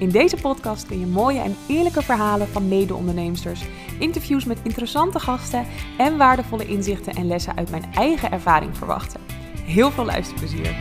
In 0.00 0.10
deze 0.10 0.36
podcast 0.36 0.86
kun 0.86 1.00
je 1.00 1.06
mooie 1.06 1.40
en 1.40 1.56
eerlijke 1.68 2.02
verhalen 2.02 2.48
van 2.48 2.68
mede-onderneemsters, 2.68 3.64
interviews 3.98 4.44
met 4.44 4.60
interessante 4.62 5.18
gasten 5.18 5.66
en 5.98 6.16
waardevolle 6.16 6.66
inzichten 6.66 7.14
en 7.14 7.26
lessen 7.26 7.56
uit 7.56 7.70
mijn 7.70 7.92
eigen 7.94 8.30
ervaring 8.30 8.76
verwachten. 8.76 9.20
Heel 9.64 9.90
veel 9.90 10.04
luisterplezier! 10.04 10.74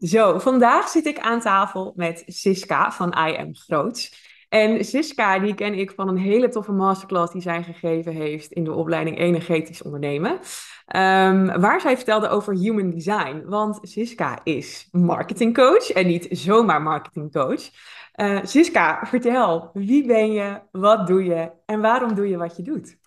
Zo, 0.00 0.38
vandaag 0.38 0.88
zit 0.88 1.06
ik 1.06 1.18
aan 1.18 1.40
tafel 1.40 1.92
met 1.96 2.22
Siska 2.26 2.92
van 2.92 3.08
I 3.08 3.36
Am 3.36 3.54
Groots. 3.54 4.26
En 4.48 4.84
Siska, 4.84 5.38
die 5.38 5.54
ken 5.54 5.74
ik 5.74 5.90
van 5.90 6.08
een 6.08 6.18
hele 6.18 6.48
toffe 6.48 6.72
masterclass 6.72 7.32
die 7.32 7.42
zij 7.42 7.62
gegeven 7.62 8.12
heeft 8.12 8.52
in 8.52 8.64
de 8.64 8.72
opleiding 8.72 9.18
Energetisch 9.18 9.82
Ondernemen. 9.82 10.40
Ehm, 10.88 11.60
waar 11.60 11.80
zij 11.80 11.96
vertelde 11.96 12.28
over 12.28 12.54
human 12.54 12.90
design. 12.90 13.42
Want 13.46 13.78
Siska 13.82 14.38
is 14.42 14.88
marketingcoach 14.92 15.90
en 15.90 16.06
niet 16.06 16.26
zomaar 16.30 16.82
marketingcoach. 16.82 17.70
Uh, 18.14 18.38
Siska, 18.42 19.06
vertel, 19.06 19.70
wie 19.72 20.06
ben 20.06 20.32
je, 20.32 20.60
wat 20.70 21.06
doe 21.06 21.24
je 21.24 21.50
en 21.66 21.80
waarom 21.80 22.14
doe 22.14 22.28
je 22.28 22.36
wat 22.36 22.56
je 22.56 22.62
doet? 22.62 22.98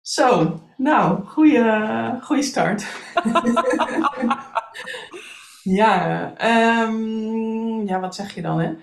Zo, 0.00 0.60
nou, 0.76 1.24
goede, 1.24 2.18
goede 2.22 2.42
start. 2.42 2.86
ja, 5.62 6.32
um, 6.84 7.86
ja, 7.86 8.00
wat 8.00 8.14
zeg 8.14 8.34
je 8.34 8.42
dan? 8.42 8.60
Hè? 8.60 8.74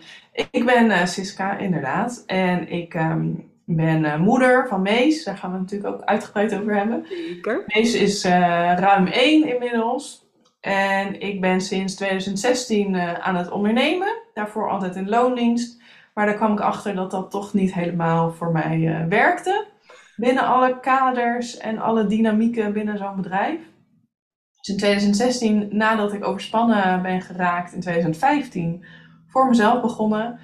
Ik 0.52 0.66
ben 0.66 0.86
uh, 0.86 1.06
Siska, 1.06 1.58
inderdaad. 1.58 2.24
En 2.26 2.70
ik 2.70 2.94
um, 2.94 3.49
ben 3.76 4.04
uh, 4.04 4.18
moeder 4.18 4.68
van 4.68 4.82
Mees. 4.82 5.24
Daar 5.24 5.38
gaan 5.38 5.52
we 5.52 5.58
natuurlijk 5.58 5.94
ook 5.94 6.02
uitgebreid 6.02 6.56
over 6.60 6.76
hebben. 6.76 7.06
Zeker. 7.10 7.64
Mees 7.66 7.94
is 7.94 8.26
uh, 8.26 8.32
ruim 8.78 9.08
één 9.08 9.48
inmiddels. 9.48 10.28
En 10.60 11.22
ik 11.22 11.42
ben 11.42 11.62
sinds 11.62 11.96
2016 11.96 12.96
aan 13.00 13.36
het 13.36 13.52
ondernemen. 13.52 14.22
Daarvoor 14.34 14.70
altijd 14.70 14.96
in 14.96 15.10
loondienst. 15.10 15.82
Maar 16.14 16.26
daar 16.26 16.36
kwam 16.36 16.52
ik 16.52 16.60
achter 16.60 16.96
dat 16.96 17.12
dat 17.12 17.32
toch 17.32 17.54
niet 17.54 17.74
helemaal 17.74 18.32
voor 18.32 18.52
mij 18.52 19.06
werkte. 19.10 19.66
Binnen 20.16 20.44
alle 20.44 20.80
kaders 20.80 21.58
en 21.58 21.78
alle 21.78 22.06
dynamieken 22.06 22.74
binnen 22.74 22.98
zo'n 22.98 23.16
bedrijf. 23.16 23.60
Dus 24.60 24.70
in 24.70 24.78
2016, 24.78 25.68
nadat 25.72 26.14
ik 26.14 26.26
overspannen 26.26 27.02
ben 27.02 27.22
geraakt 27.22 27.74
in 27.74 27.80
2015 27.80 28.86
voor 29.28 29.48
mezelf 29.48 29.82
begonnen. 29.82 30.40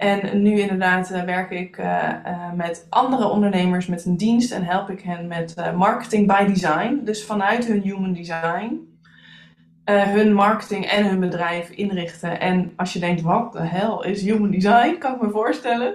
En 0.00 0.42
nu 0.42 0.60
inderdaad 0.60 1.10
uh, 1.10 1.22
werk 1.22 1.50
ik 1.50 1.78
uh, 1.78 2.08
uh, 2.26 2.52
met 2.52 2.86
andere 2.88 3.28
ondernemers 3.28 3.86
met 3.86 4.04
een 4.04 4.16
dienst 4.16 4.52
en 4.52 4.64
help 4.64 4.90
ik 4.90 5.00
hen 5.00 5.26
met 5.26 5.54
marketing 5.76 6.26
by 6.26 6.44
design. 6.44 7.00
Dus 7.04 7.24
vanuit 7.24 7.66
hun 7.66 7.80
human 7.80 8.12
design 8.12 8.88
hun 9.84 10.32
marketing 10.32 10.84
en 10.84 11.06
hun 11.06 11.20
bedrijf 11.20 11.70
inrichten. 11.70 12.40
En 12.40 12.72
als 12.76 12.92
je 12.92 12.98
denkt, 12.98 13.20
wat 13.20 13.52
de 13.52 13.62
hel 13.62 14.04
is 14.04 14.22
human 14.22 14.50
design, 14.50 14.98
kan 14.98 15.14
ik 15.14 15.20
me 15.20 15.30
voorstellen. 15.30 15.94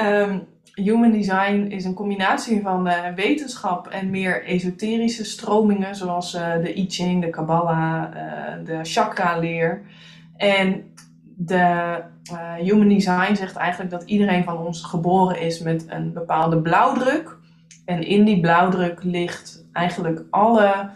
Um, 0.00 0.46
human 0.74 1.10
design 1.10 1.66
is 1.68 1.84
een 1.84 1.94
combinatie 1.94 2.62
van 2.62 2.90
wetenschap 3.14 3.86
en 3.86 4.10
meer 4.10 4.44
esoterische 4.44 5.24
stromingen, 5.24 5.94
zoals 5.94 6.32
de 6.32 6.78
I 6.78 6.86
Ching, 6.88 7.22
de 7.22 7.30
Kabbalah, 7.30 8.12
de 8.64 8.78
chakra-leer. 8.82 9.82
En 10.36 10.87
de 11.40 12.02
uh, 12.32 12.54
Human 12.54 12.88
Design 12.88 13.34
zegt 13.34 13.56
eigenlijk 13.56 13.90
dat 13.90 14.02
iedereen 14.02 14.44
van 14.44 14.58
ons 14.58 14.82
geboren 14.82 15.40
is 15.40 15.60
met 15.60 15.84
een 15.88 16.12
bepaalde 16.12 16.62
blauwdruk. 16.62 17.36
En 17.84 18.02
in 18.02 18.24
die 18.24 18.40
blauwdruk 18.40 19.02
ligt 19.02 19.66
eigenlijk 19.72 20.24
alle 20.30 20.90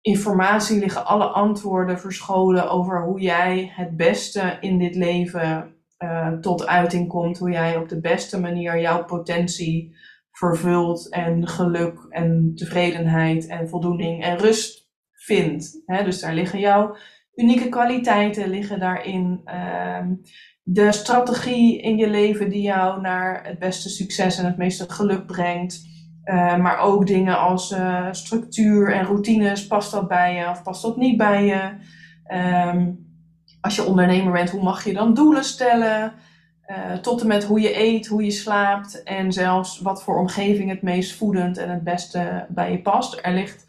informatie, 0.00 0.78
liggen 0.78 1.06
alle 1.06 1.24
antwoorden 1.24 1.98
verscholen 1.98 2.70
over 2.70 3.02
hoe 3.02 3.20
jij 3.20 3.72
het 3.74 3.96
beste 3.96 4.56
in 4.60 4.78
dit 4.78 4.94
leven 4.94 5.74
uh, 5.98 6.32
tot 6.32 6.66
uiting 6.66 7.08
komt. 7.08 7.38
Hoe 7.38 7.50
jij 7.50 7.76
op 7.76 7.88
de 7.88 8.00
beste 8.00 8.40
manier 8.40 8.80
jouw 8.80 9.04
potentie 9.04 9.96
vervult 10.30 11.08
en 11.08 11.48
geluk 11.48 12.06
en 12.10 12.52
tevredenheid 12.54 13.46
en 13.46 13.68
voldoening 13.68 14.24
en 14.24 14.38
rust 14.38 14.90
vindt. 15.12 15.82
dus 15.86 16.20
daar 16.20 16.34
liggen 16.34 16.58
jouw 16.58 16.96
unieke 17.42 17.68
kwaliteiten 17.68 18.48
liggen 18.48 18.80
daarin. 18.80 19.40
Ehm, 19.44 20.14
de 20.62 20.92
strategie 20.92 21.80
in 21.80 21.96
je 21.96 22.08
leven 22.08 22.50
die 22.50 22.62
jou 22.62 23.00
naar 23.00 23.46
het 23.46 23.58
beste 23.58 23.88
succes 23.88 24.38
en 24.38 24.44
het 24.44 24.56
meeste 24.56 24.90
geluk 24.90 25.26
brengt. 25.26 25.90
Uh, 26.24 26.56
maar 26.56 26.78
ook 26.78 27.06
dingen 27.06 27.38
als 27.38 27.70
uh, 27.70 28.08
structuur 28.10 28.92
en 28.92 29.04
routines. 29.04 29.66
Past 29.66 29.92
dat 29.92 30.08
bij 30.08 30.34
je 30.34 30.48
of 30.48 30.62
past 30.62 30.82
dat 30.82 30.96
niet 30.96 31.16
bij 31.16 31.44
je? 31.44 31.70
Um, 32.74 33.10
als 33.60 33.76
je 33.76 33.84
ondernemer 33.84 34.32
bent, 34.32 34.50
hoe 34.50 34.62
mag 34.62 34.84
je 34.84 34.92
dan 34.92 35.14
doelen 35.14 35.44
stellen? 35.44 36.12
Uh, 36.66 36.92
tot 36.92 37.20
en 37.20 37.26
met 37.26 37.44
hoe 37.44 37.60
je 37.60 37.78
eet, 37.80 38.06
hoe 38.06 38.24
je 38.24 38.30
slaapt 38.30 39.02
en 39.02 39.32
zelfs 39.32 39.80
wat 39.80 40.02
voor 40.02 40.18
omgeving 40.18 40.70
het 40.70 40.82
meest 40.82 41.16
voedend 41.16 41.58
en 41.58 41.70
het 41.70 41.84
beste 41.84 42.46
bij 42.48 42.72
je 42.72 42.82
past. 42.82 43.18
Er 43.22 43.32
ligt 43.32 43.66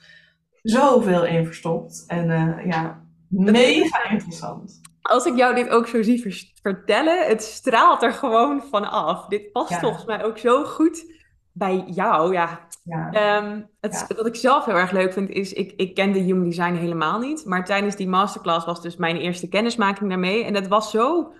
zoveel 0.62 1.26
in 1.26 1.46
verstopt. 1.46 2.04
En 2.08 2.56
ja, 2.66 3.03
Mega 3.34 4.10
interessant. 4.10 4.82
Als 5.02 5.26
ik 5.26 5.36
jou 5.36 5.56
dit 5.56 5.70
ook 5.70 5.88
zo 5.88 6.04
zie 6.04 6.52
vertellen, 6.62 7.28
het 7.28 7.44
straalt 7.44 8.04
er 8.04 8.14
gewoon 8.14 8.64
van 8.70 8.92
af. 8.92 9.28
Dit 9.28 9.52
past 9.52 9.80
volgens 9.80 10.06
mij 10.06 10.24
ook 10.24 10.38
zo 10.38 10.64
goed 10.64 11.22
bij 11.52 11.84
jou. 11.88 12.34
Ja. 12.34 12.68
ja. 12.84 13.38
Um, 13.44 13.70
het, 13.80 14.06
Wat 14.16 14.26
ik 14.26 14.36
zelf 14.36 14.66
heel 14.66 14.76
erg 14.76 14.92
leuk 14.92 15.14
vind, 15.14 15.30
is 15.30 15.54
ik, 15.54 15.74
ik 15.76 15.96
kende 15.96 16.20
Human 16.20 16.44
Design 16.44 16.74
helemaal 16.74 17.20
niet. 17.20 17.46
Maar 17.46 17.66
tijdens 17.66 17.96
die 17.96 18.08
masterclass 18.08 18.66
was 18.66 18.82
dus 18.82 18.96
mijn 18.96 19.18
eerste 19.18 19.50
kennismaking 19.50 20.10
daarmee. 20.10 20.44
En 20.44 20.54
dat 20.54 20.68
was 20.68 20.92
zo 20.92 21.34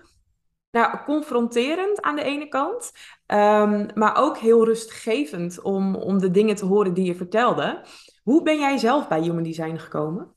nou, 0.70 0.98
confronterend 1.04 2.02
aan 2.02 2.16
de 2.16 2.22
ene 2.22 2.48
kant. 2.48 2.92
Um, 3.26 3.86
maar 3.94 4.16
ook 4.16 4.38
heel 4.38 4.64
rustgevend 4.64 5.62
om, 5.62 5.94
om 5.94 6.18
de 6.18 6.30
dingen 6.30 6.54
te 6.54 6.64
horen 6.64 6.94
die 6.94 7.04
je 7.04 7.14
vertelde. 7.14 7.84
Hoe 8.22 8.42
ben 8.42 8.58
jij 8.58 8.78
zelf 8.78 9.08
bij 9.08 9.20
Human 9.20 9.42
Design 9.42 9.76
gekomen? 9.76 10.34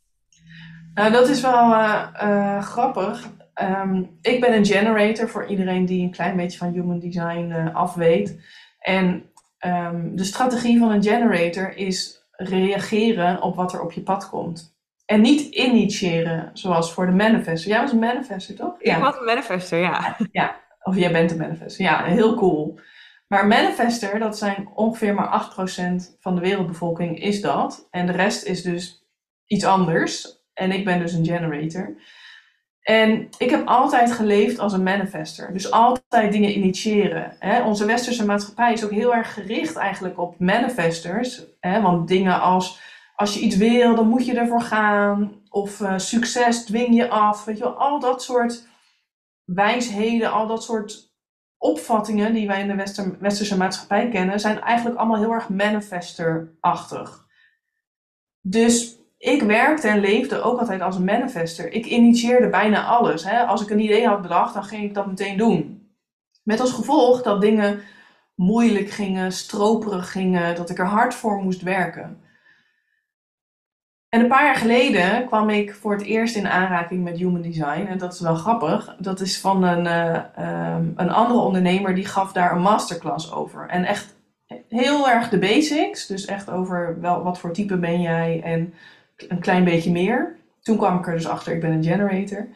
Nou, 0.98 1.12
dat 1.12 1.30
is 1.30 1.42
wel 1.42 1.72
uh, 1.72 2.08
uh, 2.24 2.62
grappig. 2.62 3.28
Um, 3.62 4.18
ik 4.22 4.42
ben 4.42 4.54
een 4.54 4.66
generator 4.66 5.30
voor 5.30 5.46
iedereen 5.46 5.86
die 5.86 6.04
een 6.04 6.12
klein 6.12 6.36
beetje 6.36 6.58
van 6.58 6.72
human 6.72 7.00
design 7.00 7.50
uh, 7.50 7.76
afweet. 7.76 8.42
En 8.80 9.30
um, 9.66 10.16
de 10.16 10.24
strategie 10.24 10.80
van 10.80 10.92
een 10.92 11.04
generator 11.04 11.76
is 11.76 12.28
reageren 12.32 13.42
op 13.42 13.56
wat 13.56 13.74
er 13.74 13.82
op 13.82 13.92
je 13.92 14.02
pad 14.02 14.30
komt. 14.30 14.76
En 15.06 15.22
niet 15.22 15.42
initiëren, 15.56 16.50
zoals 16.54 16.94
voor 16.94 17.06
de 17.06 17.12
manifester. 17.12 17.72
Jij 17.72 17.82
was 17.82 17.92
een 17.92 18.00
manifester, 18.00 18.56
toch? 18.56 18.76
Ja. 18.80 18.96
Ik 18.96 19.04
was 19.04 19.18
een 19.18 19.26
manifester, 19.26 19.80
ja. 19.80 20.18
Ja, 20.32 20.56
of 20.82 20.96
jij 20.96 21.12
bent 21.12 21.32
een 21.32 21.38
manifester. 21.38 21.86
Ja, 21.86 22.04
heel 22.04 22.36
cool. 22.36 22.80
Maar 23.28 23.48
manifester, 23.48 24.20
dat 24.20 24.38
zijn 24.38 24.70
ongeveer 24.74 25.14
maar 25.14 25.50
8% 25.52 26.20
van 26.20 26.36
de 26.36 26.42
wereldbevolking, 26.42 27.22
is 27.22 27.42
dat. 27.42 27.88
En 27.92 28.06
de 28.06 28.12
rest 28.12 28.44
is 28.44 28.62
dus 28.62 29.06
iets 29.46 29.66
anders. 29.66 30.37
En 30.58 30.72
ik 30.72 30.86
ben 30.86 31.00
dus 31.00 31.14
een 31.14 31.26
generator. 31.26 31.96
En 32.82 33.30
ik 33.38 33.50
heb 33.50 33.68
altijd 33.68 34.12
geleefd 34.12 34.60
als 34.60 34.74
een 34.74 34.84
manifester. 34.84 35.54
Dus 35.54 35.72
altijd 35.72 36.32
dingen 36.32 36.58
initiëren. 36.58 37.36
Hè? 37.40 37.64
Onze 37.64 37.86
westerse 37.86 38.26
maatschappij 38.26 38.74
is 38.74 38.84
ook 38.84 38.92
heel 38.92 39.16
erg 39.16 39.34
gericht 39.34 39.76
eigenlijk 39.76 40.20
op 40.20 40.40
manifestors. 40.40 41.46
Hè? 41.60 41.82
Want 41.82 42.08
dingen 42.08 42.42
als, 42.42 42.82
als 43.16 43.34
je 43.34 43.40
iets 43.40 43.56
wil, 43.56 43.96
dan 43.96 44.08
moet 44.08 44.26
je 44.26 44.34
ervoor 44.34 44.62
gaan. 44.62 45.42
Of 45.50 45.80
uh, 45.80 45.98
succes 45.98 46.66
dwing 46.66 46.96
je 46.96 47.10
af. 47.10 47.46
Weet 47.46 47.58
je 47.58 47.64
wel, 47.64 47.78
al 47.78 48.00
dat 48.00 48.24
soort 48.24 48.68
wijsheden, 49.44 50.32
al 50.32 50.48
dat 50.48 50.64
soort 50.64 51.14
opvattingen 51.58 52.34
die 52.34 52.48
wij 52.48 52.62
in 52.62 52.68
de 52.68 52.76
wester, 52.76 53.18
westerse 53.20 53.58
maatschappij 53.58 54.10
kennen, 54.10 54.40
zijn 54.40 54.62
eigenlijk 54.62 54.98
allemaal 54.98 55.20
heel 55.20 55.34
erg 55.34 55.50
manifester-achtig. 55.50 57.26
Dus 58.42 58.97
ik 59.18 59.42
werkte 59.42 59.88
en 59.88 60.00
leefde 60.00 60.42
ook 60.42 60.60
altijd 60.60 60.82
als 60.82 60.96
een 60.96 61.04
manifester. 61.04 61.72
Ik 61.72 61.86
initieerde 61.86 62.50
bijna 62.50 62.86
alles. 62.86 63.24
Hè? 63.24 63.46
Als 63.46 63.62
ik 63.62 63.70
een 63.70 63.80
idee 63.80 64.08
had 64.08 64.22
bedacht, 64.22 64.54
dan 64.54 64.64
ging 64.64 64.84
ik 64.84 64.94
dat 64.94 65.08
meteen 65.08 65.38
doen. 65.38 65.92
Met 66.44 66.60
als 66.60 66.72
gevolg 66.72 67.22
dat 67.22 67.42
dingen 67.42 67.82
moeilijk 68.36 68.90
gingen, 68.90 69.32
stroperig 69.32 70.12
gingen, 70.12 70.56
dat 70.56 70.70
ik 70.70 70.80
er 70.80 70.86
hard 70.86 71.14
voor 71.14 71.44
moest 71.44 71.62
werken. 71.62 72.22
En 74.10 74.20
een 74.20 74.28
paar 74.28 74.46
jaar 74.46 74.56
geleden 74.56 75.26
kwam 75.26 75.50
ik 75.50 75.74
voor 75.74 75.92
het 75.92 76.02
eerst 76.02 76.36
in 76.36 76.48
aanraking 76.48 77.04
met 77.04 77.18
human 77.18 77.42
design. 77.42 77.86
En 77.86 77.98
dat 77.98 78.14
is 78.14 78.20
wel 78.20 78.36
grappig. 78.36 78.96
Dat 79.00 79.20
is 79.20 79.40
van 79.40 79.64
een, 79.64 79.86
uh, 79.86 80.76
um, 80.76 80.94
een 80.96 81.10
andere 81.10 81.40
ondernemer 81.40 81.96
die 81.96 82.06
gaf 82.06 82.32
daar 82.32 82.52
een 82.52 82.62
masterclass 82.62 83.32
over. 83.32 83.68
En 83.68 83.84
echt 83.84 84.16
heel 84.70 85.10
erg 85.10 85.30
de 85.30 85.40
basics. 85.40 86.08
Dus 86.08 86.26
echt 86.26 86.50
over 86.50 86.98
wel, 87.02 87.24
wat 87.24 87.40
voor 87.40 87.54
type 87.54 87.78
ben 87.78 88.02
jij 88.02 88.42
en 88.44 88.74
een 89.28 89.40
klein 89.40 89.64
beetje 89.64 89.92
meer. 89.92 90.36
Toen 90.62 90.78
kwam 90.78 90.98
ik 90.98 91.08
er 91.08 91.14
dus 91.14 91.28
achter, 91.28 91.54
ik 91.54 91.62
ben 91.62 91.72
een 91.72 91.84
generator. 91.84 92.48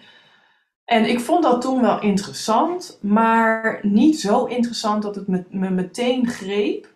En 0.86 1.10
ik 1.10 1.20
vond 1.20 1.44
dat 1.44 1.62
toen 1.62 1.82
wel 1.82 2.02
interessant, 2.02 3.00
maar 3.02 3.80
niet 3.82 4.20
zo 4.20 4.46
interessant 4.46 5.04
dat 5.04 5.16
het 5.16 5.28
me, 5.28 5.46
me 5.50 5.70
meteen 5.70 6.28
greep. 6.28 6.88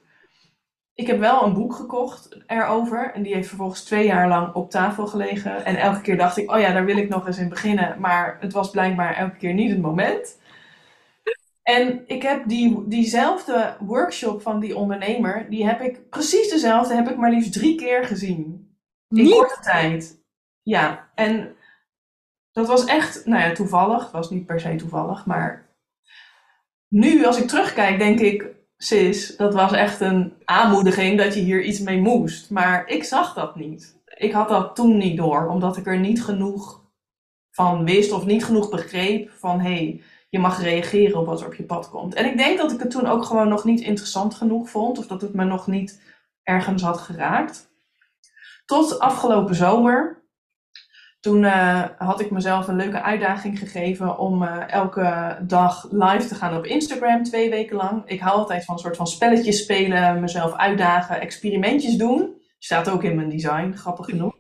Ik 0.94 1.08
heb 1.08 1.20
wel 1.20 1.46
een 1.46 1.54
boek 1.54 1.76
gekocht 1.76 2.38
erover. 2.48 3.12
En 3.14 3.24
die 3.24 3.34
heeft 3.34 3.48
vervolgens 3.48 3.84
twee 3.84 4.06
jaar 4.06 4.28
lang 4.28 4.54
op 4.54 4.70
tafel 4.70 5.08
gelegen. 5.08 5.66
En 5.66 5.76
elke 5.76 6.02
keer 6.02 6.18
dacht 6.18 6.38
ik, 6.38 6.52
oh 6.52 6.60
ja, 6.60 6.74
daar 6.74 6.86
wil 6.86 6.98
ik 6.98 7.10
nog 7.10 7.28
eens 7.28 7.38
in 7.38 7.50
beginnen. 7.50 8.00
Maar 8.00 8.38
het 8.40 8.54
was 8.54 8.70
blijkbaar 8.70 9.16
elke 9.16 9.38
keer 9.38 9.54
niet 9.54 9.70
het 9.70 9.82
moment. 9.82 10.38
En 11.64 12.04
ik 12.08 12.22
heb 12.22 12.48
die, 12.48 12.84
diezelfde 12.88 13.76
workshop 13.80 14.42
van 14.42 14.60
die 14.60 14.78
ondernemer, 14.78 15.46
die 15.50 15.66
heb 15.66 15.82
ik, 15.82 16.10
precies 16.10 16.50
dezelfde, 16.50 16.96
heb 16.96 17.10
ik 17.10 17.18
maar 17.18 17.32
liefst 17.32 17.54
drie 17.54 17.76
keer 17.76 18.04
gezien. 18.04 18.65
In 19.18 19.30
korte 19.30 19.60
tijd. 19.62 20.24
Ja, 20.62 21.10
en 21.16 21.56
dat 22.52 22.68
was 22.68 22.86
echt, 22.86 23.26
nou 23.26 23.42
ja, 23.42 23.52
toevallig. 23.52 24.04
Het 24.04 24.12
was 24.12 24.30
niet 24.30 24.46
per 24.46 24.60
se 24.60 24.76
toevallig, 24.76 25.26
maar 25.26 25.70
nu 26.88 27.26
als 27.26 27.38
ik 27.38 27.48
terugkijk, 27.48 28.00
denk 28.00 28.20
ik, 28.20 28.56
sis, 28.78 29.36
dat 29.36 29.54
was 29.54 29.72
echt 29.72 30.00
een 30.00 30.34
aanmoediging 30.46 31.18
dat 31.18 31.34
je 31.34 31.40
hier 31.40 31.64
iets 31.64 31.80
mee 31.80 32.02
moest. 32.02 32.50
Maar 32.50 32.88
ik 32.88 33.04
zag 33.04 33.34
dat 33.34 33.56
niet. 33.56 34.02
Ik 34.06 34.32
had 34.32 34.50
dat 34.50 34.76
toen 34.76 34.98
niet 34.98 35.18
door, 35.18 35.48
omdat 35.48 35.78
ik 35.78 35.88
er 35.88 36.00
niet 36.00 36.24
genoeg 36.24 36.84
van 37.52 37.86
wist 37.86 38.12
of 38.12 38.26
niet 38.26 38.46
genoeg 38.46 38.70
begreep 38.70 39.30
van 39.30 39.60
hé, 39.60 39.74
hey, 39.74 40.02
je 40.30 40.40
mag 40.40 40.62
reageren 40.62 41.20
op 41.20 41.26
wat 41.26 41.42
er 41.42 41.48
op 41.48 41.54
je 41.54 41.64
pad 41.64 41.90
komt. 41.90 42.14
En 42.14 42.26
ik 42.26 42.38
denk 42.38 42.58
dat 42.58 42.72
ik 42.72 42.80
het 42.80 42.92
toen 42.92 43.08
ook 43.08 43.24
gewoon 43.24 43.48
nog 43.48 43.64
niet 43.64 43.82
interessant 43.82 44.34
genoeg 44.36 44.70
vond, 44.70 44.98
of 44.98 45.08
dat 45.08 45.22
het 45.22 45.34
me 45.34 45.44
nog 45.44 45.68
niet 45.68 46.02
ergens 46.44 46.82
had 46.82 46.98
geraakt. 46.98 47.74
Tot 48.66 49.00
afgelopen 49.00 49.56
zomer. 49.56 50.24
Toen 51.20 51.44
uh, 51.44 51.84
had 51.98 52.20
ik 52.20 52.32
mezelf 52.32 52.68
een 52.68 52.76
leuke 52.76 53.02
uitdaging 53.02 53.60
gegeven 53.60 54.18
om 54.18 54.44
uh, 54.44 54.72
elke 54.72 55.38
dag 55.42 55.88
live 55.92 56.28
te 56.28 56.36
gaan 56.36 56.58
op 56.58 56.66
Instagram, 56.66 57.24
twee 57.24 57.50
weken 57.50 57.76
lang. 57.76 58.04
Ik 58.06 58.20
hou 58.20 58.38
altijd 58.38 58.66
van 58.66 58.74
een 58.76 58.80
soort 58.82 58.96
van 58.96 59.08
spelletjes 59.08 59.62
spelen, 59.62 60.20
mezelf 60.20 60.54
uitdagen, 60.54 61.22
experimentjes 61.22 61.96
doen. 61.96 62.42
Staat 62.60 62.90
ook 62.90 63.04
in 63.04 63.16
mijn 63.16 63.30
design, 63.30 63.72
grappig 63.72 64.06
genoeg. 64.06 64.36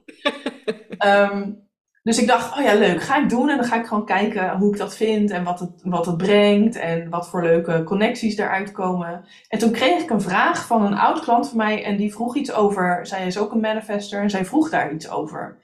um, 1.06 1.63
dus 2.06 2.19
ik 2.19 2.28
dacht, 2.28 2.57
oh 2.57 2.63
ja, 2.63 2.74
leuk, 2.74 3.02
ga 3.02 3.18
ik 3.22 3.30
doen. 3.30 3.50
En 3.50 3.57
dan 3.57 3.66
ga 3.66 3.75
ik 3.80 3.86
gewoon 3.86 4.06
kijken 4.06 4.57
hoe 4.57 4.72
ik 4.72 4.78
dat 4.78 4.96
vind 4.96 5.31
en 5.31 5.44
wat 5.44 5.60
het, 5.60 5.72
wat 5.84 6.06
het 6.06 6.18
brengt 6.18 6.75
en 6.75 7.10
wat 7.10 7.30
voor 7.30 7.44
leuke 7.44 7.84
connecties 7.84 8.38
eruit 8.38 8.72
komen. 8.72 9.25
En 9.48 9.60
toen 9.60 9.72
kreeg 9.72 10.02
ik 10.02 10.10
een 10.10 10.22
vraag 10.22 10.68
van 10.68 10.86
een 10.86 10.98
oud 10.98 11.19
klant 11.19 11.48
van 11.48 11.57
mij 11.57 11.84
en 11.84 11.98
die 11.98 12.13
vroeg 12.13 12.36
iets 12.36 12.54
over, 12.54 13.07
zij 13.07 13.25
is 13.25 13.38
ook 13.38 13.52
een 13.52 13.60
manifester 13.60 14.22
en 14.22 14.30
zij 14.30 14.46
vroeg 14.46 14.69
daar 14.69 14.94
iets 14.94 15.10
over. 15.10 15.57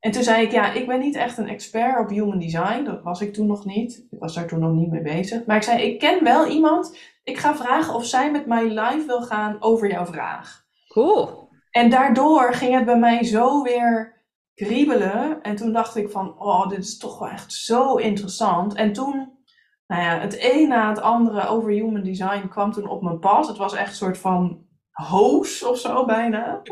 En 0.00 0.10
toen 0.10 0.22
zei 0.22 0.42
ik, 0.42 0.52
ja, 0.52 0.72
ik 0.72 0.86
ben 0.86 0.98
niet 0.98 1.16
echt 1.16 1.38
een 1.38 1.48
expert 1.48 1.98
op 1.98 2.08
human 2.08 2.38
design. 2.38 2.84
Dat 2.84 3.02
was 3.02 3.20
ik 3.20 3.32
toen 3.32 3.46
nog 3.46 3.64
niet. 3.64 4.06
Ik 4.10 4.18
was 4.18 4.34
daar 4.34 4.46
toen 4.46 4.60
nog 4.60 4.72
niet 4.72 4.90
mee 4.90 5.02
bezig. 5.02 5.46
Maar 5.46 5.56
ik 5.56 5.62
zei, 5.62 5.82
ik 5.82 5.98
ken 5.98 6.24
wel 6.24 6.46
iemand. 6.46 6.98
Ik 7.24 7.38
ga 7.38 7.56
vragen 7.56 7.94
of 7.94 8.04
zij 8.04 8.30
met 8.30 8.46
mij 8.46 8.64
live 8.64 9.04
wil 9.06 9.22
gaan 9.22 9.56
over 9.60 9.90
jouw 9.90 10.06
vraag. 10.06 10.64
Cool. 10.88 11.48
En 11.70 11.90
daardoor 11.90 12.54
ging 12.54 12.74
het 12.74 12.84
bij 12.84 12.98
mij 12.98 13.24
zo 13.24 13.62
weer 13.62 14.15
kriebelen. 14.56 15.42
En 15.42 15.56
toen 15.56 15.72
dacht 15.72 15.96
ik 15.96 16.10
van, 16.10 16.40
oh, 16.40 16.68
dit 16.68 16.78
is 16.78 16.98
toch 16.98 17.18
wel 17.18 17.28
echt 17.28 17.52
zo 17.52 17.94
interessant. 17.94 18.74
En 18.74 18.92
toen, 18.92 19.32
nou 19.86 20.02
ja, 20.02 20.18
het 20.18 20.36
een 20.40 20.68
na 20.68 20.88
het 20.88 21.00
andere 21.00 21.46
over 21.46 21.70
human 21.70 22.02
design 22.02 22.48
kwam 22.48 22.72
toen 22.72 22.88
op 22.88 23.02
mijn 23.02 23.18
pad. 23.18 23.48
Het 23.48 23.56
was 23.56 23.74
echt 23.74 23.88
een 23.88 23.94
soort 23.94 24.18
van 24.18 24.66
hoos 24.90 25.64
of 25.64 25.78
zo 25.78 26.04
bijna. 26.04 26.62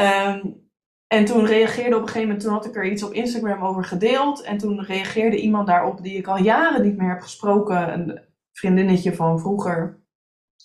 um, 0.00 0.62
en 1.16 1.24
toen 1.24 1.46
reageerde 1.46 1.96
op 1.96 2.02
een 2.02 2.08
gegeven 2.08 2.28
moment, 2.28 2.40
toen 2.40 2.52
had 2.52 2.66
ik 2.66 2.76
er 2.76 2.90
iets 2.90 3.02
op 3.02 3.12
Instagram 3.12 3.64
over 3.64 3.84
gedeeld. 3.84 4.42
En 4.42 4.58
toen 4.58 4.82
reageerde 4.82 5.40
iemand 5.40 5.66
daarop 5.66 6.02
die 6.02 6.16
ik 6.16 6.26
al 6.26 6.38
jaren 6.38 6.82
niet 6.82 6.96
meer 6.96 7.08
heb 7.08 7.20
gesproken. 7.20 7.92
Een 7.92 8.20
vriendinnetje 8.52 9.14
van 9.14 9.40
vroeger. 9.40 10.03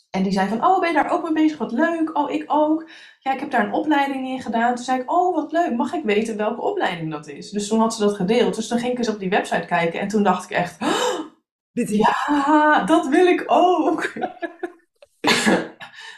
En 0.10 0.24
die 0.24 0.32
zei 0.32 0.48
van, 0.48 0.66
oh, 0.66 0.80
ben 0.80 0.88
je 0.88 0.96
daar 0.96 1.12
ook 1.12 1.24
mee 1.24 1.44
bezig? 1.44 1.58
Wat 1.58 1.72
leuk. 1.72 2.18
Oh, 2.18 2.32
ik 2.32 2.44
ook. 2.48 2.90
Ja, 3.20 3.34
ik 3.34 3.40
heb 3.40 3.52
daar 3.52 3.66
een 3.66 3.74
opleiding 3.74 4.28
in 4.28 4.42
gedaan. 4.42 4.76
Toen 4.76 4.86
zei 4.86 5.02
ik, 5.02 5.12
oh, 5.12 5.36
wat 5.36 5.52
leuk. 5.52 5.76
Mag 5.76 5.94
ik 5.94 6.04
weten 6.04 6.38
welke 6.38 6.62
opleiding 6.62 7.12
dat 7.12 7.28
is? 7.28 7.50
Dus 7.50 7.68
toen 7.68 7.80
had 7.80 7.94
ze 7.94 8.02
dat 8.02 8.16
gedeeld. 8.16 8.56
Dus 8.56 8.68
toen 8.68 8.80
ging 8.80 8.92
ik 8.92 8.98
eens 8.98 9.10
op 9.10 9.20
die 9.20 9.30
website 9.30 9.66
kijken. 9.66 10.00
En 10.00 10.08
toen 10.08 10.24
dacht 10.24 10.44
ik 10.44 10.58
echt, 10.58 10.82
oh, 10.82 11.30
ja, 11.72 12.84
dat 12.86 13.08
wil 13.08 13.26
ik 13.26 13.44
ook. 13.48 14.14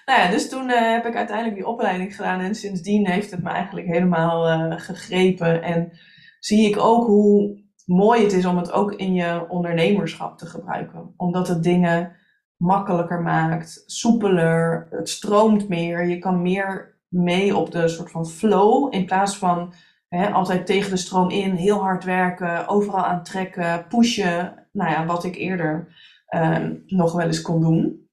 nou 0.06 0.20
ja, 0.20 0.30
dus 0.30 0.50
toen 0.50 0.70
uh, 0.70 0.92
heb 0.92 1.06
ik 1.06 1.16
uiteindelijk 1.16 1.56
die 1.56 1.68
opleiding 1.68 2.16
gedaan. 2.16 2.40
En 2.40 2.56
sindsdien 2.56 3.08
heeft 3.08 3.32
het 3.32 3.44
me 3.44 3.50
eigenlijk 3.50 3.88
helemaal 3.88 4.50
uh, 4.50 4.80
gegrepen. 4.80 5.64
En 5.64 5.92
zie 6.40 6.70
ik 6.70 6.80
ook 6.80 7.06
hoe 7.06 7.60
mooi 7.86 8.24
het 8.24 8.34
is 8.34 8.46
om 8.46 8.58
het 8.58 8.72
ook 8.72 8.94
in 8.94 9.14
je 9.14 9.50
ondernemerschap 9.50 10.38
te 10.38 10.46
gebruiken. 10.46 11.14
Omdat 11.18 11.48
het 11.48 11.64
dingen 11.64 12.16
makkelijker 12.62 13.22
maakt, 13.22 13.84
soepeler, 13.86 14.88
het 14.90 15.10
stroomt 15.10 15.68
meer. 15.68 16.06
Je 16.06 16.20
kan 16.20 16.42
meer 16.42 17.00
mee 17.08 17.56
op 17.56 17.72
de 17.72 17.88
soort 17.88 18.12
van 18.12 18.28
flow 18.28 18.94
in 18.94 19.06
plaats 19.06 19.38
van 19.38 19.74
hè, 20.08 20.30
altijd 20.30 20.66
tegen 20.66 20.90
de 20.90 20.98
stroom 20.98 21.30
in, 21.30 21.52
heel 21.52 21.80
hard 21.80 22.04
werken, 22.04 22.68
overal 22.68 23.06
aantrekken, 23.06 23.88
pushen. 23.88 24.68
Nou 24.72 24.92
ja, 24.92 25.06
wat 25.06 25.24
ik 25.24 25.36
eerder 25.36 25.88
uh, 26.30 26.70
nog 26.86 27.14
wel 27.14 27.26
eens 27.26 27.42
kon 27.42 27.62
doen. 27.62 28.10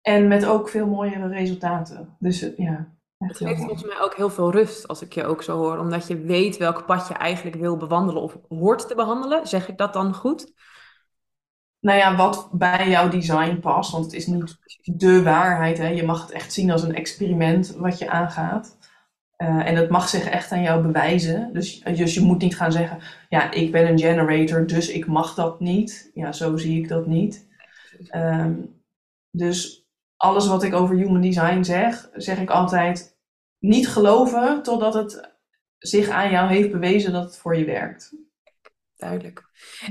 En 0.00 0.28
met 0.28 0.46
ook 0.46 0.68
veel 0.68 0.86
mooiere 0.86 1.28
resultaten. 1.28 2.16
Dus 2.18 2.42
uh, 2.42 2.56
ja. 2.56 2.94
Het 3.18 3.36
geeft 3.36 3.60
volgens 3.60 3.84
mij 3.84 4.00
ook 4.00 4.14
heel 4.14 4.30
veel 4.30 4.50
rust 4.50 4.88
als 4.88 5.02
ik 5.02 5.12
je 5.12 5.24
ook 5.24 5.42
zo 5.42 5.56
hoor. 5.56 5.78
Omdat 5.78 6.06
je 6.06 6.20
weet 6.20 6.56
welk 6.56 6.86
pad 6.86 7.08
je 7.08 7.14
eigenlijk 7.14 7.56
wil 7.56 7.76
bewandelen 7.76 8.22
of 8.22 8.38
hoort 8.48 8.88
te 8.88 8.94
behandelen. 8.94 9.46
Zeg 9.46 9.68
ik 9.68 9.78
dat 9.78 9.92
dan 9.92 10.14
goed? 10.14 10.52
Nou 11.82 11.98
ja, 11.98 12.16
wat 12.16 12.48
bij 12.52 12.88
jouw 12.88 13.08
design 13.08 13.58
past. 13.60 13.92
Want 13.92 14.04
het 14.04 14.14
is 14.14 14.26
niet 14.26 14.58
de 14.84 15.22
waarheid. 15.22 15.78
Hè. 15.78 15.88
Je 15.88 16.02
mag 16.02 16.22
het 16.22 16.30
echt 16.30 16.52
zien 16.52 16.70
als 16.70 16.82
een 16.82 16.94
experiment 16.94 17.74
wat 17.76 17.98
je 17.98 18.10
aangaat. 18.10 18.76
Uh, 19.38 19.68
en 19.68 19.76
het 19.76 19.90
mag 19.90 20.08
zich 20.08 20.24
echt 20.24 20.52
aan 20.52 20.62
jou 20.62 20.82
bewijzen. 20.82 21.52
Dus, 21.52 21.80
dus 21.80 22.14
je 22.14 22.20
moet 22.20 22.40
niet 22.40 22.56
gaan 22.56 22.72
zeggen, 22.72 22.98
ja, 23.28 23.50
ik 23.50 23.72
ben 23.72 23.88
een 23.88 23.98
generator, 23.98 24.66
dus 24.66 24.88
ik 24.88 25.06
mag 25.06 25.34
dat 25.34 25.60
niet. 25.60 26.10
Ja, 26.14 26.32
zo 26.32 26.56
zie 26.56 26.80
ik 26.80 26.88
dat 26.88 27.06
niet. 27.06 27.48
Um, 28.14 28.82
dus 29.30 29.86
alles 30.16 30.46
wat 30.46 30.62
ik 30.62 30.74
over 30.74 30.96
human 30.96 31.20
design 31.20 31.62
zeg, 31.62 32.10
zeg 32.14 32.38
ik 32.38 32.50
altijd 32.50 33.18
niet 33.58 33.88
geloven 33.88 34.62
totdat 34.62 34.94
het 34.94 35.30
zich 35.78 36.08
aan 36.08 36.30
jou 36.30 36.48
heeft 36.48 36.72
bewezen 36.72 37.12
dat 37.12 37.24
het 37.24 37.36
voor 37.36 37.56
je 37.56 37.64
werkt 37.64 38.14
duidelijk. 39.02 39.44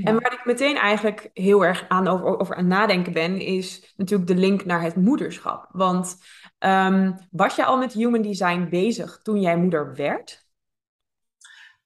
En 0.04 0.20
waar 0.20 0.32
ik 0.32 0.44
meteen 0.44 0.76
eigenlijk 0.76 1.30
heel 1.32 1.64
erg 1.64 1.84
aan 1.88 2.08
over, 2.08 2.38
over 2.38 2.54
aan 2.56 2.66
nadenken 2.66 3.12
ben, 3.12 3.40
is 3.40 3.92
natuurlijk 3.96 4.28
de 4.30 4.36
link 4.36 4.64
naar 4.64 4.82
het 4.82 4.96
moederschap. 4.96 5.68
Want 5.72 6.16
um, 6.58 7.16
was 7.30 7.56
je 7.56 7.64
al 7.64 7.78
met 7.78 7.92
human 7.92 8.22
design 8.22 8.66
bezig 8.70 9.20
toen 9.22 9.40
jij 9.40 9.56
moeder 9.56 9.94
werd? 9.94 10.46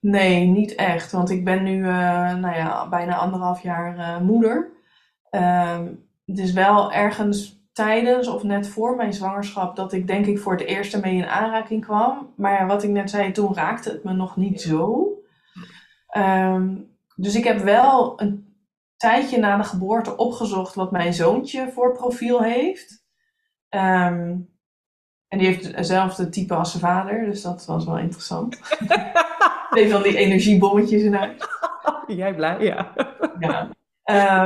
Nee, 0.00 0.46
niet 0.46 0.74
echt. 0.74 1.12
Want 1.12 1.30
ik 1.30 1.44
ben 1.44 1.62
nu 1.62 1.78
uh, 1.78 2.34
nou 2.34 2.56
ja, 2.56 2.88
bijna 2.88 3.16
anderhalf 3.16 3.62
jaar 3.62 3.96
uh, 3.96 4.20
moeder. 4.20 4.74
Het 6.24 6.38
is 6.38 6.52
wel 6.52 6.92
ergens 6.92 7.64
tijdens 7.72 8.28
of 8.28 8.42
net 8.42 8.68
voor 8.68 8.96
mijn 8.96 9.12
zwangerschap 9.12 9.76
dat 9.76 9.92
ik 9.92 10.06
denk 10.06 10.26
ik 10.26 10.38
voor 10.38 10.52
het 10.52 10.64
eerst 10.64 11.00
mee 11.00 11.14
in 11.14 11.26
aanraking 11.26 11.84
kwam. 11.84 12.32
Maar 12.36 12.66
wat 12.66 12.82
ik 12.82 12.90
net 12.90 13.10
zei, 13.10 13.32
toen 13.32 13.54
raakte 13.54 13.90
het 13.90 14.04
me 14.04 14.12
nog 14.12 14.36
niet 14.36 14.60
zo. 14.60 15.10
Um, 16.16 16.95
dus 17.16 17.34
ik 17.34 17.44
heb 17.44 17.58
wel 17.58 18.20
een 18.20 18.56
tijdje 18.96 19.38
na 19.38 19.56
de 19.56 19.64
geboorte 19.64 20.16
opgezocht 20.16 20.74
wat 20.74 20.90
mijn 20.90 21.14
zoontje 21.14 21.70
voor 21.72 21.92
profiel 21.92 22.42
heeft. 22.42 23.04
Um, 23.70 24.54
en 25.28 25.38
die 25.38 25.46
heeft 25.46 25.76
hetzelfde 25.76 26.28
type 26.28 26.54
als 26.54 26.70
zijn 26.70 26.82
vader, 26.82 27.24
dus 27.24 27.42
dat 27.42 27.66
was 27.66 27.84
wel 27.84 27.98
interessant. 27.98 28.60
Twee 29.70 29.90
van 29.90 30.02
die 30.02 30.16
energiebommetjes 30.16 31.02
in 31.02 31.14
huis. 31.14 31.36
Jij 32.06 32.34
blij, 32.34 32.58
ja. 32.60 32.92
ja. 33.38 33.68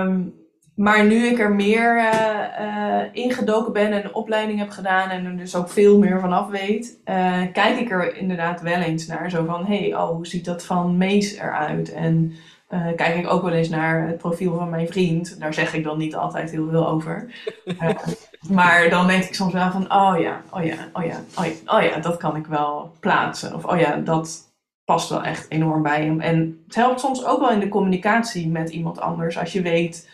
Um, 0.00 0.40
maar 0.80 1.06
nu 1.06 1.26
ik 1.26 1.38
er 1.38 1.52
meer 1.52 1.96
uh, 1.96 2.66
uh, 2.66 3.02
ingedoken 3.12 3.72
ben 3.72 3.92
en 3.92 4.02
de 4.02 4.12
opleiding 4.12 4.58
heb 4.58 4.70
gedaan 4.70 5.10
en 5.10 5.24
er 5.24 5.36
dus 5.36 5.56
ook 5.56 5.68
veel 5.68 5.98
meer 5.98 6.20
vanaf 6.20 6.48
weet, 6.48 7.00
uh, 7.04 7.42
kijk 7.52 7.78
ik 7.78 7.90
er 7.90 8.16
inderdaad 8.16 8.60
wel 8.60 8.80
eens 8.80 9.06
naar. 9.06 9.30
Zo 9.30 9.44
van, 9.44 9.66
hé, 9.66 9.78
hey, 9.78 9.94
oh, 9.94 10.08
hoe 10.08 10.26
ziet 10.26 10.44
dat 10.44 10.64
van 10.64 10.96
Mees 10.96 11.36
eruit? 11.36 11.92
En 11.92 12.32
uh, 12.70 12.86
kijk 12.96 13.16
ik 13.16 13.28
ook 13.28 13.42
wel 13.42 13.52
eens 13.52 13.68
naar 13.68 14.06
het 14.06 14.18
profiel 14.18 14.56
van 14.56 14.70
mijn 14.70 14.88
vriend. 14.88 15.40
Daar 15.40 15.54
zeg 15.54 15.74
ik 15.74 15.84
dan 15.84 15.98
niet 15.98 16.14
altijd 16.14 16.50
heel 16.50 16.68
veel 16.68 16.88
over. 16.88 17.34
Uh, 17.64 17.90
Maar 18.48 18.90
dan 18.90 19.06
denk 19.06 19.24
ik 19.24 19.34
soms 19.34 19.52
wel 19.52 19.70
van, 19.70 19.92
oh 19.92 20.14
ja, 20.18 20.42
oh 20.50 20.64
ja, 20.64 20.76
oh 20.92 21.04
ja, 21.04 21.20
oh 21.38 21.44
ja, 21.44 21.52
oh 21.76 21.82
ja, 21.82 21.98
dat 21.98 22.16
kan 22.16 22.36
ik 22.36 22.46
wel 22.46 22.96
plaatsen. 23.00 23.54
Of 23.54 23.64
oh 23.64 23.78
ja, 23.78 23.96
dat 23.96 24.52
past 24.84 25.08
wel 25.08 25.22
echt 25.22 25.50
enorm 25.50 25.82
bij 25.82 26.04
hem. 26.04 26.20
En 26.20 26.62
het 26.66 26.74
helpt 26.74 27.00
soms 27.00 27.24
ook 27.24 27.40
wel 27.40 27.50
in 27.50 27.60
de 27.60 27.68
communicatie 27.68 28.48
met 28.48 28.70
iemand 28.70 29.00
anders, 29.00 29.38
als 29.38 29.52
je 29.52 29.62
weet 29.62 30.10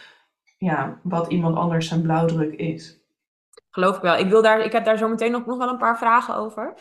ja, 0.58 0.98
wat 1.02 1.30
iemand 1.30 1.56
anders 1.56 1.88
zijn 1.88 2.02
blauwdruk 2.02 2.54
is. 2.54 3.00
Geloof 3.70 3.96
ik 3.96 4.02
wel. 4.02 4.18
Ik, 4.18 4.28
wil 4.28 4.42
daar, 4.42 4.60
ik 4.60 4.72
heb 4.72 4.84
daar 4.84 4.98
zo 4.98 5.08
meteen 5.08 5.30
nog, 5.30 5.46
nog 5.46 5.58
wel 5.58 5.68
een 5.68 5.78
paar 5.78 5.98
vragen 5.98 6.36
over. 6.36 6.74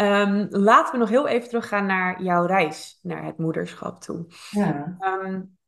Um, 0.00 0.46
laten 0.50 0.92
we 0.92 0.98
nog 0.98 1.08
heel 1.08 1.28
even 1.28 1.48
teruggaan 1.48 1.86
naar 1.86 2.22
jouw 2.22 2.46
reis 2.46 2.98
naar 3.02 3.24
het 3.24 3.38
moederschap 3.38 4.00
toe. 4.00 4.26
Ja. 4.50 4.96
Um, 5.00 5.58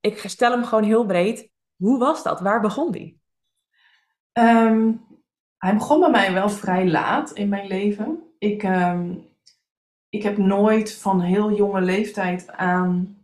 ik 0.00 0.18
stel 0.18 0.50
hem 0.50 0.64
gewoon 0.64 0.84
heel 0.84 1.06
breed. 1.06 1.50
Hoe 1.76 1.98
was 1.98 2.22
dat? 2.22 2.40
Waar 2.40 2.60
begon 2.60 2.92
die? 2.92 3.20
Um, 4.32 5.06
hij 5.56 5.74
begon 5.74 6.00
bij 6.00 6.10
mij 6.10 6.32
wel 6.32 6.48
vrij 6.48 6.88
laat 6.90 7.30
in 7.30 7.48
mijn 7.48 7.66
leven. 7.66 8.22
Ik, 8.38 8.68
ik 10.08 10.22
heb 10.22 10.36
nooit 10.36 10.94
van 10.94 11.20
heel 11.20 11.52
jonge 11.52 11.80
leeftijd 11.80 12.50
aan 12.50 13.18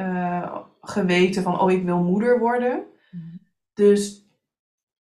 uh, 0.00 0.58
geweten 0.80 1.42
van, 1.42 1.60
oh, 1.60 1.70
ik 1.70 1.84
wil 1.84 2.02
moeder 2.02 2.38
worden. 2.38 2.84
Mhm. 3.10 3.36
Dus 3.72 4.30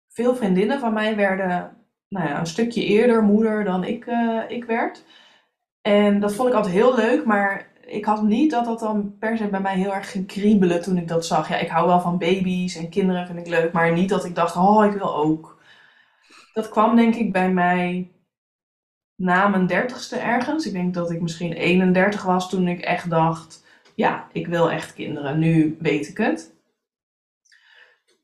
veel 0.08 0.36
vriendinnen 0.36 0.80
van 0.80 0.94
mij 0.94 1.16
werden 1.16 1.78
nou 2.10 2.28
ja, 2.28 2.40
een 2.40 2.46
stukje 2.46 2.84
eerder 2.84 3.24
moeder 3.24 3.64
dan 3.64 3.84
ik, 3.84 4.06
uh, 4.06 4.42
ik 4.48 4.66
werd. 4.66 5.04
En 5.82 6.20
dat 6.20 6.34
vond 6.34 6.50
ik 6.50 6.56
altijd 6.56 6.74
heel 6.74 6.96
leuk, 6.96 7.26
maar 7.26 7.68
ik 7.86 8.06
had 8.06 8.24
niet 8.24 8.52
dat 8.52 8.66
dat 8.66 8.80
dan 8.80 9.18
per 9.20 9.38
se 9.38 9.48
bij 9.48 9.60
mij 9.60 9.76
heel 9.76 9.94
erg 9.94 10.12
ging 10.12 10.28
kriebelen 10.28 10.82
toen 10.82 10.98
ik 10.98 11.08
dat 11.08 11.26
zag. 11.26 11.50
Ja, 11.50 11.58
ik 11.58 11.70
hou 11.70 11.88
wel 11.88 12.02
van 12.02 12.18
baby's 12.18 12.76
en 12.76 12.90
kinderen 12.90 13.28
vind 13.28 13.40
ik 13.40 13.48
leuk, 13.48 13.72
maar 13.72 13.92
niet 13.92 14.10
dat 14.10 14.26
ik 14.26 14.36
dacht, 14.36 14.56
oh, 14.56 14.86
ik 14.86 14.92
wil 14.92 15.16
ook. 15.16 15.62
Dat 16.54 16.70
kwam 16.70 16.96
denk 16.96 17.16
ik 17.16 17.32
bij 17.32 17.52
mij 17.52 18.12
na 19.16 19.48
mijn 19.48 19.68
dertigste 19.68 20.18
ergens. 20.18 20.66
Ik 20.66 20.74
denk 20.74 20.94
dat 20.94 21.12
ik 21.12 21.22
misschien 21.22 21.54
31 21.54 22.24
was 22.24 22.50
toen 22.50 22.68
ik 22.68 22.80
echt 22.80 23.10
dacht, 23.10 23.66
ja, 23.96 24.28
ik 24.32 24.48
wil 24.48 24.72
echt 24.72 24.94
kinderen. 24.94 25.40
Nu 25.40 25.78
weet 25.80 26.10
ik 26.10 26.18
het. 26.18 26.59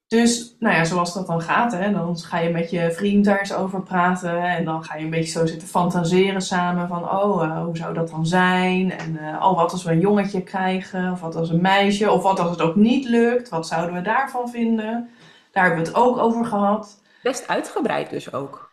Dus, 0.07 0.55
nou 0.59 0.75
ja, 0.75 0.83
zoals 0.83 1.13
dat 1.13 1.27
dan 1.27 1.41
gaat, 1.41 1.71
hè, 1.71 1.91
dan 1.91 2.17
ga 2.17 2.39
je 2.39 2.49
met 2.49 2.69
je 2.69 2.91
vriend 2.91 3.25
daar 3.25 3.39
eens 3.39 3.53
over 3.53 3.83
praten. 3.83 4.43
En 4.43 4.65
dan 4.65 4.83
ga 4.83 4.95
je 4.97 5.03
een 5.03 5.09
beetje 5.09 5.39
zo 5.39 5.45
zitten 5.45 5.67
fantaseren 5.67 6.41
samen 6.41 6.87
van, 6.87 7.09
oh, 7.11 7.43
uh, 7.43 7.63
hoe 7.63 7.77
zou 7.77 7.93
dat 7.93 8.09
dan 8.09 8.25
zijn? 8.25 8.91
En, 8.91 9.17
uh, 9.21 9.41
oh, 9.41 9.55
wat 9.55 9.71
als 9.71 9.83
we 9.83 9.91
een 9.91 9.99
jongetje 9.99 10.43
krijgen? 10.43 11.11
Of 11.11 11.21
wat 11.21 11.35
als 11.35 11.49
een 11.49 11.61
meisje? 11.61 12.11
Of 12.11 12.23
wat 12.23 12.39
als 12.39 12.49
het 12.49 12.61
ook 12.61 12.75
niet 12.75 13.05
lukt? 13.05 13.49
Wat 13.49 13.67
zouden 13.67 13.95
we 13.95 14.01
daarvan 14.01 14.49
vinden? 14.49 15.09
Daar 15.51 15.65
hebben 15.65 15.83
we 15.83 15.89
het 15.89 15.97
ook 15.97 16.17
over 16.17 16.45
gehad. 16.45 17.01
Best 17.23 17.47
uitgebreid 17.47 18.09
dus 18.09 18.33
ook. 18.33 18.71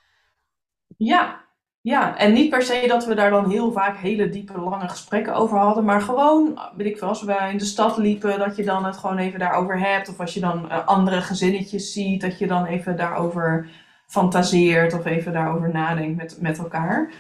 Ja, 0.97 1.42
ja, 1.83 2.17
en 2.17 2.33
niet 2.33 2.51
per 2.51 2.63
se 2.63 2.85
dat 2.87 3.07
we 3.07 3.15
daar 3.15 3.31
dan 3.31 3.51
heel 3.51 3.73
vaak 3.73 3.97
hele 3.97 4.29
diepe, 4.29 4.61
lange 4.61 4.89
gesprekken 4.89 5.35
over 5.35 5.59
hadden. 5.59 5.85
Maar 5.85 6.01
gewoon, 6.01 6.61
weet 6.77 6.87
ik 6.87 6.99
veel, 6.99 7.09
als 7.09 7.23
we 7.23 7.49
in 7.51 7.59
de 7.59 7.65
stad 7.65 7.97
liepen, 7.97 8.39
dat 8.39 8.57
je 8.57 8.65
dan 8.65 8.85
het 8.85 8.97
gewoon 8.97 9.19
even 9.19 9.39
daarover 9.39 9.79
hebt. 9.79 10.09
Of 10.09 10.21
als 10.21 10.35
je 10.35 10.41
dan 10.41 10.65
uh, 10.65 10.87
andere 10.87 11.21
gezinnetjes 11.21 11.93
ziet, 11.93 12.21
dat 12.21 12.39
je 12.39 12.47
dan 12.47 12.67
even 12.67 12.97
daarover 12.97 13.69
fantaseert 14.07 14.95
of 14.95 15.05
even 15.05 15.33
daarover 15.33 15.71
nadenkt 15.71 16.17
met, 16.17 16.37
met 16.41 16.59
elkaar. 16.59 17.13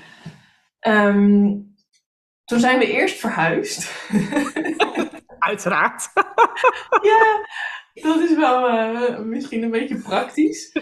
Um, 0.80 1.74
toen 2.44 2.60
zijn 2.60 2.78
we 2.78 2.92
eerst 2.92 3.18
verhuisd. 3.18 4.08
Uiteraard. 5.38 6.10
ja, 7.02 7.46
dat 7.94 8.20
is 8.20 8.36
wel 8.36 8.68
uh, 8.68 9.18
misschien 9.18 9.62
een 9.62 9.70
beetje 9.70 9.98
praktisch. 9.98 10.72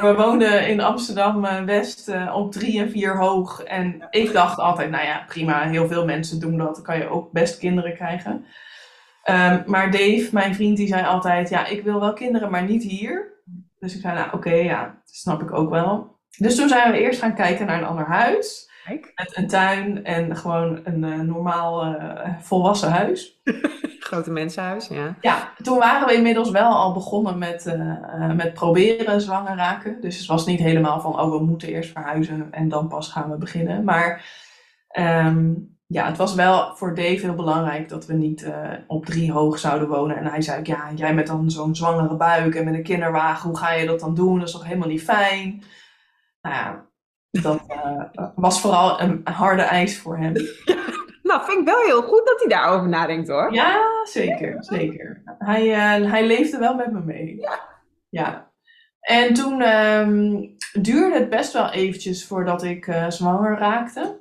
We 0.00 0.14
woonden 0.16 0.68
in 0.68 0.80
Amsterdam-West 0.80 2.08
uh, 2.08 2.14
uh, 2.14 2.36
op 2.36 2.52
drie 2.52 2.80
en 2.80 2.90
vier 2.90 3.16
hoog. 3.16 3.62
En 3.62 4.06
ik 4.10 4.32
dacht 4.32 4.58
altijd, 4.58 4.90
nou 4.90 5.04
ja, 5.04 5.24
prima, 5.28 5.68
heel 5.68 5.88
veel 5.88 6.04
mensen 6.04 6.40
doen 6.40 6.58
dat. 6.58 6.74
Dan 6.74 6.84
kan 6.84 6.98
je 6.98 7.08
ook 7.08 7.32
best 7.32 7.58
kinderen 7.58 7.94
krijgen. 7.94 8.44
Um, 9.24 9.62
maar 9.66 9.90
Dave, 9.90 10.28
mijn 10.32 10.54
vriend, 10.54 10.76
die 10.76 10.88
zei 10.88 11.04
altijd, 11.04 11.48
ja, 11.48 11.66
ik 11.66 11.82
wil 11.82 12.00
wel 12.00 12.12
kinderen, 12.12 12.50
maar 12.50 12.64
niet 12.64 12.82
hier. 12.82 13.42
Dus 13.78 13.94
ik 13.94 14.00
zei, 14.00 14.14
nou 14.14 14.28
oké, 14.32 14.54
ja, 14.54 14.84
dat 14.84 15.14
snap 15.14 15.42
ik 15.42 15.52
ook 15.52 15.70
wel. 15.70 16.18
Dus 16.36 16.56
toen 16.56 16.68
zijn 16.68 16.92
we 16.92 17.00
eerst 17.00 17.20
gaan 17.20 17.34
kijken 17.34 17.66
naar 17.66 17.78
een 17.78 17.88
ander 17.88 18.06
huis. 18.06 18.69
Kijk. 18.90 19.12
Met 19.14 19.36
een 19.36 19.48
tuin 19.48 20.04
en 20.04 20.36
gewoon 20.36 20.80
een 20.84 21.02
uh, 21.02 21.20
normaal 21.20 21.86
uh, 21.86 22.28
volwassen 22.40 22.90
huis. 22.90 23.40
Grote 24.00 24.30
mensenhuis, 24.30 24.88
ja. 24.88 25.16
Ja, 25.20 25.52
toen 25.62 25.78
waren 25.78 26.06
we 26.06 26.14
inmiddels 26.14 26.50
wel 26.50 26.72
al 26.72 26.92
begonnen 26.92 27.38
met, 27.38 27.66
uh, 27.66 28.32
met 28.32 28.54
proberen 28.54 29.20
zwanger 29.20 29.56
raken. 29.56 30.00
Dus 30.00 30.18
het 30.18 30.26
was 30.26 30.46
niet 30.46 30.60
helemaal 30.60 31.00
van, 31.00 31.20
oh, 31.20 31.30
we 31.30 31.44
moeten 31.44 31.68
eerst 31.68 31.90
verhuizen 31.90 32.48
en 32.50 32.68
dan 32.68 32.88
pas 32.88 33.08
gaan 33.08 33.30
we 33.30 33.36
beginnen. 33.36 33.84
Maar 33.84 34.24
um, 34.98 35.78
ja, 35.86 36.06
het 36.06 36.16
was 36.16 36.34
wel 36.34 36.76
voor 36.76 36.94
Dave 36.94 37.20
heel 37.20 37.34
belangrijk 37.34 37.88
dat 37.88 38.06
we 38.06 38.14
niet 38.14 38.52
op 38.86 39.06
drie 39.06 39.32
hoog 39.32 39.58
zouden 39.58 39.88
wonen. 39.88 40.16
En 40.16 40.26
hij 40.26 40.42
zei, 40.42 40.60
ja, 40.62 40.92
jij 40.94 41.14
met 41.14 41.26
dan 41.26 41.50
zo'n 41.50 41.76
zwangere 41.76 42.16
buik 42.16 42.54
en 42.54 42.64
met 42.64 42.74
een 42.74 42.82
kinderwagen, 42.82 43.48
hoe 43.48 43.58
ga 43.58 43.72
je 43.72 43.86
dat 43.86 44.00
dan 44.00 44.14
doen? 44.14 44.38
Dat 44.38 44.48
is 44.48 44.54
toch 44.54 44.64
helemaal 44.64 44.88
niet 44.88 45.02
fijn? 45.02 45.62
Nou 46.42 46.54
ja, 46.54 46.89
dat 47.30 47.64
uh, 47.68 48.28
was 48.34 48.60
vooral 48.60 49.00
een 49.00 49.20
harde 49.24 49.62
eis 49.62 49.98
voor 49.98 50.18
hem. 50.18 50.32
nou, 51.22 51.44
vind 51.44 51.58
ik 51.58 51.64
wel 51.64 51.84
heel 51.84 52.02
goed 52.02 52.26
dat 52.26 52.38
hij 52.38 52.48
daarover 52.48 52.88
nadenkt 52.88 53.28
hoor. 53.28 53.54
Ja, 53.54 53.80
zeker. 54.04 54.56
zeker. 54.58 55.22
Hij, 55.38 55.66
uh, 55.66 56.10
hij 56.10 56.26
leefde 56.26 56.58
wel 56.58 56.74
met 56.74 56.92
me 56.92 57.00
mee. 57.00 57.36
Ja. 57.36 57.60
ja. 58.08 58.50
En 59.00 59.34
toen 59.34 59.62
um, 59.62 60.54
duurde 60.72 61.18
het 61.18 61.28
best 61.28 61.52
wel 61.52 61.70
eventjes 61.70 62.26
voordat 62.26 62.62
ik 62.62 62.86
uh, 62.86 63.10
zwanger 63.10 63.58
raakte. 63.58 64.20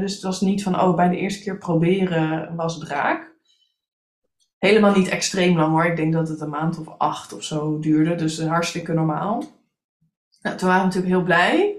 dus 0.00 0.12
het 0.12 0.22
was 0.22 0.40
niet 0.40 0.62
van, 0.62 0.80
oh, 0.80 0.96
bij 0.96 1.08
de 1.08 1.16
eerste 1.16 1.42
keer 1.42 1.58
proberen 1.58 2.56
was 2.56 2.74
het 2.74 2.88
raak. 2.88 3.36
Helemaal 4.58 4.96
niet 4.96 5.08
extreem 5.08 5.56
lang 5.56 5.70
hoor. 5.70 5.84
Ik 5.84 5.96
denk 5.96 6.12
dat 6.12 6.28
het 6.28 6.40
een 6.40 6.48
maand 6.48 6.78
of 6.78 6.98
acht 6.98 7.32
of 7.32 7.42
zo 7.42 7.78
duurde. 7.78 8.14
Dus 8.14 8.40
hartstikke 8.40 8.92
normaal. 8.92 9.44
Nou, 10.42 10.56
toen 10.56 10.68
waren 10.68 10.88
we 10.88 10.94
natuurlijk 10.94 11.14
heel 11.14 11.22
blij. 11.22 11.77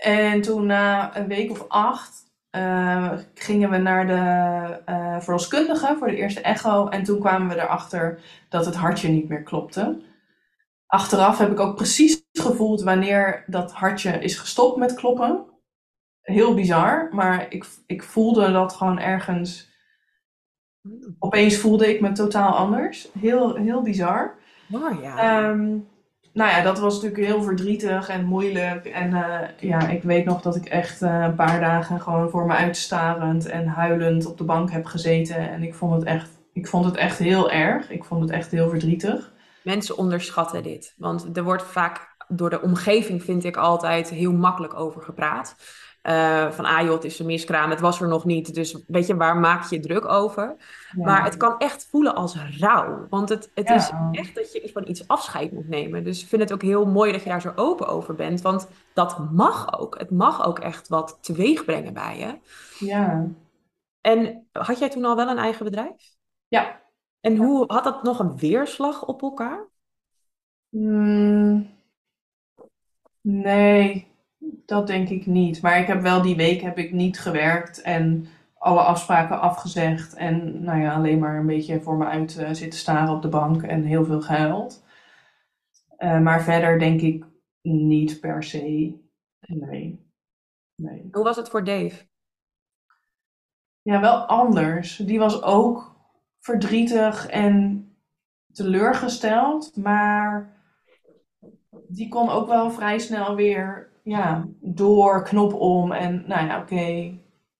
En 0.00 0.40
toen 0.40 0.66
na 0.66 1.16
een 1.16 1.26
week 1.26 1.50
of 1.50 1.68
acht 1.68 2.28
uh, 2.56 3.12
gingen 3.34 3.70
we 3.70 3.76
naar 3.76 4.06
de 4.06 4.92
uh, 4.92 5.20
verloskundige 5.20 5.96
voor 5.98 6.08
de 6.08 6.16
eerste 6.16 6.40
echo. 6.40 6.88
En 6.88 7.02
toen 7.02 7.20
kwamen 7.20 7.48
we 7.48 7.54
erachter 7.54 8.20
dat 8.48 8.66
het 8.66 8.76
hartje 8.76 9.08
niet 9.08 9.28
meer 9.28 9.42
klopte. 9.42 10.02
Achteraf 10.86 11.38
heb 11.38 11.50
ik 11.50 11.60
ook 11.60 11.76
precies 11.76 12.24
gevoeld 12.32 12.82
wanneer 12.82 13.44
dat 13.46 13.72
hartje 13.72 14.10
is 14.10 14.36
gestopt 14.36 14.76
met 14.76 14.94
kloppen. 14.94 15.44
Heel 16.20 16.54
bizar, 16.54 17.08
maar 17.12 17.46
ik, 17.52 17.66
ik 17.86 18.02
voelde 18.02 18.52
dat 18.52 18.72
gewoon 18.72 18.98
ergens. 18.98 19.68
Opeens 21.18 21.56
voelde 21.56 21.94
ik 21.94 22.00
me 22.00 22.12
totaal 22.12 22.56
anders. 22.56 23.08
Heel, 23.18 23.54
heel 23.54 23.82
bizar. 23.82 24.38
Oh, 24.70 25.02
ja. 25.02 25.48
Um, 25.48 25.88
nou 26.32 26.50
ja, 26.50 26.62
dat 26.62 26.78
was 26.78 26.94
natuurlijk 26.94 27.30
heel 27.30 27.42
verdrietig 27.42 28.08
en 28.08 28.24
moeilijk. 28.24 28.86
En 28.86 29.10
uh, 29.10 29.40
ja, 29.70 29.88
ik 29.88 30.02
weet 30.02 30.24
nog 30.24 30.42
dat 30.42 30.56
ik 30.56 30.64
echt 30.64 31.02
uh, 31.02 31.22
een 31.22 31.34
paar 31.34 31.60
dagen 31.60 32.00
gewoon 32.00 32.30
voor 32.30 32.46
me 32.46 32.54
uitstarend 32.54 33.46
en 33.46 33.66
huilend 33.66 34.26
op 34.26 34.38
de 34.38 34.44
bank 34.44 34.70
heb 34.70 34.84
gezeten. 34.84 35.50
En 35.50 35.62
ik 35.62 35.74
vond 35.74 35.92
het 35.92 36.04
echt, 36.04 36.30
ik 36.52 36.66
vond 36.66 36.84
het 36.84 36.96
echt 36.96 37.18
heel 37.18 37.50
erg. 37.50 37.90
Ik 37.90 38.04
vond 38.04 38.20
het 38.20 38.30
echt 38.30 38.50
heel 38.50 38.68
verdrietig. 38.68 39.32
Mensen 39.62 39.96
onderschatten 39.96 40.62
dit. 40.62 40.94
Want 40.96 41.36
er 41.36 41.42
wordt 41.42 41.62
vaak 41.62 42.14
door 42.28 42.50
de 42.50 42.62
omgeving, 42.62 43.22
vind 43.22 43.44
ik 43.44 43.56
altijd, 43.56 44.08
heel 44.08 44.32
makkelijk 44.32 44.74
over 44.74 45.02
gepraat. 45.02 45.56
Uh, 46.02 46.50
van 46.50 46.64
ah 46.64 46.82
joh, 46.82 46.94
het 46.94 47.04
is 47.04 47.18
een 47.18 47.26
miskraam, 47.26 47.70
het 47.70 47.80
was 47.80 48.00
er 48.00 48.08
nog 48.08 48.24
niet. 48.24 48.54
Dus 48.54 48.76
weet 48.86 49.06
je, 49.06 49.16
waar 49.16 49.36
maak 49.36 49.64
je 49.64 49.80
druk 49.80 50.04
over? 50.04 50.56
Maar 50.96 51.24
het 51.24 51.36
kan 51.36 51.58
echt 51.58 51.86
voelen 51.90 52.14
als 52.14 52.36
rouw. 52.58 53.06
Want 53.10 53.28
het, 53.28 53.50
het 53.54 53.70
is 53.70 53.90
echt 54.12 54.34
dat 54.34 54.52
je 54.52 54.70
van 54.72 54.88
iets 54.88 55.08
afscheid 55.08 55.52
moet 55.52 55.68
nemen. 55.68 56.04
Dus 56.04 56.22
ik 56.22 56.28
vind 56.28 56.42
het 56.42 56.52
ook 56.52 56.62
heel 56.62 56.86
mooi 56.86 57.12
dat 57.12 57.22
je 57.22 57.28
daar 57.28 57.40
zo 57.40 57.52
open 57.54 57.86
over 57.86 58.14
bent. 58.14 58.40
Want 58.40 58.68
dat 58.94 59.30
mag 59.32 59.80
ook. 59.80 59.98
Het 59.98 60.10
mag 60.10 60.46
ook 60.46 60.58
echt 60.58 60.88
wat 60.88 61.18
teweeg 61.20 61.64
brengen 61.64 61.94
bij 61.94 62.18
je. 62.18 62.38
Ja. 62.86 63.26
En 64.00 64.46
had 64.52 64.78
jij 64.78 64.90
toen 64.90 65.04
al 65.04 65.16
wel 65.16 65.28
een 65.28 65.38
eigen 65.38 65.64
bedrijf? 65.64 66.14
Ja. 66.48 66.80
En 67.20 67.36
hoe 67.36 67.64
had 67.66 67.84
dat 67.84 68.02
nog 68.02 68.18
een 68.18 68.36
weerslag 68.36 69.06
op 69.06 69.22
elkaar? 69.22 69.68
Mm, 70.68 71.70
nee, 73.20 74.09
dat 74.66 74.86
denk 74.86 75.08
ik 75.08 75.26
niet. 75.26 75.62
Maar 75.62 75.78
ik 75.78 75.86
heb 75.86 76.00
wel 76.00 76.22
die 76.22 76.36
week 76.36 76.60
heb 76.60 76.78
ik 76.78 76.92
niet 76.92 77.20
gewerkt 77.20 77.82
en 77.82 78.26
alle 78.54 78.80
afspraken 78.80 79.40
afgezegd. 79.40 80.14
En 80.14 80.62
nou 80.62 80.80
ja, 80.80 80.94
alleen 80.94 81.18
maar 81.18 81.38
een 81.38 81.46
beetje 81.46 81.80
voor 81.80 81.96
me 81.96 82.04
uit 82.04 82.38
uh, 82.38 82.48
zitten 82.52 82.78
staren 82.78 83.14
op 83.14 83.22
de 83.22 83.28
bank 83.28 83.62
en 83.62 83.82
heel 83.82 84.04
veel 84.04 84.20
gehuild. 84.20 84.84
Uh, 85.98 86.20
maar 86.20 86.42
verder 86.42 86.78
denk 86.78 87.00
ik 87.00 87.24
niet 87.62 88.20
per 88.20 88.42
se. 88.42 88.98
Nee. 89.40 90.06
nee. 90.74 91.08
Hoe 91.12 91.24
was 91.24 91.36
het 91.36 91.48
voor 91.48 91.64
Dave? 91.64 92.08
Ja, 93.82 94.00
wel 94.00 94.24
anders. 94.24 94.96
Die 94.96 95.18
was 95.18 95.42
ook 95.42 95.96
verdrietig 96.38 97.26
en 97.26 97.84
teleurgesteld, 98.52 99.76
maar 99.76 100.56
die 101.88 102.08
kon 102.08 102.28
ook 102.28 102.48
wel 102.48 102.70
vrij 102.70 102.98
snel 102.98 103.34
weer 103.34 103.89
ja, 104.02 104.46
door, 104.60 105.22
knop 105.22 105.54
om. 105.54 105.92
En 105.92 106.24
nou 106.26 106.46
ja, 106.46 106.60
oké, 106.60 107.14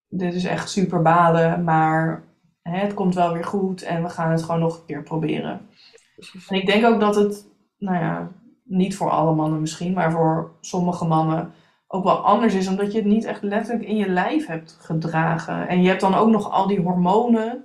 dit 0.09 0.35
is 0.35 0.45
echt 0.45 0.71
super 0.71 1.03
balen, 1.03 1.65
maar 1.65 2.23
hè, 2.63 2.79
het 2.79 2.95
komt 2.95 3.15
wel 3.15 3.33
weer 3.33 3.45
goed 3.45 3.83
en 3.83 4.03
we 4.03 4.09
gaan 4.09 4.31
het 4.31 4.43
gewoon 4.43 4.61
nog 4.61 4.79
een 4.79 4.87
keer 4.87 5.03
proberen. 5.03 5.61
En 6.49 6.57
ik 6.57 6.67
denk 6.67 6.85
ook 6.85 7.01
dat 7.01 7.17
het, 7.17 7.47
nou 7.79 7.99
ja, 7.99 8.31
niet 8.65 8.97
voor 8.97 9.11
alle 9.11 9.35
mannen 9.35 9.61
misschien, 9.61 9.93
maar 9.93 10.13
voor 10.13 10.53
sommige 10.61 11.05
mannen 11.05 11.53
ook 11.93 12.05
wel 12.05 12.17
anders 12.17 12.55
is, 12.55 12.69
omdat 12.69 12.93
je 12.93 12.99
het 12.99 13.07
niet 13.07 13.25
echt 13.25 13.43
letterlijk 13.43 13.89
in 13.89 13.97
je 13.97 14.09
lijf 14.09 14.47
hebt 14.47 14.79
gedragen. 14.81 15.69
En 15.69 15.83
je 15.83 15.89
hebt 15.89 16.01
dan 16.01 16.15
ook 16.15 16.29
nog 16.29 16.51
al 16.51 16.67
die 16.67 16.81
hormonen. 16.81 17.65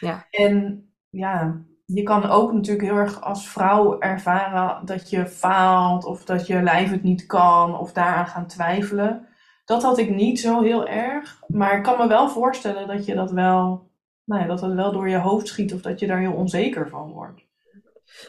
Ja. 0.00 0.26
En 0.30 0.84
ja, 1.10 1.60
je 1.94 2.02
kan 2.02 2.24
ook 2.24 2.52
natuurlijk 2.52 2.86
heel 2.86 2.96
erg 2.96 3.20
als 3.20 3.48
vrouw 3.48 3.98
ervaren 4.00 4.86
dat 4.86 5.10
je 5.10 5.26
faalt 5.26 6.04
of 6.04 6.24
dat 6.24 6.46
je 6.46 6.62
lijf 6.62 6.90
het 6.90 7.02
niet 7.02 7.26
kan 7.26 7.78
of 7.78 7.92
daaraan 7.92 8.26
gaan 8.26 8.46
twijfelen. 8.46 9.26
Dat 9.64 9.82
had 9.82 9.98
ik 9.98 10.10
niet 10.10 10.40
zo 10.40 10.62
heel 10.62 10.86
erg, 10.86 11.40
maar 11.46 11.76
ik 11.76 11.82
kan 11.82 11.98
me 11.98 12.06
wel 12.06 12.28
voorstellen 12.28 12.86
dat 12.86 13.06
je 13.06 13.14
dat 13.14 13.30
wel, 13.30 13.90
nou 14.24 14.40
ja, 14.40 14.46
dat 14.46 14.60
het 14.60 14.74
wel 14.74 14.92
door 14.92 15.08
je 15.08 15.18
hoofd 15.18 15.46
schiet 15.46 15.74
of 15.74 15.80
dat 15.80 16.00
je 16.00 16.06
daar 16.06 16.18
heel 16.18 16.32
onzeker 16.32 16.88
van 16.88 17.12
wordt. 17.12 17.41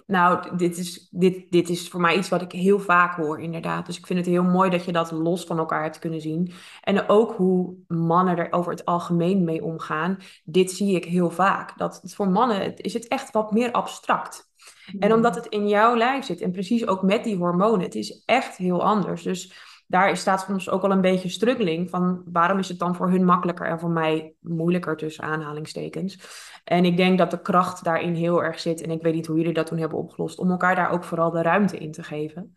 Nou, 0.08 0.58
dit 0.58 0.78
is, 0.78 1.08
dit, 1.12 1.52
dit 1.52 1.70
is 1.70 1.90
voor 1.90 2.02
mij 2.02 2.18
iets 2.18 2.30
wat 2.30 2.42
ik 2.42 2.52
heel 2.52 2.80
vaak 2.80 3.16
hoor, 3.16 3.42
inderdaad. 3.42 3.86
Dus 3.86 3.98
ik 3.98 4.06
vind 4.06 4.20
het 4.20 4.28
heel 4.28 4.44
mooi 4.44 4.70
dat 4.70 4.86
je 4.86 4.92
dat 4.92 5.12
los 5.12 5.44
van 5.44 5.58
elkaar 5.58 5.84
hebt 5.84 6.00
kunnen 6.00 6.22
zien. 6.22 6.52
En 6.82 7.10
ook 7.10 7.36
hoe 7.36 7.76
mannen 7.88 8.38
er 8.38 8.52
over 8.52 8.72
het 8.72 8.86
algemeen 8.86 9.44
mee 9.44 9.64
omgaan. 9.64 10.18
Dit 10.44 10.72
zie 10.72 10.96
ik 10.96 11.06
heel 11.06 11.30
vaak. 11.30 11.78
Dat 11.78 12.02
voor 12.04 12.30
mannen 12.30 12.78
is 12.78 12.94
het 12.94 13.08
echt 13.08 13.32
wat 13.32 13.52
meer 13.52 13.72
abstract. 13.72 14.52
En 15.00 15.14
omdat 15.14 15.36
het 15.36 15.46
in 15.46 15.68
jouw 15.68 15.96
lijf 15.96 16.26
zit 16.26 16.42
en 16.42 16.52
precies 16.52 16.88
ook 16.88 17.02
met 17.02 17.24
die 17.24 17.38
hormonen, 17.38 17.82
het 17.82 17.96
is 17.96 18.24
echt 18.26 18.58
heel 18.58 18.84
anders. 18.84 19.24
Dus 19.24 19.54
daar 19.94 20.18
staat 20.18 20.42
soms 20.42 20.70
ook 20.70 20.84
al 20.84 20.92
een 20.92 21.02
beetje 21.02 21.30
struggling 21.30 21.90
van 21.90 22.24
waarom 22.26 22.60
is 22.60 22.68
het 22.68 22.80
dan 22.80 22.96
voor 22.96 23.10
hun 23.10 23.26
makkelijker 23.26 23.68
en 23.68 23.80
voor 23.80 23.90
mij 23.90 24.36
moeilijker 24.40 24.98
tussen 24.98 25.24
aanhalingstekens. 25.24 26.20
En 26.64 26.86
ik 26.86 26.98
denk 26.98 27.18
dat 27.18 27.32
de 27.32 27.42
kracht 27.42 27.84
daarin 27.84 28.14
heel 28.14 28.44
erg 28.44 28.60
zit 28.60 28.82
en 28.82 28.92
ik 28.92 29.02
weet 29.02 29.14
niet 29.14 29.26
hoe 29.26 29.38
jullie 29.38 29.54
dat 29.54 29.68
toen 29.68 29.78
hebben 29.78 29.98
opgelost, 29.98 30.40
om 30.40 30.52
elkaar 30.52 30.76
daar 30.76 30.90
ook 30.90 31.04
vooral 31.04 31.32
de 31.32 31.42
ruimte 31.42 31.78
in 31.78 31.92
te 31.92 32.04
geven. 32.04 32.54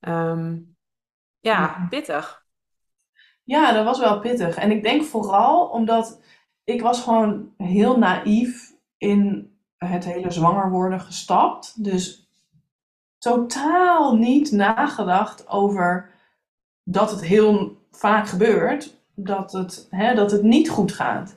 Ehm, 0.00 0.58
ja, 1.38 1.86
pittig. 1.90 2.44
Ja, 3.42 3.72
dat 3.72 3.84
was 3.84 3.98
wel 3.98 4.20
pittig. 4.20 4.56
En 4.56 4.70
ik 4.70 4.82
denk 4.82 5.04
vooral 5.04 5.68
omdat 5.68 6.22
ik 6.64 6.82
was 6.82 7.02
gewoon 7.02 7.52
heel 7.56 7.98
naïef 7.98 8.72
in 8.96 9.54
het 9.76 10.04
hele 10.04 10.30
zwanger 10.30 10.70
worden 10.70 11.00
gestapt. 11.00 11.84
Dus 11.84 12.30
totaal 13.18 14.16
niet 14.16 14.52
nagedacht 14.52 15.48
over 15.48 16.14
dat 16.88 17.10
het 17.10 17.24
heel 17.24 17.76
vaak 17.90 18.28
gebeurt, 18.28 18.96
dat 19.14 19.52
het, 19.52 19.86
hè, 19.90 20.14
dat 20.14 20.30
het 20.30 20.42
niet 20.42 20.68
goed 20.68 20.92
gaat. 20.92 21.34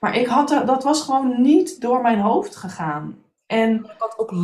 Maar 0.00 0.16
ik 0.16 0.26
had, 0.26 0.48
dat 0.66 0.84
was 0.84 1.02
gewoon 1.02 1.42
niet 1.42 1.80
door 1.80 2.02
mijn 2.02 2.20
hoofd 2.20 2.56
gegaan. 2.56 3.18
En 3.46 3.90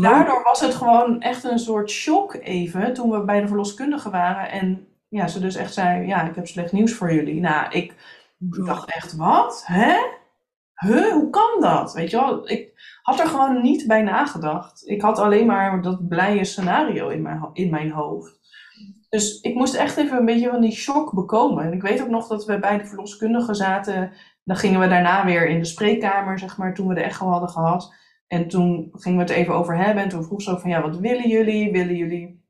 daardoor 0.01 0.43
was 0.43 0.61
het 0.61 0.75
gewoon 0.75 1.21
echt 1.21 1.45
een 1.45 1.59
soort 1.59 1.91
shock 1.91 2.35
even 2.35 2.95
toen 2.95 3.11
we 3.11 3.25
bij 3.25 3.41
de 3.41 3.47
verloskundige 3.47 4.11
waren. 4.11 4.51
En 4.51 4.87
ja, 5.09 5.27
ze 5.27 5.41
dus 5.41 5.55
echt 5.55 5.73
zei, 5.73 6.07
ja, 6.07 6.23
ik 6.23 6.35
heb 6.35 6.47
slecht 6.47 6.73
nieuws 6.73 6.93
voor 6.93 7.13
jullie. 7.13 7.41
Nou, 7.41 7.71
ik 7.71 7.95
dacht 8.39 8.91
echt, 8.91 9.17
wat? 9.17 9.63
Hè? 9.67 9.97
Huh? 10.75 11.13
Hoe 11.13 11.31
kan 11.31 11.61
dat? 11.61 11.93
Weet 11.93 12.11
je 12.11 12.17
wel, 12.17 12.51
ik 12.51 12.73
had 13.03 13.21
er 13.21 13.27
gewoon 13.27 13.63
niet 13.63 13.87
bij 13.87 14.03
nagedacht. 14.03 14.83
Ik 14.89 15.03
had 15.03 15.19
alleen 15.19 15.47
maar 15.47 15.83
dat 15.83 16.09
blije 16.09 16.45
scenario 16.45 17.09
in 17.09 17.23
mijn, 17.23 17.51
in 17.53 17.71
mijn 17.71 17.91
hoofd. 17.91 18.38
Dus 19.09 19.41
ik 19.41 19.55
moest 19.55 19.75
echt 19.75 19.97
even 19.97 20.19
een 20.19 20.25
beetje 20.25 20.51
van 20.51 20.61
die 20.61 20.73
shock 20.73 21.13
bekomen. 21.13 21.65
En 21.65 21.73
ik 21.73 21.83
weet 21.83 22.03
ook 22.03 22.09
nog 22.09 22.27
dat 22.27 22.45
we 22.45 22.59
bij 22.59 22.79
de 22.79 22.87
verloskundige 22.87 23.55
zaten. 23.55 24.13
Dan 24.45 24.57
gingen 24.57 24.81
we 24.81 24.89
daarna 24.89 25.25
weer 25.25 25.49
in 25.49 25.59
de 25.59 25.65
spreekkamer, 25.65 26.39
zeg 26.39 26.57
maar, 26.57 26.75
toen 26.75 26.89
we 26.89 26.95
de 26.95 27.03
echo 27.03 27.27
hadden 27.29 27.49
gehad. 27.49 27.95
En 28.27 28.49
toen 28.49 28.91
gingen 28.93 29.19
we 29.19 29.25
het 29.25 29.35
even 29.35 29.55
over 29.55 29.77
hebben. 29.77 30.03
En 30.03 30.09
toen 30.09 30.25
vroeg 30.25 30.43
ze 30.43 30.51
ook 30.51 30.61
van, 30.61 30.71
ja, 30.71 30.83
wat 30.83 30.99
willen 30.99 31.29
jullie? 31.29 31.73
Willen 31.73 31.97
jullie, 31.97 32.45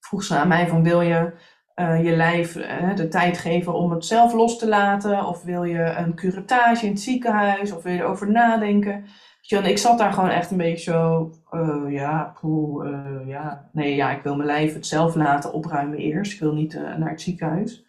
vroeg 0.00 0.22
ze 0.22 0.36
aan 0.36 0.48
mij 0.48 0.68
van, 0.68 0.82
wil 0.82 1.00
je 1.00 1.32
uh, 1.76 2.04
je 2.04 2.16
lijf 2.16 2.56
uh, 2.56 2.94
de 2.94 3.08
tijd 3.08 3.38
geven 3.38 3.74
om 3.74 3.90
het 3.90 4.04
zelf 4.04 4.32
los 4.32 4.58
te 4.58 4.68
laten? 4.68 5.26
Of 5.26 5.42
wil 5.42 5.64
je 5.64 5.82
een 5.82 6.14
curettage 6.14 6.84
in 6.84 6.92
het 6.92 7.00
ziekenhuis? 7.00 7.72
Of 7.72 7.82
wil 7.82 7.92
je 7.92 7.98
erover 7.98 8.30
nadenken? 8.30 9.04
En 9.48 9.64
ik 9.64 9.78
zat 9.78 9.98
daar 9.98 10.12
gewoon 10.12 10.30
echt 10.30 10.50
een 10.50 10.56
beetje 10.56 10.92
zo, 10.92 11.30
uh, 11.56 11.92
ja, 11.92 12.34
poeh, 12.40 12.88
uh, 12.88 13.28
ja. 13.28 13.68
Nee, 13.72 13.94
ja, 13.94 14.10
ik 14.10 14.22
wil 14.22 14.36
mijn 14.36 14.48
lijf 14.48 14.74
het 14.74 14.86
zelf 14.86 15.14
laten 15.14 15.52
opruimen 15.52 15.98
eerst. 15.98 16.32
Ik 16.32 16.40
wil 16.40 16.52
niet 16.52 16.74
uh, 16.74 16.96
naar 16.96 17.10
het 17.10 17.20
ziekenhuis. 17.20 17.84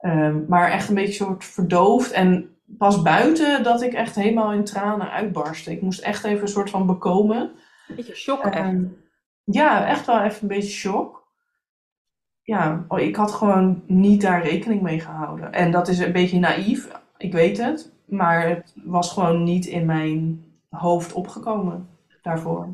Um, 0.00 0.44
maar 0.48 0.70
echt 0.70 0.88
een 0.88 0.94
beetje 0.94 1.24
soort 1.24 1.44
verdoofd. 1.44 2.10
En 2.10 2.56
pas 2.64 3.02
buiten 3.02 3.62
dat 3.62 3.82
ik 3.82 3.92
echt 3.92 4.14
helemaal 4.14 4.52
in 4.52 4.64
tranen 4.64 5.10
uitbarstte. 5.10 5.72
Ik 5.72 5.82
moest 5.82 6.00
echt 6.00 6.24
even 6.24 6.42
een 6.42 6.48
soort 6.48 6.70
van 6.70 6.86
bekomen. 6.86 7.40
Een 7.88 7.96
beetje 7.96 8.14
shock, 8.14 8.54
um, 8.54 8.96
Ja, 9.44 9.86
echt 9.86 10.06
wel 10.06 10.20
even 10.20 10.42
een 10.42 10.48
beetje 10.48 10.70
shock. 10.70 11.30
Ja, 12.42 12.84
oh, 12.88 13.00
ik 13.00 13.16
had 13.16 13.32
gewoon 13.32 13.82
niet 13.86 14.20
daar 14.20 14.42
rekening 14.42 14.82
mee 14.82 15.00
gehouden. 15.00 15.52
En 15.52 15.70
dat 15.70 15.88
is 15.88 15.98
een 15.98 16.12
beetje 16.12 16.38
naïef, 16.38 17.00
ik 17.16 17.32
weet 17.32 17.58
het. 17.58 17.92
Maar 18.06 18.48
het 18.48 18.74
was 18.84 19.12
gewoon 19.12 19.42
niet 19.42 19.66
in 19.66 19.86
mijn 19.86 20.44
hoofd 20.68 21.12
opgekomen 21.12 21.88
daarvoor. 22.22 22.68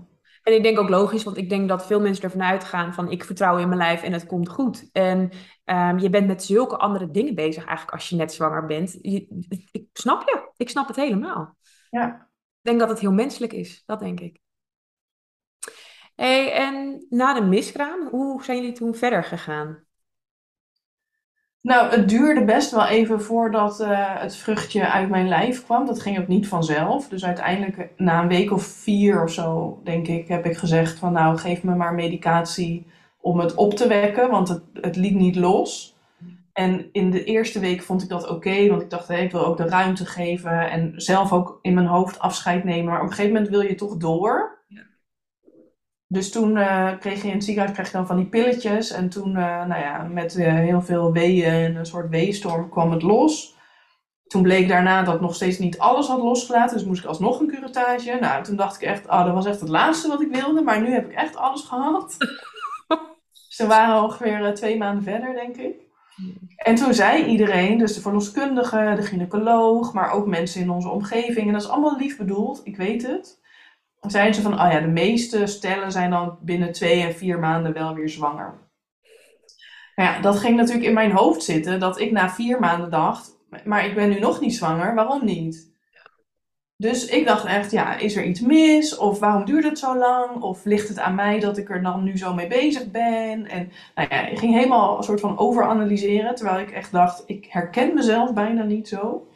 En 0.48 0.54
ik 0.54 0.62
denk 0.62 0.78
ook 0.78 0.88
logisch, 0.88 1.24
want 1.24 1.36
ik 1.36 1.48
denk 1.48 1.68
dat 1.68 1.86
veel 1.86 2.00
mensen 2.00 2.24
ervan 2.24 2.42
uitgaan 2.42 2.94
van 2.94 3.10
ik 3.10 3.24
vertrouw 3.24 3.58
in 3.58 3.68
mijn 3.68 3.80
lijf 3.80 4.02
en 4.02 4.12
het 4.12 4.26
komt 4.26 4.48
goed. 4.48 4.88
En 4.92 5.30
um, 5.64 5.98
je 5.98 6.10
bent 6.10 6.26
met 6.26 6.44
zulke 6.44 6.76
andere 6.76 7.10
dingen 7.10 7.34
bezig 7.34 7.64
eigenlijk 7.64 7.96
als 7.96 8.08
je 8.08 8.16
net 8.16 8.32
zwanger 8.32 8.66
bent. 8.66 8.98
Je, 9.02 9.26
ik 9.72 9.88
snap 9.92 10.22
je, 10.22 10.50
ik 10.56 10.68
snap 10.68 10.86
het 10.86 10.96
helemaal. 10.96 11.56
Ja. 11.90 12.28
Ik 12.58 12.64
denk 12.64 12.78
dat 12.78 12.88
het 12.88 12.98
heel 12.98 13.12
menselijk 13.12 13.52
is, 13.52 13.82
dat 13.86 13.98
denk 14.00 14.20
ik. 14.20 14.38
Hey, 16.14 16.52
en 16.52 17.06
na 17.08 17.34
de 17.34 17.46
miskraam, 17.46 18.08
hoe 18.08 18.44
zijn 18.44 18.58
jullie 18.58 18.72
toen 18.72 18.94
verder 18.94 19.24
gegaan? 19.24 19.84
Nou, 21.62 21.90
het 21.90 22.08
duurde 22.08 22.44
best 22.44 22.70
wel 22.70 22.86
even 22.86 23.22
voordat 23.22 23.80
uh, 23.80 23.88
het 24.20 24.36
vruchtje 24.36 24.90
uit 24.90 25.08
mijn 25.08 25.28
lijf 25.28 25.64
kwam. 25.64 25.86
Dat 25.86 26.00
ging 26.00 26.18
ook 26.18 26.28
niet 26.28 26.48
vanzelf. 26.48 27.08
Dus 27.08 27.24
uiteindelijk, 27.24 27.88
na 27.96 28.22
een 28.22 28.28
week 28.28 28.52
of 28.52 28.62
vier 28.62 29.22
of 29.22 29.30
zo, 29.30 29.80
denk 29.84 30.06
ik, 30.06 30.28
heb 30.28 30.46
ik 30.46 30.56
gezegd 30.56 30.98
van 30.98 31.12
nou, 31.12 31.38
geef 31.38 31.62
me 31.62 31.74
maar 31.74 31.94
medicatie 31.94 32.86
om 33.20 33.38
het 33.38 33.54
op 33.54 33.74
te 33.74 33.88
wekken, 33.88 34.30
want 34.30 34.48
het, 34.48 34.62
het 34.72 34.96
liet 34.96 35.14
niet 35.14 35.36
los. 35.36 35.96
En 36.52 36.88
in 36.92 37.10
de 37.10 37.24
eerste 37.24 37.58
week 37.58 37.82
vond 37.82 38.02
ik 38.02 38.08
dat 38.08 38.28
oké, 38.28 38.68
want 38.68 38.82
ik 38.82 38.90
dacht, 38.90 39.08
hey, 39.08 39.24
ik 39.24 39.32
wil 39.32 39.46
ook 39.46 39.56
de 39.56 39.68
ruimte 39.68 40.06
geven 40.06 40.70
en 40.70 40.92
zelf 40.96 41.32
ook 41.32 41.58
in 41.62 41.74
mijn 41.74 41.86
hoofd 41.86 42.18
afscheid 42.18 42.64
nemen. 42.64 42.84
Maar 42.84 43.00
op 43.00 43.06
een 43.06 43.14
gegeven 43.14 43.32
moment 43.32 43.50
wil 43.50 43.60
je 43.60 43.74
toch 43.74 43.96
door. 43.96 44.57
Dus 46.10 46.30
toen 46.30 46.56
uh, 46.56 46.98
kreeg 46.98 47.22
je 47.22 47.28
in 47.28 47.34
het 47.34 47.44
ziekenhuis 47.44 47.74
kreeg 47.74 47.86
je 47.86 47.96
dan 47.96 48.06
van 48.06 48.16
die 48.16 48.26
pilletjes. 48.26 48.90
En 48.90 49.08
toen, 49.08 49.28
uh, 49.28 49.64
nou 49.64 49.80
ja, 49.80 50.02
met 50.02 50.36
uh, 50.36 50.54
heel 50.54 50.82
veel 50.82 51.12
weeën 51.12 51.52
en 51.52 51.76
een 51.76 51.86
soort 51.86 52.08
weestorm 52.08 52.70
kwam 52.70 52.90
het 52.90 53.02
los. 53.02 53.56
Toen 54.26 54.42
bleek 54.42 54.68
daarna 54.68 55.02
dat 55.02 55.20
nog 55.20 55.34
steeds 55.34 55.58
niet 55.58 55.78
alles 55.78 56.06
had 56.06 56.22
losgelaten. 56.22 56.76
Dus 56.76 56.86
moest 56.86 57.02
ik 57.02 57.08
alsnog 57.08 57.40
een 57.40 57.46
curettage. 57.46 58.18
Nou, 58.20 58.44
toen 58.44 58.56
dacht 58.56 58.82
ik 58.82 58.88
echt, 58.88 59.06
oh, 59.06 59.24
dat 59.24 59.34
was 59.34 59.46
echt 59.46 59.60
het 59.60 59.68
laatste 59.68 60.08
wat 60.08 60.20
ik 60.20 60.34
wilde. 60.34 60.62
Maar 60.62 60.80
nu 60.80 60.90
heb 60.90 61.10
ik 61.10 61.16
echt 61.16 61.36
alles 61.36 61.62
gehad. 61.62 62.16
Ze 63.56 63.66
waren 63.66 64.02
ongeveer 64.02 64.54
twee 64.54 64.78
maanden 64.78 65.04
verder, 65.04 65.34
denk 65.34 65.56
ik. 65.56 65.86
En 66.56 66.74
toen 66.74 66.94
zei 66.94 67.24
iedereen, 67.24 67.78
dus 67.78 67.94
de 67.94 68.00
verloskundige, 68.00 68.92
de 68.96 69.02
gynaecoloog, 69.02 69.92
maar 69.92 70.10
ook 70.10 70.26
mensen 70.26 70.60
in 70.60 70.70
onze 70.70 70.88
omgeving. 70.88 71.46
En 71.46 71.52
dat 71.52 71.62
is 71.62 71.68
allemaal 71.68 71.96
lief 71.96 72.16
bedoeld, 72.16 72.60
ik 72.64 72.76
weet 72.76 73.06
het 73.06 73.38
zeiden 74.00 74.34
ze 74.34 74.42
van, 74.42 74.52
oh 74.52 74.72
ja, 74.72 74.80
de 74.80 74.86
meeste 74.86 75.46
stellen 75.46 75.92
zijn 75.92 76.10
dan 76.10 76.38
binnen 76.42 76.72
twee 76.72 77.02
en 77.02 77.14
vier 77.14 77.38
maanden 77.38 77.72
wel 77.72 77.94
weer 77.94 78.08
zwanger. 78.08 78.66
Nou 79.94 80.10
ja, 80.10 80.20
dat 80.20 80.38
ging 80.38 80.56
natuurlijk 80.56 80.86
in 80.86 80.94
mijn 80.94 81.12
hoofd 81.12 81.42
zitten, 81.42 81.80
dat 81.80 82.00
ik 82.00 82.10
na 82.10 82.30
vier 82.30 82.60
maanden 82.60 82.90
dacht, 82.90 83.38
maar 83.64 83.86
ik 83.86 83.94
ben 83.94 84.08
nu 84.08 84.18
nog 84.18 84.40
niet 84.40 84.54
zwanger, 84.54 84.94
waarom 84.94 85.24
niet? 85.24 85.76
Dus 86.76 87.06
ik 87.06 87.26
dacht 87.26 87.44
echt, 87.44 87.70
ja, 87.70 87.96
is 87.96 88.16
er 88.16 88.24
iets 88.24 88.40
mis? 88.40 88.96
Of 88.96 89.18
waarom 89.18 89.44
duurt 89.44 89.64
het 89.64 89.78
zo 89.78 89.96
lang? 89.96 90.42
Of 90.42 90.64
ligt 90.64 90.88
het 90.88 90.98
aan 90.98 91.14
mij 91.14 91.40
dat 91.40 91.58
ik 91.58 91.70
er 91.70 91.82
dan 91.82 92.04
nu 92.04 92.18
zo 92.18 92.34
mee 92.34 92.46
bezig 92.46 92.90
ben? 92.90 93.46
En 93.46 93.72
nou 93.94 94.08
ja, 94.10 94.26
ik 94.26 94.38
ging 94.38 94.54
helemaal 94.54 94.96
een 94.96 95.02
soort 95.02 95.20
van 95.20 95.38
overanalyseren, 95.38 96.34
terwijl 96.34 96.60
ik 96.60 96.70
echt 96.70 96.92
dacht, 96.92 97.22
ik 97.26 97.46
herken 97.48 97.94
mezelf 97.94 98.32
bijna 98.32 98.62
niet 98.62 98.88
zo. 98.88 99.28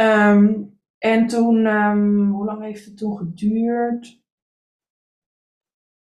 Um, 0.00 0.73
en 1.04 1.26
toen, 1.26 1.66
um, 1.66 2.30
hoe 2.30 2.44
lang 2.44 2.62
heeft 2.62 2.84
het 2.84 2.96
toen 2.96 3.16
geduurd? 3.16 4.06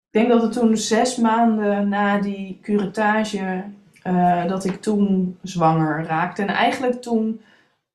Ik 0.08 0.20
denk 0.20 0.30
dat 0.30 0.42
het 0.42 0.52
toen 0.52 0.78
zes 0.78 1.18
maanden 1.18 1.90
na 1.90 2.20
die 2.20 2.60
curettage, 2.62 3.64
uh, 4.08 4.48
dat 4.48 4.66
ik 4.66 4.82
toen 4.82 5.38
zwanger 5.42 6.06
raakte. 6.06 6.42
En 6.42 6.48
eigenlijk 6.48 7.02
toen, 7.02 7.42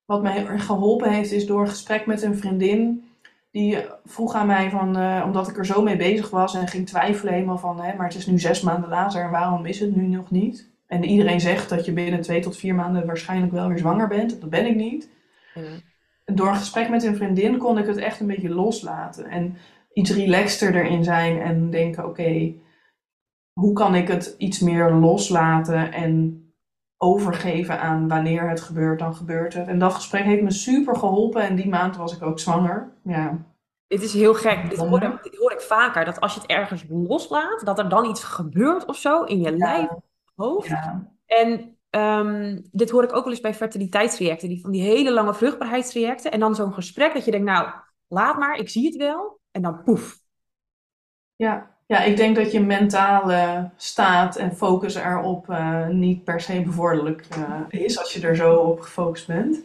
wat 0.05 0.23
mij 0.23 0.59
geholpen 0.59 1.11
heeft, 1.11 1.33
is 1.33 1.47
door 1.47 1.61
een 1.61 1.69
gesprek 1.69 2.07
met 2.07 2.23
een 2.23 2.37
vriendin. 2.37 3.09
die 3.51 3.79
vroeg 4.05 4.35
aan 4.35 4.47
mij 4.47 4.71
van, 4.71 4.97
eh, 4.97 5.23
omdat 5.27 5.49
ik 5.49 5.59
er 5.59 5.66
zo 5.66 5.83
mee 5.83 5.97
bezig 5.97 6.31
was 6.31 6.55
en 6.55 6.69
ging 6.69 6.87
twijfelen 6.87 7.33
helemaal 7.33 7.59
van, 7.59 7.81
hè, 7.81 7.97
maar 7.97 8.07
het 8.07 8.16
is 8.16 8.27
nu 8.27 8.38
zes 8.38 8.61
maanden 8.61 8.88
later 8.88 9.23
en 9.23 9.31
waarom 9.31 9.66
is 9.66 9.81
het 9.81 9.97
nu 9.97 10.07
nog 10.07 10.31
niet? 10.31 10.71
En 10.87 11.05
iedereen 11.05 11.40
zegt 11.40 11.69
dat 11.69 11.85
je 11.85 11.92
binnen 11.92 12.21
twee 12.21 12.40
tot 12.40 12.57
vier 12.57 12.75
maanden 12.75 13.07
waarschijnlijk 13.07 13.53
wel 13.53 13.69
weer 13.69 13.79
zwanger 13.79 14.09
bent. 14.09 14.40
Dat 14.40 14.51
ben 14.51 14.66
ik 14.66 14.77
niet. 14.77 15.09
Door 16.35 16.49
een 16.49 16.57
gesprek 16.57 16.89
met 16.89 17.05
een 17.05 17.17
vriendin 17.17 17.59
kon 17.59 17.79
ik 17.79 17.87
het 17.87 17.97
echt 17.97 18.21
een 18.21 18.27
beetje 18.27 18.55
loslaten. 18.55 19.25
En 19.25 19.57
iets 19.93 20.11
relaxter 20.11 20.75
erin 20.75 21.05
zijn 21.05 21.41
en 21.41 21.71
denken, 21.71 22.07
oké, 22.07 22.55
hoe 23.53 23.73
kan 23.73 23.95
ik 23.95 24.09
het 24.09 24.35
iets 24.39 24.61
meer 24.61 24.91
loslaten 24.91 25.93
en 25.93 26.41
overgeven 26.97 27.81
aan 27.81 28.09
wanneer 28.09 28.49
het 28.49 28.61
gebeurt, 28.61 28.99
dan 28.99 29.15
gebeurt 29.15 29.55
het. 29.55 29.69
En 29.69 29.79
dat 29.79 29.95
gesprek 29.95 30.25
heeft 30.25 30.43
me 30.43 30.51
super 30.51 30.97
geholpen 30.97 31.43
en 31.43 31.57
die 31.57 31.69
maand 31.69 31.97
was 31.97 32.17
ik 32.17 32.23
ook 32.23 32.39
zwanger. 32.39 32.93
Ja. 33.03 33.39
Het 33.89 34.03
is 34.03 34.12
heel 34.12 34.35
gek. 34.35 34.71
Dit 34.71 34.79
hoor, 34.79 35.03
ik, 35.03 35.23
dit 35.23 35.37
hoor 35.37 35.53
ik 35.53 35.61
vaker. 35.61 36.05
Dat 36.05 36.21
als 36.21 36.35
je 36.35 36.41
het 36.41 36.51
ergens 36.51 36.85
loslaat, 36.89 37.65
dat 37.65 37.79
er 37.79 37.89
dan 37.89 38.05
iets 38.05 38.25
gebeurt 38.25 38.87
of 38.87 38.97
zo 38.97 39.23
in 39.23 39.41
je 39.41 39.57
lijf, 39.57 39.89
hoofd. 40.35 40.69
Ja. 40.69 41.12
En 41.27 41.76
um, 41.96 42.68
dit 42.72 42.90
hoor 42.90 43.04
ik 43.04 43.12
ook 43.12 43.24
wel 43.24 43.32
eens 43.32 43.40
bij 43.40 43.54
fertiliteitstrajecten. 43.54 44.48
Die, 44.48 44.61
van 44.61 44.70
die 44.70 44.82
hele 44.82 45.12
lange 45.12 45.35
vruchtbaarheidstrajecten. 45.35 46.30
En 46.30 46.40
dan 46.40 46.54
zo'n 46.54 46.72
gesprek 46.72 47.14
dat 47.14 47.24
je 47.24 47.30
denkt, 47.30 47.46
nou, 47.46 47.68
laat 48.09 48.38
maar, 48.38 48.59
ik 48.59 48.68
zie 48.68 48.87
het 48.87 48.96
wel. 48.96 49.40
En 49.50 49.62
dan 49.62 49.82
poef. 49.82 50.18
Ja, 51.37 51.76
ja, 51.87 52.02
ik 52.02 52.16
denk 52.16 52.37
dat 52.37 52.52
je 52.52 52.61
mentale 52.61 53.70
staat 53.76 54.37
en 54.37 54.56
focus 54.56 54.94
erop 54.94 55.50
uh, 55.50 55.87
niet 55.87 56.24
per 56.24 56.40
se 56.40 56.62
bevorderlijk 56.62 57.24
uh, 57.38 57.80
is 57.82 57.98
als 57.98 58.12
je 58.12 58.26
er 58.26 58.37
zo 58.37 58.54
op 58.54 58.80
gefocust 58.80 59.26
bent. 59.26 59.61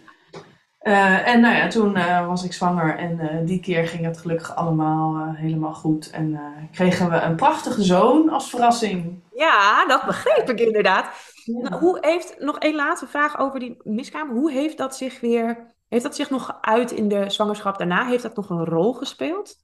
Uh, 0.83 1.27
en 1.27 1.41
nou 1.41 1.55
ja, 1.55 1.67
toen 1.67 1.93
was 2.27 2.43
ik 2.43 2.53
zwanger 2.53 2.97
en 2.97 3.45
die 3.45 3.59
keer 3.59 3.87
ging 3.87 4.05
het 4.05 4.17
gelukkig 4.17 4.55
allemaal 4.55 5.33
helemaal 5.35 5.73
goed. 5.73 6.09
En 6.09 6.39
kregen 6.71 7.09
we 7.09 7.15
een 7.15 7.35
prachtige 7.35 7.83
zoon 7.83 8.29
als 8.29 8.49
verrassing. 8.49 9.21
Ja, 9.35 9.85
dat 9.85 10.05
begreep 10.05 10.49
ik 10.49 10.59
inderdaad. 10.59 11.05
Nou, 11.45 11.75
hoe 11.75 11.97
heeft, 12.01 12.39
nog 12.39 12.59
één 12.59 12.75
laatste 12.75 13.07
vraag 13.07 13.39
over 13.39 13.59
die 13.59 13.77
miskraam. 13.83 14.29
Hoe 14.29 14.51
heeft 14.51 14.77
dat 14.77 14.95
zich 14.95 15.19
weer, 15.19 15.73
heeft 15.87 16.03
dat 16.03 16.15
zich 16.15 16.29
nog 16.29 16.57
uit 16.61 16.91
in 16.91 17.07
de 17.07 17.29
zwangerschap 17.29 17.77
daarna? 17.77 18.05
Heeft 18.05 18.23
dat 18.23 18.35
nog 18.35 18.49
een 18.49 18.65
rol 18.65 18.93
gespeeld? 18.93 19.55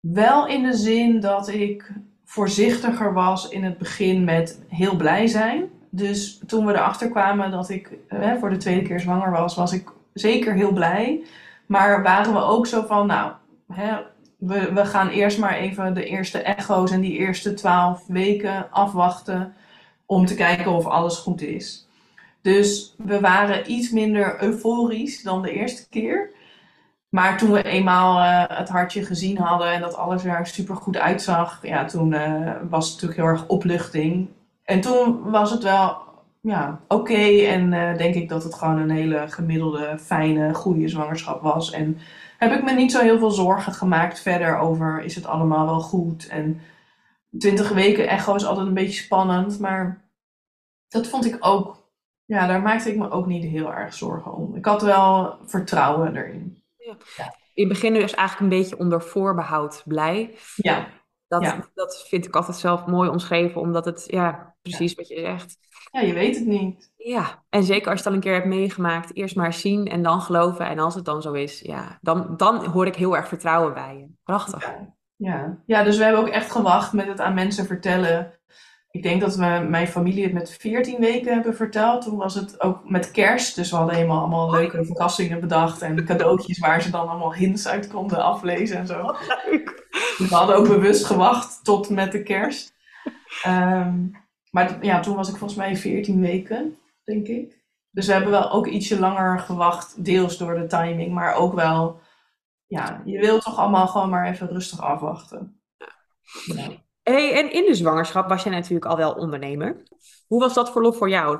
Wel 0.00 0.46
in 0.46 0.62
de 0.62 0.76
zin 0.76 1.20
dat 1.20 1.48
ik 1.48 1.92
voorzichtiger 2.24 3.12
was 3.12 3.48
in 3.48 3.64
het 3.64 3.78
begin 3.78 4.24
met 4.24 4.64
heel 4.68 4.96
blij 4.96 5.26
zijn. 5.26 5.70
Dus 5.90 6.42
toen 6.46 6.66
we 6.66 6.72
erachter 6.72 7.10
kwamen 7.10 7.50
dat 7.50 7.68
ik 7.68 7.98
hè, 8.08 8.38
voor 8.38 8.50
de 8.50 8.56
tweede 8.56 8.86
keer 8.86 9.00
zwanger 9.00 9.30
was, 9.30 9.54
was 9.54 9.72
ik 9.72 9.90
zeker 10.12 10.54
heel 10.54 10.72
blij. 10.72 11.24
Maar 11.66 12.02
waren 12.02 12.32
we 12.32 12.40
ook 12.40 12.66
zo 12.66 12.82
van, 12.86 13.06
nou, 13.06 13.32
hè, 13.72 13.96
we, 14.38 14.72
we 14.72 14.86
gaan 14.86 15.08
eerst 15.08 15.38
maar 15.38 15.54
even 15.54 15.94
de 15.94 16.04
eerste 16.04 16.38
echo's 16.38 16.90
en 16.90 17.00
die 17.00 17.18
eerste 17.18 17.54
twaalf 17.54 18.04
weken 18.06 18.70
afwachten 18.70 19.54
om 20.06 20.26
te 20.26 20.34
kijken 20.34 20.72
of 20.72 20.86
alles 20.86 21.16
goed 21.16 21.40
is. 21.40 21.88
Dus 22.42 22.94
we 22.96 23.20
waren 23.20 23.70
iets 23.70 23.90
minder 23.90 24.42
euforisch 24.42 25.22
dan 25.22 25.42
de 25.42 25.52
eerste 25.52 25.88
keer. 25.88 26.30
Maar 27.08 27.38
toen 27.38 27.52
we 27.52 27.62
eenmaal 27.62 28.18
uh, 28.18 28.56
het 28.58 28.68
hartje 28.68 29.04
gezien 29.04 29.38
hadden 29.38 29.72
en 29.72 29.80
dat 29.80 29.96
alles 29.96 30.24
er 30.24 30.46
super 30.46 30.76
goed 30.76 30.96
uitzag, 30.96 31.60
ja, 31.62 31.84
toen 31.84 32.12
uh, 32.12 32.52
was 32.68 32.84
het 32.84 32.94
natuurlijk 32.94 33.20
heel 33.20 33.30
erg 33.30 33.46
opluchting. 33.46 34.28
En 34.64 34.80
toen 34.80 35.30
was 35.30 35.50
het 35.50 35.62
wel 35.62 35.96
ja, 36.40 36.80
oké 36.88 37.46
en 37.46 37.72
uh, 37.72 37.96
denk 37.96 38.14
ik 38.14 38.28
dat 38.28 38.44
het 38.44 38.54
gewoon 38.54 38.78
een 38.78 38.90
hele 38.90 39.24
gemiddelde, 39.28 39.98
fijne, 39.98 40.54
goede 40.54 40.88
zwangerschap 40.88 41.42
was. 41.42 41.70
En 41.70 41.98
heb 42.38 42.52
ik 42.52 42.64
me 42.64 42.72
niet 42.72 42.92
zo 42.92 43.00
heel 43.00 43.18
veel 43.18 43.30
zorgen 43.30 43.72
gemaakt 43.72 44.20
verder 44.20 44.58
over 44.58 45.02
is 45.02 45.14
het 45.14 45.26
allemaal 45.26 45.66
wel 45.66 45.80
goed. 45.80 46.28
En 46.28 46.60
20 47.38 47.68
weken 47.68 48.08
echo 48.08 48.34
is 48.34 48.44
altijd 48.44 48.66
een 48.66 48.74
beetje 48.74 49.02
spannend, 49.02 49.58
maar 49.58 50.10
dat 50.88 51.06
vond 51.06 51.24
ik 51.24 51.36
ook, 51.40 51.90
ja, 52.24 52.46
daar 52.46 52.62
maakte 52.62 52.90
ik 52.90 52.96
me 52.96 53.10
ook 53.10 53.26
niet 53.26 53.44
heel 53.44 53.72
erg 53.72 53.94
zorgen 53.94 54.32
om. 54.32 54.56
Ik 54.56 54.64
had 54.64 54.82
wel 54.82 55.38
vertrouwen 55.44 56.16
erin. 56.16 56.62
Ja. 56.76 56.96
In 57.54 57.68
het 57.68 57.72
begin 57.72 57.92
dus 57.92 58.14
eigenlijk 58.14 58.52
een 58.52 58.58
beetje 58.58 58.78
onder 58.78 59.02
voorbehoud 59.02 59.82
blij. 59.84 60.36
Ja. 60.56 60.88
Dat, 61.28 61.70
dat 61.74 62.04
vind 62.08 62.26
ik 62.26 62.36
altijd 62.36 62.56
zelf 62.56 62.86
mooi 62.86 63.08
omschreven, 63.08 63.60
omdat 63.60 63.84
het, 63.84 64.04
ja, 64.06 64.54
precies 64.62 64.94
wat 64.94 65.08
je 65.08 65.20
zegt. 65.20 65.58
Ja, 65.90 66.00
je 66.00 66.12
weet 66.12 66.36
het 66.36 66.46
niet. 66.46 66.92
Ja, 66.96 67.44
en 67.48 67.64
zeker 67.64 67.90
als 67.90 67.98
je 67.98 68.04
het 68.04 68.06
al 68.06 68.12
een 68.12 68.20
keer 68.20 68.34
hebt 68.34 68.46
meegemaakt, 68.46 69.16
eerst 69.16 69.36
maar 69.36 69.52
zien 69.52 69.86
en 69.86 70.02
dan 70.02 70.20
geloven. 70.20 70.66
En 70.66 70.78
als 70.78 70.94
het 70.94 71.04
dan 71.04 71.22
zo 71.22 71.32
is, 71.32 71.60
ja, 71.60 71.98
dan, 72.00 72.36
dan 72.36 72.64
hoor 72.64 72.86
ik 72.86 72.96
heel 72.96 73.16
erg 73.16 73.28
vertrouwen 73.28 73.74
bij 73.74 73.96
je. 73.96 74.06
Prachtig. 74.22 74.62
Ja, 74.64 74.94
ja. 75.16 75.62
ja 75.66 75.82
dus 75.82 75.96
we 75.96 76.02
hebben 76.04 76.20
ook 76.20 76.28
echt 76.28 76.50
gewacht 76.50 76.92
met 76.92 77.06
het 77.06 77.20
aan 77.20 77.34
mensen 77.34 77.66
vertellen 77.66 78.32
ik 78.98 79.04
denk 79.04 79.20
dat 79.20 79.36
we 79.36 79.66
mijn 79.68 79.88
familie 79.88 80.22
het 80.22 80.32
met 80.32 80.56
14 80.58 81.00
weken 81.00 81.32
hebben 81.32 81.56
verteld. 81.56 82.02
Toen 82.02 82.16
was 82.16 82.34
het 82.34 82.60
ook 82.60 82.90
met 82.90 83.10
kerst. 83.10 83.56
Dus 83.56 83.70
we 83.70 83.76
hadden 83.76 83.94
helemaal 83.94 84.18
allemaal 84.18 84.50
leuke 84.50 84.84
verrassingen 84.84 85.40
bedacht. 85.40 85.82
En 85.82 86.04
cadeautjes 86.04 86.58
waar 86.58 86.82
ze 86.82 86.90
dan 86.90 87.08
allemaal 87.08 87.34
hints 87.34 87.68
uit 87.68 87.88
konden 87.88 88.22
aflezen 88.22 88.76
en 88.76 88.86
zo. 88.86 89.16
Leuk. 89.50 89.86
we 90.18 90.26
hadden 90.30 90.56
ook 90.56 90.68
bewust 90.68 91.04
gewacht 91.04 91.64
tot 91.64 91.90
met 91.90 92.12
de 92.12 92.22
kerst. 92.22 92.74
Ehm, 93.42 94.06
maar 94.50 94.84
ja, 94.84 95.00
toen 95.00 95.16
was 95.16 95.28
ik 95.28 95.36
volgens 95.36 95.58
mij 95.58 95.76
14 95.76 96.20
weken, 96.20 96.76
denk 97.04 97.26
ik. 97.26 97.62
Dus 97.90 98.06
we 98.06 98.12
hebben 98.12 98.30
wel 98.30 98.50
ook 98.50 98.66
ietsje 98.66 98.98
langer 98.98 99.38
gewacht. 99.38 100.04
Deels 100.04 100.38
door 100.38 100.54
de 100.54 100.66
timing, 100.66 101.12
maar 101.12 101.34
ook 101.34 101.54
wel... 101.54 102.00
Ja, 102.66 103.02
je 103.04 103.18
wilt 103.18 103.42
toch 103.42 103.58
allemaal 103.58 103.86
gewoon 103.86 104.10
maar 104.10 104.28
even 104.28 104.48
rustig 104.48 104.80
afwachten. 104.80 105.62
Ja. 106.44 106.86
Hey, 107.08 107.32
en 107.32 107.52
in 107.52 107.64
de 107.66 107.74
zwangerschap 107.74 108.28
was 108.28 108.42
jij 108.42 108.52
natuurlijk 108.52 108.86
al 108.86 108.96
wel 108.96 109.12
ondernemer. 109.12 109.82
Hoe 110.26 110.40
was 110.40 110.54
dat 110.54 110.72
verlof 110.72 110.96
voor 110.96 111.08
jou? 111.08 111.38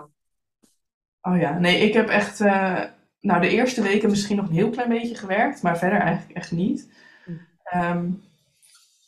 Oh 1.23 1.39
ja, 1.39 1.59
nee, 1.59 1.81
ik 1.81 1.95
heb 1.95 2.09
echt, 2.09 2.41
uh, 2.41 2.83
nou 3.21 3.41
de 3.41 3.49
eerste 3.49 3.83
weken 3.83 4.11
misschien 4.11 4.37
nog 4.37 4.49
een 4.49 4.55
heel 4.55 4.71
klein 4.71 4.89
beetje 4.89 5.15
gewerkt, 5.15 5.63
maar 5.63 5.79
verder 5.79 5.99
eigenlijk 5.99 6.39
echt 6.39 6.53
niet. 6.53 6.93
Um, 7.75 8.23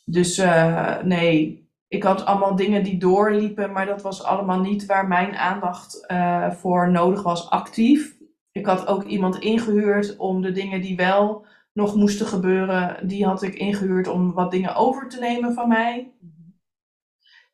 dus 0.05 0.37
uh, 0.37 1.01
nee, 1.01 1.69
ik 1.87 2.03
had 2.03 2.25
allemaal 2.25 2.55
dingen 2.55 2.83
die 2.83 2.97
doorliepen, 2.97 3.71
maar 3.71 3.85
dat 3.85 4.01
was 4.01 4.23
allemaal 4.23 4.59
niet 4.59 4.85
waar 4.85 5.07
mijn 5.07 5.35
aandacht 5.35 6.05
uh, 6.07 6.51
voor 6.51 6.91
nodig 6.91 7.23
was 7.23 7.49
actief. 7.49 8.17
Ik 8.51 8.65
had 8.65 8.87
ook 8.87 9.03
iemand 9.03 9.39
ingehuurd 9.39 10.17
om 10.17 10.41
de 10.41 10.51
dingen 10.51 10.81
die 10.81 10.95
wel 10.95 11.45
nog 11.73 11.95
moesten 11.95 12.27
gebeuren, 12.27 13.07
die 13.07 13.25
had 13.25 13.41
ik 13.41 13.53
ingehuurd 13.53 14.07
om 14.07 14.33
wat 14.33 14.51
dingen 14.51 14.75
over 14.75 15.09
te 15.09 15.19
nemen 15.19 15.53
van 15.53 15.67
mij. 15.67 16.11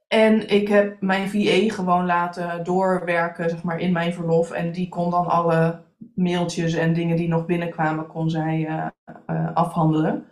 En 0.07 0.49
ik 0.49 0.67
heb 0.67 1.01
mijn 1.01 1.29
VA 1.29 1.73
gewoon 1.73 2.05
laten 2.05 2.63
doorwerken, 2.63 3.49
zeg 3.49 3.63
maar, 3.63 3.79
in 3.79 3.91
mijn 3.91 4.13
verlof. 4.13 4.51
En 4.51 4.71
die 4.71 4.89
kon 4.89 5.11
dan 5.11 5.27
alle 5.27 5.83
mailtjes 6.15 6.73
en 6.73 6.93
dingen 6.93 7.15
die 7.15 7.27
nog 7.27 7.45
binnenkwamen, 7.45 8.07
kon 8.07 8.29
zij 8.29 8.67
uh, 8.69 8.87
uh, 9.29 9.55
afhandelen. 9.55 10.25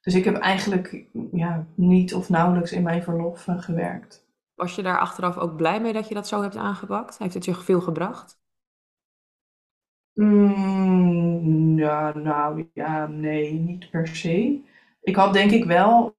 Dus 0.00 0.14
ik 0.14 0.24
heb 0.24 0.36
eigenlijk 0.36 1.06
ja, 1.32 1.66
niet 1.74 2.14
of 2.14 2.28
nauwelijks 2.28 2.72
in 2.72 2.82
mijn 2.82 3.02
verlof 3.02 3.46
uh, 3.46 3.62
gewerkt. 3.62 4.28
Was 4.54 4.74
je 4.74 4.82
daar 4.82 4.98
achteraf 4.98 5.36
ook 5.36 5.56
blij 5.56 5.80
mee 5.80 5.92
dat 5.92 6.08
je 6.08 6.14
dat 6.14 6.28
zo 6.28 6.42
hebt 6.42 6.56
aangepakt? 6.56 7.18
Heeft 7.18 7.34
het 7.34 7.44
je 7.44 7.54
veel 7.54 7.80
gebracht? 7.80 8.38
Mm, 10.14 11.78
ja, 11.78 12.16
nou 12.16 12.68
ja, 12.74 13.06
nee, 13.06 13.52
niet 13.52 13.90
per 13.90 14.06
se. 14.06 14.60
Ik 15.00 15.16
had 15.16 15.32
denk 15.32 15.50
ik 15.50 15.64
wel 15.64 16.16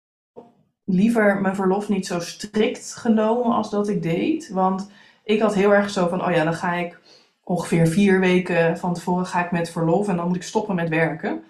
liever 0.93 1.41
mijn 1.41 1.55
verlof 1.55 1.89
niet 1.89 2.05
zo 2.05 2.19
strikt 2.19 2.95
genomen 2.95 3.55
als 3.55 3.69
dat 3.69 3.89
ik 3.89 4.03
deed. 4.03 4.49
Want 4.49 4.91
ik 5.23 5.41
had 5.41 5.53
heel 5.55 5.73
erg 5.73 5.89
zo 5.89 6.07
van, 6.07 6.25
oh 6.25 6.31
ja, 6.31 6.43
dan 6.43 6.53
ga 6.53 6.73
ik 6.73 6.99
ongeveer 7.43 7.87
vier 7.87 8.19
weken 8.19 8.77
van 8.77 8.93
tevoren 8.93 9.25
ga 9.25 9.45
ik 9.45 9.51
met 9.51 9.69
verlof 9.69 10.07
en 10.07 10.15
dan 10.15 10.27
moet 10.27 10.35
ik 10.35 10.43
stoppen 10.43 10.75
met 10.75 10.89
werken. 10.89 11.43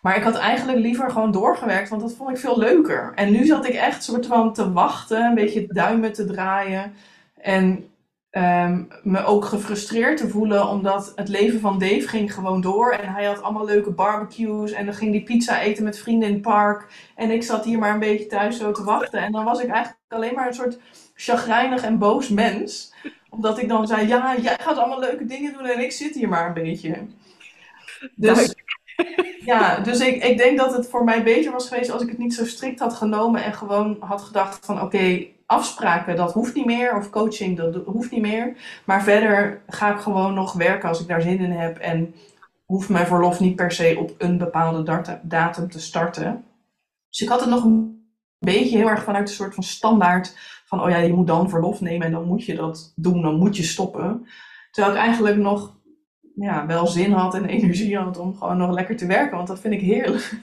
Maar 0.00 0.16
ik 0.16 0.22
had 0.22 0.36
eigenlijk 0.36 0.78
liever 0.78 1.10
gewoon 1.10 1.32
doorgewerkt, 1.32 1.88
want 1.88 2.02
dat 2.02 2.12
vond 2.12 2.30
ik 2.30 2.38
veel 2.38 2.58
leuker. 2.58 3.12
En 3.14 3.32
nu 3.32 3.46
zat 3.46 3.66
ik 3.66 3.74
echt 3.74 4.04
soort 4.04 4.26
van 4.26 4.52
te 4.52 4.72
wachten, 4.72 5.24
een 5.24 5.34
beetje 5.34 5.66
duimen 5.66 6.12
te 6.12 6.24
draaien. 6.24 6.92
En 7.36 7.84
um, 8.30 8.88
me 9.02 9.24
ook 9.24 9.44
gefrustreerd 9.44 10.16
te 10.16 10.28
voelen, 10.28 10.68
omdat 10.68 11.12
het 11.14 11.28
leven 11.28 11.60
van 11.60 11.78
Dave 11.78 12.08
ging 12.08 12.34
gewoon 12.34 12.60
door. 12.60 12.92
En 12.92 13.12
hij 13.12 13.24
had 13.24 13.42
allemaal 13.42 13.64
leuke 13.64 13.90
barbecues. 13.90 14.72
En 14.72 14.84
dan 14.84 14.94
ging 14.94 15.12
die 15.12 15.22
pizza 15.22 15.60
eten 15.60 15.84
met 15.84 15.98
vrienden 15.98 16.28
in 16.28 16.34
het 16.34 16.42
park. 16.42 16.86
En 17.16 17.30
ik 17.30 17.42
zat 17.42 17.64
hier 17.64 17.78
maar 17.78 17.92
een 17.92 17.98
beetje 17.98 18.26
thuis 18.26 18.58
zo 18.58 18.72
te 18.72 18.84
wachten. 18.84 19.20
En 19.20 19.32
dan 19.32 19.44
was 19.44 19.62
ik 19.62 19.68
eigenlijk 19.68 20.02
alleen 20.08 20.34
maar 20.34 20.46
een 20.46 20.54
soort 20.54 20.78
chagrijnig 21.14 21.82
en 21.82 21.98
boos 21.98 22.28
mens. 22.28 22.94
Omdat 23.28 23.58
ik 23.58 23.68
dan 23.68 23.86
zei, 23.86 24.06
ja, 24.06 24.36
jij 24.36 24.56
gaat 24.60 24.76
allemaal 24.76 25.00
leuke 25.00 25.24
dingen 25.24 25.52
doen 25.52 25.66
en 25.66 25.80
ik 25.80 25.92
zit 25.92 26.14
hier 26.14 26.28
maar 26.28 26.46
een 26.46 26.62
beetje. 26.62 27.06
Dus, 28.14 28.54
ja, 29.44 29.78
dus 29.78 30.00
ik, 30.00 30.24
ik 30.24 30.38
denk 30.38 30.58
dat 30.58 30.76
het 30.76 30.88
voor 30.88 31.04
mij 31.04 31.22
beter 31.22 31.52
was 31.52 31.68
geweest 31.68 31.90
als 31.90 32.02
ik 32.02 32.08
het 32.08 32.18
niet 32.18 32.34
zo 32.34 32.44
strikt 32.44 32.80
had 32.80 32.94
genomen. 32.94 33.42
En 33.42 33.54
gewoon 33.54 33.96
had 34.00 34.22
gedacht 34.22 34.66
van, 34.66 34.82
oké, 34.82 35.26
afspraken, 35.50 36.16
dat 36.16 36.32
hoeft 36.32 36.54
niet 36.54 36.66
meer. 36.66 36.96
Of 36.96 37.10
coaching, 37.10 37.56
dat 37.56 37.74
hoeft 37.84 38.10
niet 38.10 38.20
meer. 38.20 38.56
Maar 38.84 39.02
verder 39.02 39.62
ga 39.66 39.94
ik 39.94 40.00
gewoon 40.00 40.34
nog 40.34 40.52
werken 40.52 40.88
als 40.88 41.00
ik 41.00 41.08
daar 41.08 41.22
zin 41.22 41.38
in 41.38 41.50
heb. 41.50 41.78
En 41.78 42.14
hoeft 42.64 42.88
mijn 42.88 43.06
verlof 43.06 43.40
niet 43.40 43.56
per 43.56 43.72
se 43.72 43.96
op 43.98 44.14
een 44.18 44.38
bepaalde 44.38 44.82
datum 45.22 45.68
te 45.70 45.80
starten. 45.80 46.44
Dus 47.08 47.20
ik 47.20 47.28
had 47.28 47.40
het 47.40 47.48
nog 47.48 47.64
een 47.64 48.04
beetje 48.38 48.76
heel 48.76 48.88
erg 48.88 49.02
vanuit 49.02 49.28
een 49.28 49.34
soort 49.34 49.54
van 49.54 49.62
standaard 49.62 50.36
van, 50.64 50.82
oh 50.82 50.90
ja, 50.90 50.96
je 50.96 51.12
moet 51.12 51.26
dan 51.26 51.50
verlof 51.50 51.80
nemen 51.80 52.06
en 52.06 52.12
dan 52.12 52.24
moet 52.24 52.44
je 52.44 52.54
dat 52.54 52.92
doen, 52.96 53.22
dan 53.22 53.38
moet 53.38 53.56
je 53.56 53.62
stoppen. 53.62 54.26
Terwijl 54.70 54.94
ik 54.94 55.00
eigenlijk 55.00 55.36
nog 55.36 55.78
ja, 56.34 56.66
wel 56.66 56.86
zin 56.86 57.12
had 57.12 57.34
en 57.34 57.44
energie 57.58 57.96
had 57.96 58.18
om 58.18 58.36
gewoon 58.36 58.56
nog 58.56 58.70
lekker 58.70 58.96
te 58.96 59.06
werken, 59.06 59.36
want 59.36 59.48
dat 59.48 59.60
vind 59.60 59.74
ik 59.74 59.80
heerlijk. 59.80 60.38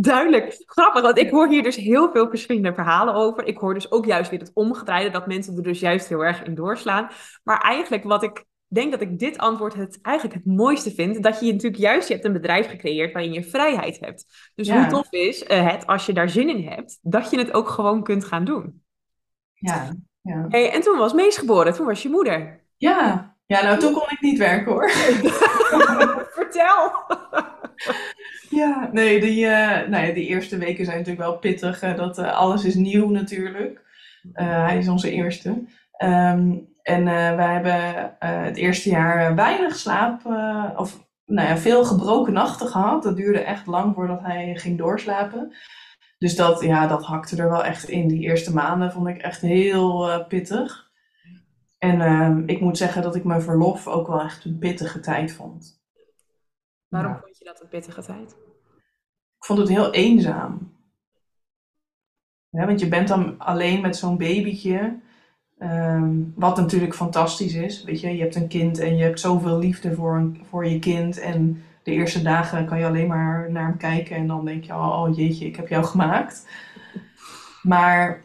Duidelijk. 0.00 0.62
Grappig, 0.66 1.02
want 1.02 1.18
ik 1.18 1.30
hoor 1.30 1.48
hier 1.48 1.62
dus 1.62 1.76
heel 1.76 2.10
veel 2.12 2.28
verschillende 2.28 2.74
verhalen 2.74 3.14
over. 3.14 3.44
Ik 3.44 3.58
hoor 3.58 3.74
dus 3.74 3.90
ook 3.90 4.04
juist 4.04 4.30
weer 4.30 4.38
het 4.38 4.50
omgedraaide, 4.54 5.10
dat 5.10 5.26
mensen 5.26 5.56
er 5.56 5.62
dus 5.62 5.80
juist 5.80 6.08
heel 6.08 6.24
erg 6.24 6.42
in 6.42 6.54
doorslaan. 6.54 7.08
Maar 7.44 7.60
eigenlijk 7.60 8.04
wat 8.04 8.22
ik 8.22 8.44
denk 8.66 8.90
dat 8.90 9.00
ik 9.00 9.18
dit 9.18 9.38
antwoord 9.38 9.74
het 9.74 9.98
eigenlijk 10.02 10.36
het 10.36 10.46
mooiste 10.46 10.90
vind, 10.90 11.22
dat 11.22 11.40
je 11.40 11.52
natuurlijk 11.52 11.82
juist, 11.82 12.08
je 12.08 12.14
hebt 12.14 12.26
een 12.26 12.32
bedrijf 12.32 12.68
gecreëerd 12.68 13.12
waarin 13.12 13.32
je 13.32 13.44
vrijheid 13.44 14.00
hebt. 14.00 14.50
Dus 14.54 14.70
hoe 14.70 14.86
tof 14.86 15.12
is 15.12 15.42
uh, 15.42 15.70
het, 15.70 15.86
als 15.86 16.06
je 16.06 16.12
daar 16.12 16.28
zin 16.28 16.48
in 16.48 16.68
hebt, 16.68 16.98
dat 17.02 17.30
je 17.30 17.38
het 17.38 17.52
ook 17.52 17.68
gewoon 17.68 18.02
kunt 18.02 18.24
gaan 18.24 18.44
doen. 18.44 18.82
Ja. 19.54 19.96
ja. 20.20 20.46
Hey, 20.48 20.72
en 20.72 20.80
toen 20.80 20.98
was 20.98 21.12
Mees 21.12 21.36
geboren, 21.36 21.74
toen 21.74 21.86
was 21.86 22.02
je 22.02 22.08
moeder. 22.08 22.64
Ja, 22.76 23.36
ja 23.46 23.62
nou 23.62 23.78
toen 23.78 23.92
kon 23.92 24.10
ik 24.10 24.20
niet 24.20 24.38
werken 24.38 24.72
hoor. 24.72 24.90
Vertel! 26.38 26.92
Ja, 28.50 28.88
nee 28.92 29.20
die, 29.20 29.44
uh, 29.44 29.88
nee, 29.88 30.14
die 30.14 30.26
eerste 30.26 30.58
weken 30.58 30.84
zijn 30.84 30.98
natuurlijk 30.98 31.26
wel 31.26 31.38
pittig. 31.38 31.78
dat 31.78 32.18
uh, 32.18 32.32
alles 32.32 32.64
is 32.64 32.74
nieuw 32.74 33.10
natuurlijk. 33.10 33.80
hij 34.32 34.78
is 34.78 34.88
onze 34.88 35.10
eerste. 35.10 35.64
Um, 36.02 36.68
en 36.82 37.00
uh, 37.00 37.34
wij 37.36 37.52
hebben 37.52 38.16
uh, 38.22 38.42
het 38.42 38.56
eerste 38.56 38.90
jaar 38.90 39.34
weinig 39.34 39.76
slaap, 39.76 40.26
uh, 40.26 40.70
of 40.76 41.08
nou 41.26 41.48
ja, 41.48 41.56
veel 41.56 41.84
gebroken 41.84 42.32
nachten 42.32 42.66
gehad. 42.66 43.02
Dat 43.02 43.16
duurde 43.16 43.40
echt 43.40 43.66
lang 43.66 43.94
voordat 43.94 44.20
hij 44.22 44.56
ging 44.56 44.78
doorslapen. 44.78 45.52
Dus 46.18 46.36
dat, 46.36 46.62
ja, 46.62 46.86
dat 46.86 47.04
hakte 47.04 47.36
er 47.36 47.50
wel 47.50 47.64
echt 47.64 47.88
in. 47.88 48.08
Die 48.08 48.20
eerste 48.20 48.54
maanden 48.54 48.92
vond 48.92 49.08
ik 49.08 49.18
echt 49.18 49.40
heel 49.40 50.24
pittig. 50.28 50.90
En 51.78 52.00
ehm, 52.00 52.42
ik 52.46 52.60
moet 52.60 52.78
zeggen 52.78 53.02
dat 53.02 53.14
ik 53.14 53.24
mijn 53.24 53.42
verlof 53.42 53.86
ook 53.86 54.06
wel 54.06 54.20
echt 54.20 54.44
een 54.44 54.58
pittige 54.58 55.00
tijd 55.00 55.32
vond. 55.32 55.79
Waarom 56.90 57.16
vond 57.22 57.38
je 57.38 57.44
dat 57.44 57.60
een 57.60 57.68
pittige 57.68 58.02
tijd? 58.02 58.30
Ik 59.36 59.44
vond 59.44 59.58
het 59.58 59.68
heel 59.68 59.92
eenzaam. 59.92 60.78
Ja, 62.48 62.66
want 62.66 62.80
je 62.80 62.88
bent 62.88 63.08
dan 63.08 63.38
alleen 63.38 63.80
met 63.80 63.96
zo'n 63.96 64.16
babytje. 64.16 65.00
Ehm, 65.58 66.14
wat 66.34 66.56
natuurlijk 66.56 66.94
fantastisch 66.94 67.54
is. 67.54 67.84
Weet 67.84 68.00
je, 68.00 68.16
je 68.16 68.22
hebt 68.22 68.34
een 68.34 68.48
kind 68.48 68.78
en 68.78 68.96
je 68.96 69.02
hebt 69.02 69.20
zoveel 69.20 69.58
liefde 69.58 69.94
voor, 69.94 70.30
voor 70.48 70.66
je 70.66 70.78
kind. 70.78 71.18
En 71.18 71.62
de 71.82 71.90
eerste 71.90 72.22
dagen 72.22 72.66
kan 72.66 72.78
je 72.78 72.86
alleen 72.86 73.06
maar 73.06 73.50
naar 73.50 73.66
hem 73.66 73.76
kijken 73.76 74.16
en 74.16 74.26
dan 74.26 74.44
denk 74.44 74.64
je, 74.64 74.72
oh, 74.72 75.02
oh 75.02 75.16
jeetje, 75.16 75.46
ik 75.46 75.56
heb 75.56 75.68
jou 75.68 75.84
gemaakt. 75.84 76.48
Maar 77.62 78.24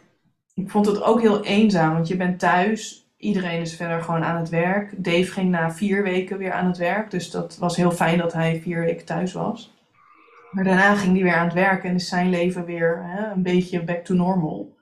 ik 0.54 0.70
vond 0.70 0.86
het 0.86 1.02
ook 1.02 1.20
heel 1.20 1.44
eenzaam, 1.44 1.92
want 1.92 2.08
je 2.08 2.16
bent 2.16 2.38
thuis. 2.38 3.05
Iedereen 3.16 3.60
is 3.60 3.76
verder 3.76 4.02
gewoon 4.02 4.24
aan 4.24 4.36
het 4.36 4.48
werk. 4.48 5.04
Dave 5.04 5.24
ging 5.24 5.50
na 5.50 5.72
vier 5.72 6.02
weken 6.02 6.38
weer 6.38 6.52
aan 6.52 6.66
het 6.66 6.76
werk. 6.76 7.10
Dus 7.10 7.30
dat 7.30 7.56
was 7.56 7.76
heel 7.76 7.90
fijn 7.90 8.18
dat 8.18 8.32
hij 8.32 8.60
vier 8.60 8.80
weken 8.80 9.04
thuis 9.04 9.32
was. 9.32 9.74
Maar 10.50 10.64
daarna 10.64 10.94
ging 10.94 11.12
hij 11.12 11.22
weer 11.22 11.34
aan 11.34 11.44
het 11.44 11.54
werk 11.54 11.84
en 11.84 11.94
is 11.94 12.08
zijn 12.08 12.30
leven 12.30 12.64
weer 12.64 13.02
hè, 13.04 13.30
een 13.30 13.42
beetje 13.42 13.84
back 13.84 14.04
to 14.04 14.14
normal. 14.14 14.76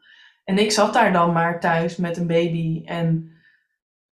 En 0.45 0.59
ik 0.59 0.73
zat 0.73 0.93
daar 0.93 1.13
dan 1.13 1.33
maar 1.33 1.61
thuis 1.61 1.97
met 1.97 2.17
een 2.17 2.27
baby 2.27 2.83
en 2.85 3.33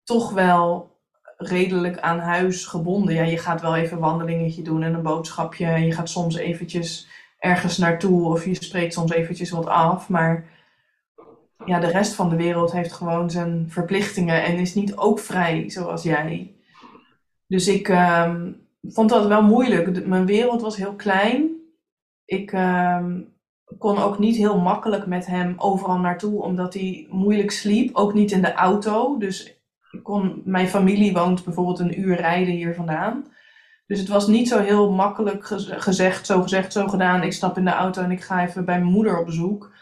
toch 0.04 0.32
wel 0.32 0.94
redelijk 1.38 2.00
aan 2.00 2.20
huis 2.20 2.66
gebonden. 2.66 3.14
Ja, 3.14 3.24
je 3.24 3.38
gaat 3.38 3.62
wel 3.62 3.76
even 3.76 3.96
een 3.96 4.04
wandelingetje 4.04 4.62
doen 4.62 4.84
en 4.84 4.94
een 4.94 5.02
boodschapje. 5.02 5.66
En 5.66 5.86
je 5.86 5.92
gaat 5.92 6.10
soms 6.10 6.36
eventjes 6.36 7.08
ergens 7.40 7.78
naartoe 7.78 8.26
of 8.26 8.46
je 8.46 8.64
spreekt 8.64 8.94
soms 8.94 9.12
eventjes 9.12 9.50
wat 9.50 9.66
af. 9.66 10.10
Maar 10.10 10.46
ja, 11.66 11.80
de 11.80 11.88
rest 11.88 12.14
van 12.14 12.30
de 12.30 12.36
wereld 12.36 12.72
heeft 12.72 12.92
gewoon 12.92 13.30
zijn 13.30 13.66
verplichtingen 13.70 14.44
en 14.44 14.58
is 14.58 14.74
niet 14.74 14.96
ook 14.98 15.20
vrij 15.20 15.70
zoals 15.70 16.04
jij. 16.04 16.56
Dus 17.48 17.68
ik 17.68 17.90
ehm, 17.90 18.52
vond 18.82 19.10
dat 19.10 19.28
wel 19.28 19.44
moeilijk. 19.44 20.06
Mijn 20.06 20.26
wereld 20.26 20.62
was 20.62 20.76
heel 20.78 20.94
klein. 20.94 21.50
Ik 22.26 22.52
ehm, 22.52 23.22
kon 23.78 23.98
ook 23.98 24.20
niet 24.20 24.36
heel 24.36 24.60
makkelijk 24.60 25.06
met 25.06 25.26
hem 25.26 25.54
overal 25.58 25.98
naartoe, 25.98 26.42
omdat 26.42 26.74
hij 26.74 27.08
moeilijk 27.10 27.52
sliep. 27.52 27.96
Ook 27.96 28.14
niet 28.14 28.32
in 28.32 28.42
de 28.42 28.54
auto. 28.54 29.18
Dus 29.18 29.60
kon, 30.04 30.42
mijn 30.46 30.68
familie 30.68 31.14
woont 31.14 31.44
bijvoorbeeld 31.44 31.80
een 31.80 32.00
uur 32.00 32.16
rijden 32.16 32.54
hier 32.54 32.76
vandaan. 32.76 33.26
Dus 33.88 34.00
het 34.00 34.08
was 34.08 34.28
niet 34.28 34.48
zo 34.48 34.60
heel 34.60 34.92
makkelijk 34.92 35.46
gezegd, 35.68 36.26
zo 36.26 36.42
gezegd, 36.42 36.74
zo 36.74 36.88
gedaan. 36.88 37.24
Ik 37.24 37.34
stap 37.34 37.58
in 37.58 37.66
de 37.66 37.72
auto 37.72 38.02
en 38.02 38.12
ik 38.12 38.22
ga 38.22 38.44
even 38.44 38.66
bij 38.66 38.80
mijn 38.80 38.92
moeder 38.92 39.20
op 39.20 39.26
bezoek. 39.26 39.74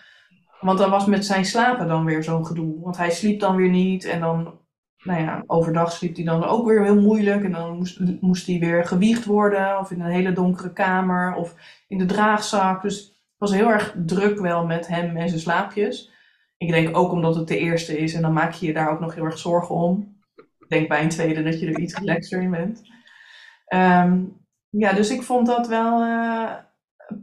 Want 0.64 0.80
dan 0.80 0.90
was 0.90 1.06
met 1.06 1.26
zijn 1.26 1.46
slapen 1.46 1.88
dan 1.88 2.06
weer 2.06 2.24
zo'n 2.24 2.46
gedoe. 2.46 2.80
Want 2.82 2.98
hij 2.98 3.12
sliep 3.12 3.40
dan 3.40 3.56
weer 3.56 3.70
niet. 3.70 4.06
En 4.06 4.20
dan, 4.20 4.60
nou 5.04 5.22
ja, 5.22 5.44
overdag 5.48 5.92
sliep 5.92 6.16
hij 6.16 6.26
dan 6.26 6.44
ook 6.44 6.68
weer 6.68 6.84
heel 6.84 7.02
moeilijk. 7.02 7.44
En 7.44 7.52
dan 7.52 7.78
moest, 7.78 8.00
moest 8.22 8.48
hij 8.48 8.60
weer 8.60 8.86
gewiegd 8.86 9.26
worden. 9.26 9.80
Of 9.80 9.92
in 9.92 10.02
een 10.02 10.12
hele 10.12 10.32
donkere 10.32 10.74
kamer. 10.74 11.34
Of 11.34 11.56
in 11.88 11.98
de 11.98 12.06
draagzak. 12.06 12.82
Dus 12.82 13.14
was 13.38 13.52
heel 13.54 13.70
erg 13.70 13.96
druk 14.06 14.40
wel 14.40 14.66
met 14.66 14.88
hem 14.88 15.18
en 15.18 15.30
zijn 15.30 15.42
slaapjes. 15.42 16.12
Ik 16.58 16.72
denk 16.72 16.98
ook 16.98 17.12
omdat 17.12 17.36
het 17.36 17.48
de 17.48 17.58
eerste 17.58 17.98
is 17.98 18.14
en 18.14 18.22
dan 18.22 18.34
maak 18.34 18.54
je 18.54 18.66
je 18.66 18.74
daar 18.74 18.90
ook 18.92 19.00
nog 19.00 19.16
heel 19.16 19.26
erg 19.26 19.38
zorgen 19.38 19.76
om. 19.76 20.18
Ik 20.36 20.70
denk 20.70 20.88
bij 20.88 21.04
een 21.04 21.10
tweede 21.10 21.44
dat 21.44 21.60
je 21.60 21.68
er 21.68 21.80
iets 21.80 21.98
relaxer 21.98 22.42
in 22.42 22.52
bent. 22.52 22.82
Ehm, 23.66 24.24
ja, 24.70 24.94
dus 24.94 25.10
ik 25.10 25.22
vond 25.22 25.48
dat 25.48 25.68
wel 25.68 26.04
uh, 26.04 26.52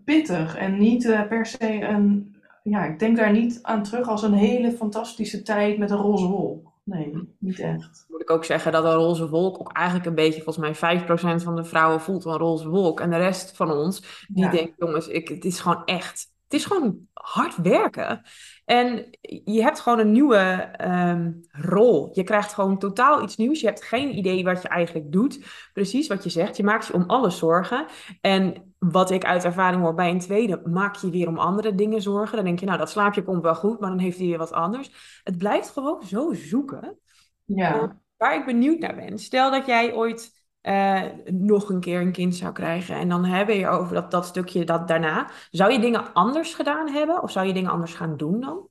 pittig 0.04 0.56
en 0.56 0.78
niet 0.78 1.04
uh, 1.04 1.26
per 1.26 1.46
se 1.46 1.80
een. 1.80 2.38
Ja, 2.62 2.84
ik 2.84 2.98
denk 2.98 3.16
daar 3.16 3.32
niet 3.32 3.58
aan 3.62 3.82
terug 3.82 4.08
als 4.08 4.22
een 4.22 4.32
hele 4.32 4.72
fantastische 4.72 5.42
tijd 5.42 5.78
met 5.78 5.90
een 5.90 5.96
roze 5.96 6.26
wolk. 6.26 6.70
Nee, 6.84 7.34
niet 7.38 7.58
echt. 7.58 8.04
Moet 8.08 8.20
ik 8.20 8.30
ook 8.30 8.44
zeggen 8.44 8.72
dat 8.72 8.84
een 8.84 8.92
roze 8.92 9.28
wolk 9.28 9.60
ook 9.60 9.72
eigenlijk 9.72 10.06
een 10.06 10.14
beetje, 10.14 10.42
volgens 10.42 10.80
mij 10.80 11.00
5% 11.00 11.42
van 11.42 11.56
de 11.56 11.64
vrouwen 11.64 12.00
voelt 12.00 12.24
een 12.24 12.36
roze 12.36 12.68
wolk. 12.68 13.00
En 13.00 13.10
de 13.10 13.16
rest 13.16 13.56
van 13.56 13.70
ons, 13.70 14.26
die 14.28 14.50
denkt, 14.50 14.72
jongens, 14.78 15.08
ik, 15.08 15.28
het 15.28 15.44
is 15.44 15.60
gewoon 15.60 15.84
echt, 15.84 16.32
het 16.44 16.54
is 16.54 16.64
gewoon 16.64 16.98
hard 17.12 17.56
werken. 17.56 18.22
En 18.64 19.06
je 19.44 19.62
hebt 19.62 19.80
gewoon 19.80 19.98
een 19.98 20.12
nieuwe 20.12 20.36
ehm, 20.36 21.32
rol. 21.50 22.10
Je 22.12 22.22
krijgt 22.22 22.54
gewoon 22.54 22.78
totaal 22.78 23.22
iets 23.22 23.36
nieuws. 23.36 23.60
Je 23.60 23.66
hebt 23.66 23.84
geen 23.84 24.16
idee 24.16 24.44
wat 24.44 24.62
je 24.62 24.68
eigenlijk 24.68 25.12
doet. 25.12 25.44
Precies 25.72 26.06
wat 26.06 26.24
je 26.24 26.30
zegt. 26.30 26.56
Je 26.56 26.64
maakt 26.64 26.86
je 26.86 26.92
om 26.92 27.04
alles 27.06 27.38
zorgen. 27.38 27.86
En 28.20 28.69
wat 28.80 29.10
ik 29.10 29.24
uit 29.24 29.44
ervaring 29.44 29.82
hoor 29.82 29.94
bij 29.94 30.10
een 30.10 30.18
tweede, 30.18 30.62
maak 30.64 30.96
je 30.96 31.10
weer 31.10 31.28
om 31.28 31.38
andere 31.38 31.74
dingen 31.74 32.02
zorgen. 32.02 32.36
Dan 32.36 32.44
denk 32.44 32.60
je, 32.60 32.66
nou, 32.66 32.78
dat 32.78 32.90
slaapje 32.90 33.22
komt 33.22 33.42
wel 33.42 33.54
goed, 33.54 33.80
maar 33.80 33.90
dan 33.90 33.98
heeft 33.98 34.18
hij 34.18 34.26
weer 34.26 34.38
wat 34.38 34.52
anders. 34.52 35.20
Het 35.24 35.38
blijft 35.38 35.68
gewoon 35.68 36.02
zo 36.02 36.32
zoeken. 36.32 36.98
Ja. 37.44 38.00
waar 38.16 38.34
ik 38.34 38.44
benieuwd 38.44 38.78
naar 38.78 38.94
ben. 38.94 39.18
Stel 39.18 39.50
dat 39.50 39.66
jij 39.66 39.94
ooit 39.94 40.32
uh, 40.62 41.02
nog 41.24 41.68
een 41.68 41.80
keer 41.80 42.00
een 42.00 42.12
kind 42.12 42.36
zou 42.36 42.52
krijgen. 42.52 42.96
En 42.96 43.08
dan 43.08 43.24
hebben 43.24 43.56
je 43.56 43.68
over 43.68 43.94
dat, 43.94 44.10
dat 44.10 44.26
stukje 44.26 44.64
dat 44.64 44.88
daarna. 44.88 45.30
Zou 45.50 45.72
je 45.72 45.80
dingen 45.80 46.12
anders 46.12 46.54
gedaan 46.54 46.88
hebben? 46.88 47.22
Of 47.22 47.30
zou 47.30 47.46
je 47.46 47.52
dingen 47.52 47.70
anders 47.70 47.94
gaan 47.94 48.16
doen 48.16 48.40
dan? 48.40 48.68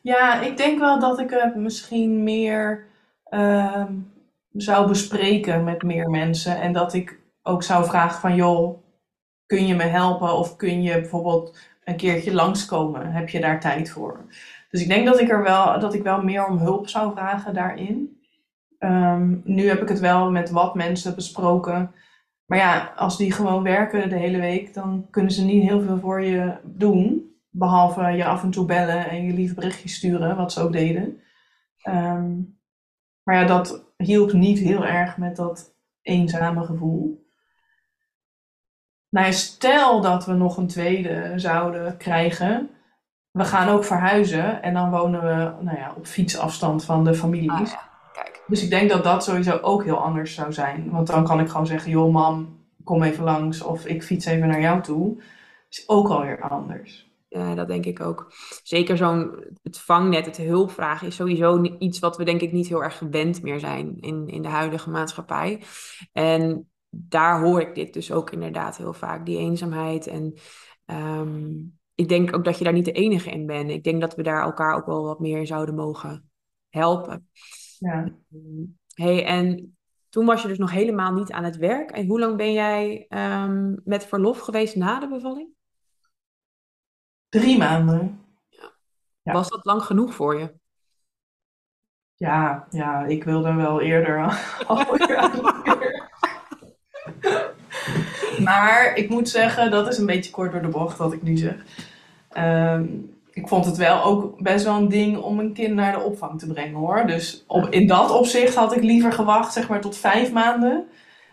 Ja, 0.00 0.40
ik 0.40 0.56
denk 0.56 0.78
wel 0.78 1.00
dat 1.00 1.18
ik 1.18 1.30
het 1.30 1.56
misschien 1.56 2.22
meer 2.22 2.86
uh, 3.30 3.84
zou 4.52 4.88
bespreken 4.88 5.64
met 5.64 5.82
meer 5.82 6.10
mensen. 6.10 6.60
En 6.60 6.72
dat 6.72 6.92
ik 6.92 7.24
ook 7.46 7.62
zou 7.62 7.84
vragen 7.84 8.20
van 8.20 8.34
joh, 8.34 8.78
kun 9.46 9.66
je 9.66 9.74
me 9.74 9.82
helpen? 9.82 10.36
Of 10.36 10.56
kun 10.56 10.82
je 10.82 11.00
bijvoorbeeld 11.00 11.58
een 11.84 11.96
keertje 11.96 12.34
langskomen? 12.34 13.12
Heb 13.12 13.28
je 13.28 13.40
daar 13.40 13.60
tijd 13.60 13.90
voor? 13.90 14.24
Dus 14.70 14.82
ik 14.82 14.88
denk 14.88 15.06
dat 15.06 15.20
ik 15.20 15.30
er 15.30 15.42
wel, 15.42 15.80
dat 15.80 15.94
ik 15.94 16.02
wel 16.02 16.22
meer 16.22 16.46
om 16.46 16.58
hulp 16.58 16.88
zou 16.88 17.12
vragen 17.12 17.54
daarin. 17.54 18.20
Um, 18.78 19.42
nu 19.44 19.68
heb 19.68 19.82
ik 19.82 19.88
het 19.88 20.00
wel 20.00 20.30
met 20.30 20.50
wat 20.50 20.74
mensen 20.74 21.14
besproken. 21.14 21.94
Maar 22.46 22.58
ja, 22.58 22.92
als 22.96 23.16
die 23.16 23.32
gewoon 23.32 23.62
werken 23.62 24.08
de 24.08 24.16
hele 24.16 24.38
week, 24.38 24.74
dan 24.74 25.06
kunnen 25.10 25.32
ze 25.32 25.44
niet 25.44 25.62
heel 25.62 25.80
veel 25.80 25.98
voor 25.98 26.22
je 26.22 26.56
doen. 26.64 27.34
Behalve 27.50 28.10
je 28.10 28.24
af 28.24 28.42
en 28.42 28.50
toe 28.50 28.66
bellen 28.66 29.08
en 29.08 29.24
je 29.24 29.32
lief 29.32 29.54
berichtjes 29.54 29.94
sturen, 29.94 30.36
wat 30.36 30.52
ze 30.52 30.60
ook 30.60 30.72
deden. 30.72 31.20
Um, 31.88 32.58
maar 33.22 33.34
ja, 33.34 33.44
dat 33.44 33.84
hielp 33.96 34.32
niet 34.32 34.58
heel 34.58 34.86
erg 34.86 35.16
met 35.16 35.36
dat 35.36 35.74
eenzame 36.02 36.64
gevoel. 36.64 37.25
Nou 39.16 39.28
ja, 39.28 39.34
stel 39.34 40.00
dat 40.00 40.26
we 40.26 40.32
nog 40.32 40.56
een 40.56 40.66
tweede 40.66 41.32
zouden 41.36 41.96
krijgen. 41.96 42.70
We 43.30 43.44
gaan 43.44 43.68
ook 43.68 43.84
verhuizen 43.84 44.62
en 44.62 44.74
dan 44.74 44.90
wonen 44.90 45.20
we 45.20 45.64
nou 45.64 45.78
ja, 45.78 45.94
op 45.96 46.06
fietsafstand 46.06 46.84
van 46.84 47.04
de 47.04 47.14
families. 47.14 47.72
Ah, 47.72 47.80
dus 48.46 48.62
ik 48.62 48.70
denk 48.70 48.90
dat 48.90 49.04
dat 49.04 49.24
sowieso 49.24 49.58
ook 49.62 49.84
heel 49.84 49.96
anders 49.96 50.34
zou 50.34 50.52
zijn. 50.52 50.90
Want 50.90 51.06
dan 51.06 51.24
kan 51.24 51.40
ik 51.40 51.48
gewoon 51.48 51.66
zeggen, 51.66 51.90
joh 51.90 52.12
mam, 52.12 52.58
kom 52.84 53.02
even 53.02 53.24
langs 53.24 53.62
of 53.62 53.86
ik 53.86 54.02
fiets 54.02 54.26
even 54.26 54.48
naar 54.48 54.60
jou 54.60 54.82
toe. 54.82 55.22
Is 55.68 55.88
ook 55.88 56.08
alweer 56.08 56.48
anders. 56.48 57.10
Ja, 57.28 57.54
dat 57.54 57.68
denk 57.68 57.84
ik 57.84 58.00
ook. 58.00 58.32
Zeker 58.62 58.96
zo'n 58.96 59.44
het 59.62 59.78
vangnet, 59.78 60.26
het 60.26 60.36
hulpvragen 60.36 61.06
is 61.06 61.14
sowieso 61.14 61.62
iets 61.78 61.98
wat 61.98 62.16
we 62.16 62.24
denk 62.24 62.40
ik 62.40 62.52
niet 62.52 62.68
heel 62.68 62.82
erg 62.82 62.98
gewend 62.98 63.42
meer 63.42 63.60
zijn 63.60 64.00
in, 64.00 64.28
in 64.28 64.42
de 64.42 64.48
huidige 64.48 64.90
maatschappij. 64.90 65.62
En 66.12 66.70
daar 66.98 67.40
hoor 67.40 67.60
ik 67.60 67.74
dit 67.74 67.92
dus 67.92 68.12
ook 68.12 68.30
inderdaad 68.30 68.76
heel 68.76 68.92
vaak, 68.92 69.26
die 69.26 69.38
eenzaamheid. 69.38 70.06
En 70.06 70.34
ehm, 70.84 71.54
ik 71.94 72.08
denk 72.08 72.36
ook 72.36 72.44
dat 72.44 72.58
je 72.58 72.64
daar 72.64 72.72
niet 72.72 72.84
de 72.84 72.92
enige 72.92 73.30
in 73.30 73.46
bent. 73.46 73.70
Ik 73.70 73.84
denk 73.84 74.00
dat 74.00 74.14
we 74.14 74.22
daar 74.22 74.42
elkaar 74.42 74.74
ook 74.74 74.86
wel 74.86 75.04
wat 75.04 75.20
meer 75.20 75.46
zouden 75.46 75.74
mogen 75.74 76.30
helpen. 76.68 77.28
Ja. 77.78 78.12
Hey, 78.94 79.24
en 79.24 79.76
toen 80.08 80.26
was 80.26 80.42
je 80.42 80.48
dus 80.48 80.58
nog 80.58 80.70
helemaal 80.70 81.12
niet 81.12 81.32
aan 81.32 81.44
het 81.44 81.56
werk. 81.56 81.90
En 81.90 82.06
hoe 82.06 82.18
lang 82.18 82.36
ben 82.36 82.52
jij 82.52 83.06
ehm, 83.08 83.74
met 83.84 84.06
verlof 84.06 84.38
geweest 84.38 84.76
na 84.76 85.00
de 85.00 85.08
bevalling? 85.08 85.48
Drie 87.28 87.58
maanden. 87.58 88.20
Ja. 89.22 89.32
Was 89.32 89.48
dat 89.48 89.64
lang 89.64 89.82
genoeg 89.82 90.14
voor 90.14 90.38
je? 90.38 90.54
Ja, 92.14 92.66
ja 92.70 93.04
ik 93.04 93.24
wilde 93.24 93.54
wel 93.54 93.80
eerder 93.80 94.18
maar 98.38 98.94
ik 98.94 99.08
moet 99.08 99.28
zeggen, 99.28 99.70
dat 99.70 99.88
is 99.88 99.98
een 99.98 100.06
beetje 100.06 100.30
kort 100.30 100.52
door 100.52 100.62
de 100.62 100.68
bocht 100.68 100.98
wat 100.98 101.12
ik 101.12 101.22
nu 101.22 101.36
zeg. 101.36 101.54
Ehm, 102.28 102.84
ik 103.32 103.48
vond 103.48 103.64
het 103.64 103.76
wel 103.76 104.02
ook 104.04 104.42
best 104.42 104.64
wel 104.64 104.76
een 104.76 104.88
ding 104.88 105.18
om 105.18 105.38
een 105.38 105.52
kind 105.52 105.74
naar 105.74 105.92
de 105.92 106.02
opvang 106.02 106.38
te 106.38 106.46
brengen 106.46 106.78
hoor. 106.78 107.06
Dus 107.06 107.44
op, 107.46 107.68
in 107.68 107.86
dat 107.86 108.10
opzicht 108.10 108.54
had 108.54 108.76
ik 108.76 108.82
liever 108.82 109.12
gewacht, 109.12 109.52
zeg 109.52 109.68
maar, 109.68 109.80
tot 109.80 109.96
vijf 109.96 110.32
maanden. 110.32 110.88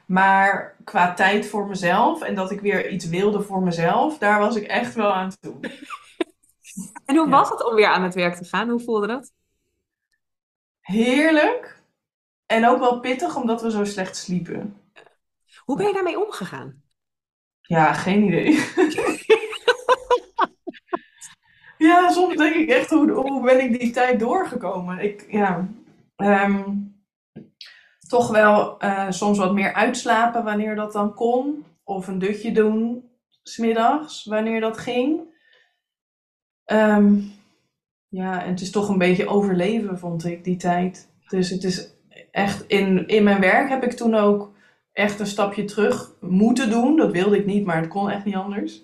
Maar 0.05 0.75
qua 0.83 1.13
tijd 1.13 1.45
voor 1.45 1.67
mezelf 1.67 2.21
en 2.21 2.35
dat 2.35 2.51
ik 2.51 2.61
weer 2.61 2.89
iets 2.89 3.05
wilde 3.05 3.41
voor 3.41 3.61
mezelf, 3.61 4.17
daar 4.17 4.39
was 4.39 4.55
ik 4.55 4.63
echt 4.63 4.95
wel 4.95 5.13
aan 5.13 5.31
toe. 5.39 5.55
En 7.05 7.17
hoe 7.17 7.29
was 7.29 7.49
het 7.49 7.65
om 7.65 7.75
weer 7.75 7.87
aan 7.87 8.03
het 8.03 8.13
werk 8.13 8.35
te 8.35 8.45
gaan? 8.45 8.69
Hoe 8.69 8.79
voelde 8.79 9.07
dat? 9.07 9.31
Heerlijk. 10.79 11.81
En 12.45 12.67
ook 12.67 12.79
wel 12.79 12.99
pittig, 12.99 13.35
omdat 13.35 13.61
we 13.61 13.71
zo 13.71 13.83
slecht 13.83 14.17
sliepen. 14.17 14.77
Hoe 15.57 15.77
ben 15.77 15.87
je 15.87 15.93
daarmee 15.93 16.25
omgegaan? 16.25 16.82
Ja, 17.67 17.93
geen 17.93 18.23
idee. 18.23 18.51
ja, 21.87 22.09
soms 22.09 22.35
denk 22.35 22.55
ik 22.55 22.69
echt, 22.69 22.89
hoe, 22.89 23.11
hoe 23.11 23.43
ben 23.43 23.63
ik 23.63 23.79
die 23.79 23.91
tijd 23.91 24.19
doorgekomen? 24.19 24.99
Ik, 24.99 25.25
ja, 25.29 25.67
ehm, 26.15 26.63
toch 28.07 28.31
wel 28.31 28.83
uh, 28.83 29.11
soms 29.11 29.37
wat 29.37 29.53
meer 29.53 29.73
uitslapen 29.73 30.43
wanneer 30.43 30.75
dat 30.75 30.91
dan 30.91 31.13
kon. 31.13 31.65
Of 31.83 32.07
een 32.07 32.19
dutje 32.19 32.51
doen, 32.51 33.09
smiddags, 33.43 34.25
wanneer 34.25 34.61
dat 34.61 34.77
ging. 34.77 35.21
Um, 36.65 37.31
ja, 38.07 38.43
en 38.43 38.49
het 38.49 38.61
is 38.61 38.71
toch 38.71 38.89
een 38.89 38.97
beetje 38.97 39.27
overleven, 39.27 39.99
vond 39.99 40.25
ik, 40.25 40.43
die 40.43 40.55
tijd. 40.55 41.09
Dus 41.27 41.49
het 41.49 41.63
is 41.63 41.93
echt, 42.31 42.67
in, 42.67 43.07
in 43.07 43.23
mijn 43.23 43.41
werk 43.41 43.69
heb 43.69 43.83
ik 43.83 43.91
toen 43.91 44.15
ook 44.15 44.52
echt 44.93 45.19
een 45.19 45.27
stapje 45.27 45.63
terug 45.63 46.11
moeten 46.19 46.69
doen. 46.69 46.97
Dat 46.97 47.11
wilde 47.11 47.37
ik 47.37 47.45
niet, 47.45 47.65
maar 47.65 47.77
het 47.77 47.87
kon 47.87 48.09
echt 48.09 48.25
niet 48.25 48.35
anders. 48.35 48.81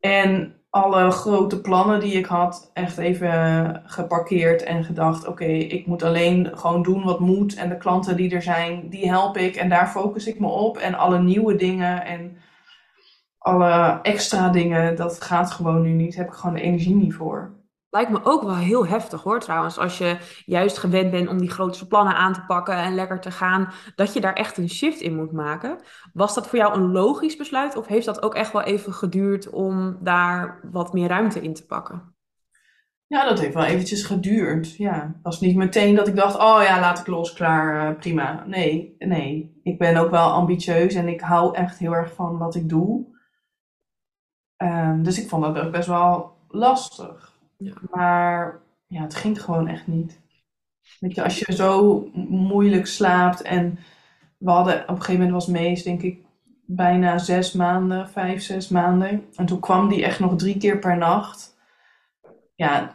En 0.00 0.54
alle 0.70 1.10
grote 1.10 1.60
plannen 1.60 2.00
die 2.00 2.12
ik 2.12 2.26
had, 2.26 2.70
echt 2.74 2.98
even 2.98 3.82
geparkeerd 3.86 4.62
en 4.62 4.84
gedacht: 4.84 5.26
oké, 5.26 5.44
ik 5.44 5.86
moet 5.86 6.02
alleen 6.02 6.50
gewoon 6.54 6.82
doen 6.82 7.04
wat 7.04 7.20
moet. 7.20 7.54
En 7.54 7.68
de 7.68 7.76
klanten 7.76 8.16
die 8.16 8.34
er 8.34 8.42
zijn, 8.42 8.88
die 8.88 9.08
help 9.08 9.36
ik 9.36 9.56
en 9.56 9.68
daar 9.68 9.88
focus 9.88 10.26
ik 10.26 10.40
me 10.40 10.46
op. 10.46 10.76
En 10.76 10.94
alle 10.94 11.18
nieuwe 11.18 11.56
dingen 11.56 12.04
en 12.04 12.36
alle 13.38 13.98
extra 14.02 14.48
dingen, 14.48 14.96
dat 14.96 15.22
gaat 15.22 15.50
gewoon 15.50 15.82
nu 15.82 15.92
niet. 15.92 16.16
Daar 16.16 16.24
heb 16.24 16.32
ik 16.32 16.38
gewoon 16.38 16.54
de 16.54 16.62
energie 16.62 16.94
niet 16.94 17.14
voor. 17.14 17.54
Lijkt 17.90 18.10
me 18.10 18.20
ook 18.24 18.42
wel 18.42 18.56
heel 18.56 18.86
heftig 18.86 19.22
hoor 19.22 19.40
trouwens. 19.40 19.78
Als 19.78 19.98
je 19.98 20.16
juist 20.44 20.78
gewend 20.78 21.10
bent 21.10 21.28
om 21.28 21.38
die 21.38 21.50
grootste 21.50 21.86
plannen 21.86 22.14
aan 22.14 22.32
te 22.32 22.44
pakken 22.46 22.74
en 22.74 22.94
lekker 22.94 23.20
te 23.20 23.30
gaan, 23.30 23.72
dat 23.94 24.12
je 24.12 24.20
daar 24.20 24.32
echt 24.32 24.56
een 24.56 24.70
shift 24.70 25.00
in 25.00 25.16
moet 25.16 25.32
maken. 25.32 25.78
Was 26.12 26.34
dat 26.34 26.46
voor 26.46 26.58
jou 26.58 26.74
een 26.74 26.92
logisch 26.92 27.36
besluit 27.36 27.76
of 27.76 27.86
heeft 27.86 28.06
dat 28.06 28.22
ook 28.22 28.34
echt 28.34 28.52
wel 28.52 28.62
even 28.62 28.92
geduurd 28.92 29.50
om 29.50 29.98
daar 30.00 30.60
wat 30.72 30.92
meer 30.92 31.08
ruimte 31.08 31.40
in 31.40 31.54
te 31.54 31.66
pakken? 31.66 32.14
Ja, 33.08 33.28
dat 33.28 33.38
heeft 33.40 33.54
wel 33.54 33.64
eventjes 33.64 34.04
geduurd. 34.04 34.76
Ja, 34.76 35.12
het 35.14 35.22
was 35.22 35.40
niet 35.40 35.56
meteen 35.56 35.94
dat 35.94 36.08
ik 36.08 36.16
dacht, 36.16 36.36
oh 36.36 36.62
ja, 36.62 36.80
laat 36.80 36.98
ik 36.98 37.06
los, 37.06 37.32
klaar, 37.32 37.90
uh, 37.90 37.98
prima. 37.98 38.44
Nee, 38.46 38.94
nee. 38.98 39.60
Ik 39.62 39.78
ben 39.78 39.96
ook 39.96 40.10
wel 40.10 40.30
ambitieus 40.30 40.94
en 40.94 41.08
ik 41.08 41.20
hou 41.20 41.54
echt 41.54 41.78
heel 41.78 41.94
erg 41.94 42.14
van 42.14 42.38
wat 42.38 42.54
ik 42.54 42.68
doe. 42.68 43.14
Um, 44.62 45.02
dus 45.02 45.22
ik 45.22 45.28
vond 45.28 45.42
dat 45.44 45.64
ook 45.64 45.72
best 45.72 45.88
wel 45.88 46.36
lastig. 46.48 47.35
Ja. 47.56 47.74
Maar 47.90 48.60
ja, 48.86 49.02
het 49.02 49.14
ging 49.14 49.42
gewoon 49.42 49.68
echt 49.68 49.86
niet. 49.86 50.20
Weet 51.00 51.14
je, 51.14 51.24
als 51.24 51.38
je 51.38 51.52
zo 51.52 52.00
moeilijk 52.28 52.86
slaapt 52.86 53.42
en 53.42 53.78
we 54.38 54.50
hadden 54.50 54.82
op 54.82 54.88
een 54.88 54.96
gegeven 54.96 55.14
moment 55.14 55.32
was 55.32 55.46
Mees, 55.46 55.82
denk 55.82 56.02
ik, 56.02 56.24
bijna 56.66 57.18
zes 57.18 57.52
maanden, 57.52 58.08
vijf, 58.08 58.42
zes 58.42 58.68
maanden. 58.68 59.24
En 59.34 59.46
toen 59.46 59.60
kwam 59.60 59.88
die 59.88 60.04
echt 60.04 60.20
nog 60.20 60.36
drie 60.36 60.58
keer 60.58 60.78
per 60.78 60.96
nacht. 60.96 61.56
Ja, 62.54 62.94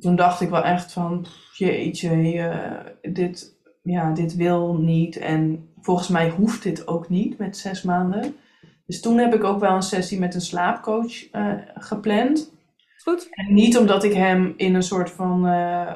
toen 0.00 0.16
dacht 0.16 0.40
ik 0.40 0.50
wel 0.50 0.64
echt 0.64 0.92
van, 0.92 1.26
jeetje, 1.52 2.96
dit, 3.02 3.56
ja, 3.82 4.12
dit 4.12 4.34
wil 4.34 4.74
niet. 4.74 5.16
En 5.16 5.72
volgens 5.80 6.08
mij 6.08 6.30
hoeft 6.30 6.62
dit 6.62 6.86
ook 6.86 7.08
niet 7.08 7.38
met 7.38 7.56
zes 7.56 7.82
maanden. 7.82 8.36
Dus 8.86 9.00
toen 9.00 9.18
heb 9.18 9.34
ik 9.34 9.44
ook 9.44 9.60
wel 9.60 9.74
een 9.74 9.82
sessie 9.82 10.18
met 10.18 10.34
een 10.34 10.40
slaapcoach 10.40 11.32
uh, 11.32 11.54
gepland. 11.74 12.52
Goed. 13.02 13.28
En 13.30 13.54
niet 13.54 13.78
omdat 13.78 14.04
ik 14.04 14.12
hem 14.12 14.54
in 14.56 14.74
een 14.74 14.82
soort 14.82 15.10
van 15.10 15.46
uh, 15.46 15.94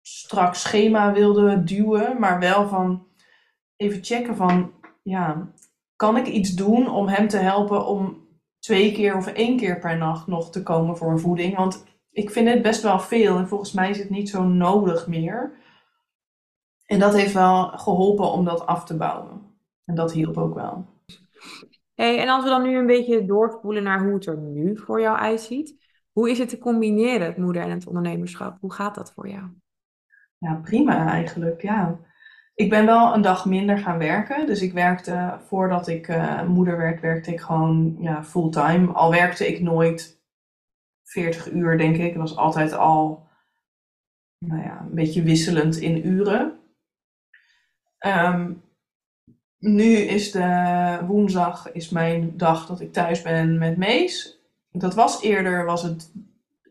strak 0.00 0.54
schema 0.54 1.12
wilde 1.12 1.64
duwen, 1.64 2.20
maar 2.20 2.40
wel 2.40 2.68
van 2.68 3.06
even 3.76 4.04
checken 4.04 4.36
van, 4.36 4.72
ja, 5.02 5.52
kan 5.96 6.16
ik 6.16 6.26
iets 6.26 6.50
doen 6.50 6.90
om 6.90 7.08
hem 7.08 7.28
te 7.28 7.36
helpen 7.36 7.86
om 7.86 8.28
twee 8.58 8.92
keer 8.92 9.16
of 9.16 9.26
één 9.26 9.56
keer 9.56 9.78
per 9.78 9.96
nacht 9.96 10.26
nog 10.26 10.50
te 10.50 10.62
komen 10.62 10.96
voor 10.96 11.10
een 11.10 11.18
voeding? 11.18 11.56
Want 11.56 11.84
ik 12.10 12.30
vind 12.30 12.48
het 12.48 12.62
best 12.62 12.82
wel 12.82 13.00
veel 13.00 13.36
en 13.36 13.48
volgens 13.48 13.72
mij 13.72 13.90
is 13.90 13.98
het 13.98 14.10
niet 14.10 14.28
zo 14.28 14.42
nodig 14.42 15.06
meer. 15.06 15.60
En 16.86 16.98
dat 16.98 17.14
heeft 17.14 17.32
wel 17.32 17.68
geholpen 17.68 18.32
om 18.32 18.44
dat 18.44 18.66
af 18.66 18.84
te 18.84 18.96
bouwen. 18.96 19.40
En 19.84 19.94
dat 19.94 20.12
hielp 20.12 20.36
ook 20.36 20.54
wel. 20.54 20.86
Hey, 21.94 22.18
en 22.18 22.28
als 22.28 22.44
we 22.44 22.50
dan 22.50 22.62
nu 22.62 22.76
een 22.76 22.86
beetje 22.86 23.24
doorspoelen 23.24 23.82
naar 23.82 24.04
hoe 24.04 24.14
het 24.14 24.26
er 24.26 24.38
nu 24.38 24.78
voor 24.78 25.00
jou 25.00 25.18
uitziet. 25.18 25.81
Hoe 26.12 26.30
is 26.30 26.38
het 26.38 26.48
te 26.48 26.58
combineren, 26.58 27.26
het 27.26 27.36
moeder 27.36 27.62
en 27.62 27.70
het 27.70 27.86
ondernemerschap? 27.86 28.56
Hoe 28.60 28.72
gaat 28.72 28.94
dat 28.94 29.12
voor 29.12 29.28
jou? 29.28 29.44
Ja, 30.38 30.54
prima 30.54 31.08
eigenlijk, 31.08 31.62
ja. 31.62 31.98
Ik 32.54 32.70
ben 32.70 32.86
wel 32.86 33.14
een 33.14 33.22
dag 33.22 33.46
minder 33.46 33.78
gaan 33.78 33.98
werken. 33.98 34.46
Dus 34.46 34.62
ik 34.62 34.72
werkte, 34.72 35.38
voordat 35.46 35.88
ik 35.88 36.08
uh, 36.08 36.42
moeder 36.42 36.76
werd, 36.76 37.00
werkte 37.00 37.32
ik 37.32 37.40
gewoon 37.40 37.96
ja, 38.00 38.24
fulltime. 38.24 38.92
Al 38.92 39.10
werkte 39.10 39.48
ik 39.48 39.60
nooit 39.60 40.22
40 41.02 41.50
uur, 41.50 41.78
denk 41.78 41.96
ik. 41.96 42.08
Het 42.08 42.20
was 42.20 42.36
altijd 42.36 42.72
al 42.72 43.28
nou 44.38 44.62
ja, 44.62 44.80
een 44.80 44.94
beetje 44.94 45.22
wisselend 45.22 45.76
in 45.76 46.06
uren. 46.06 46.60
Um, 48.06 48.62
nu 49.58 49.92
is 49.94 50.32
de 50.32 50.98
woensdag 51.06 51.72
is 51.72 51.88
mijn 51.88 52.36
dag 52.36 52.66
dat 52.66 52.80
ik 52.80 52.92
thuis 52.92 53.22
ben 53.22 53.58
met 53.58 53.76
Mees. 53.76 54.41
Dat 54.72 54.94
was 54.94 55.22
eerder 55.22 55.64
was 55.64 55.82
het 55.82 56.10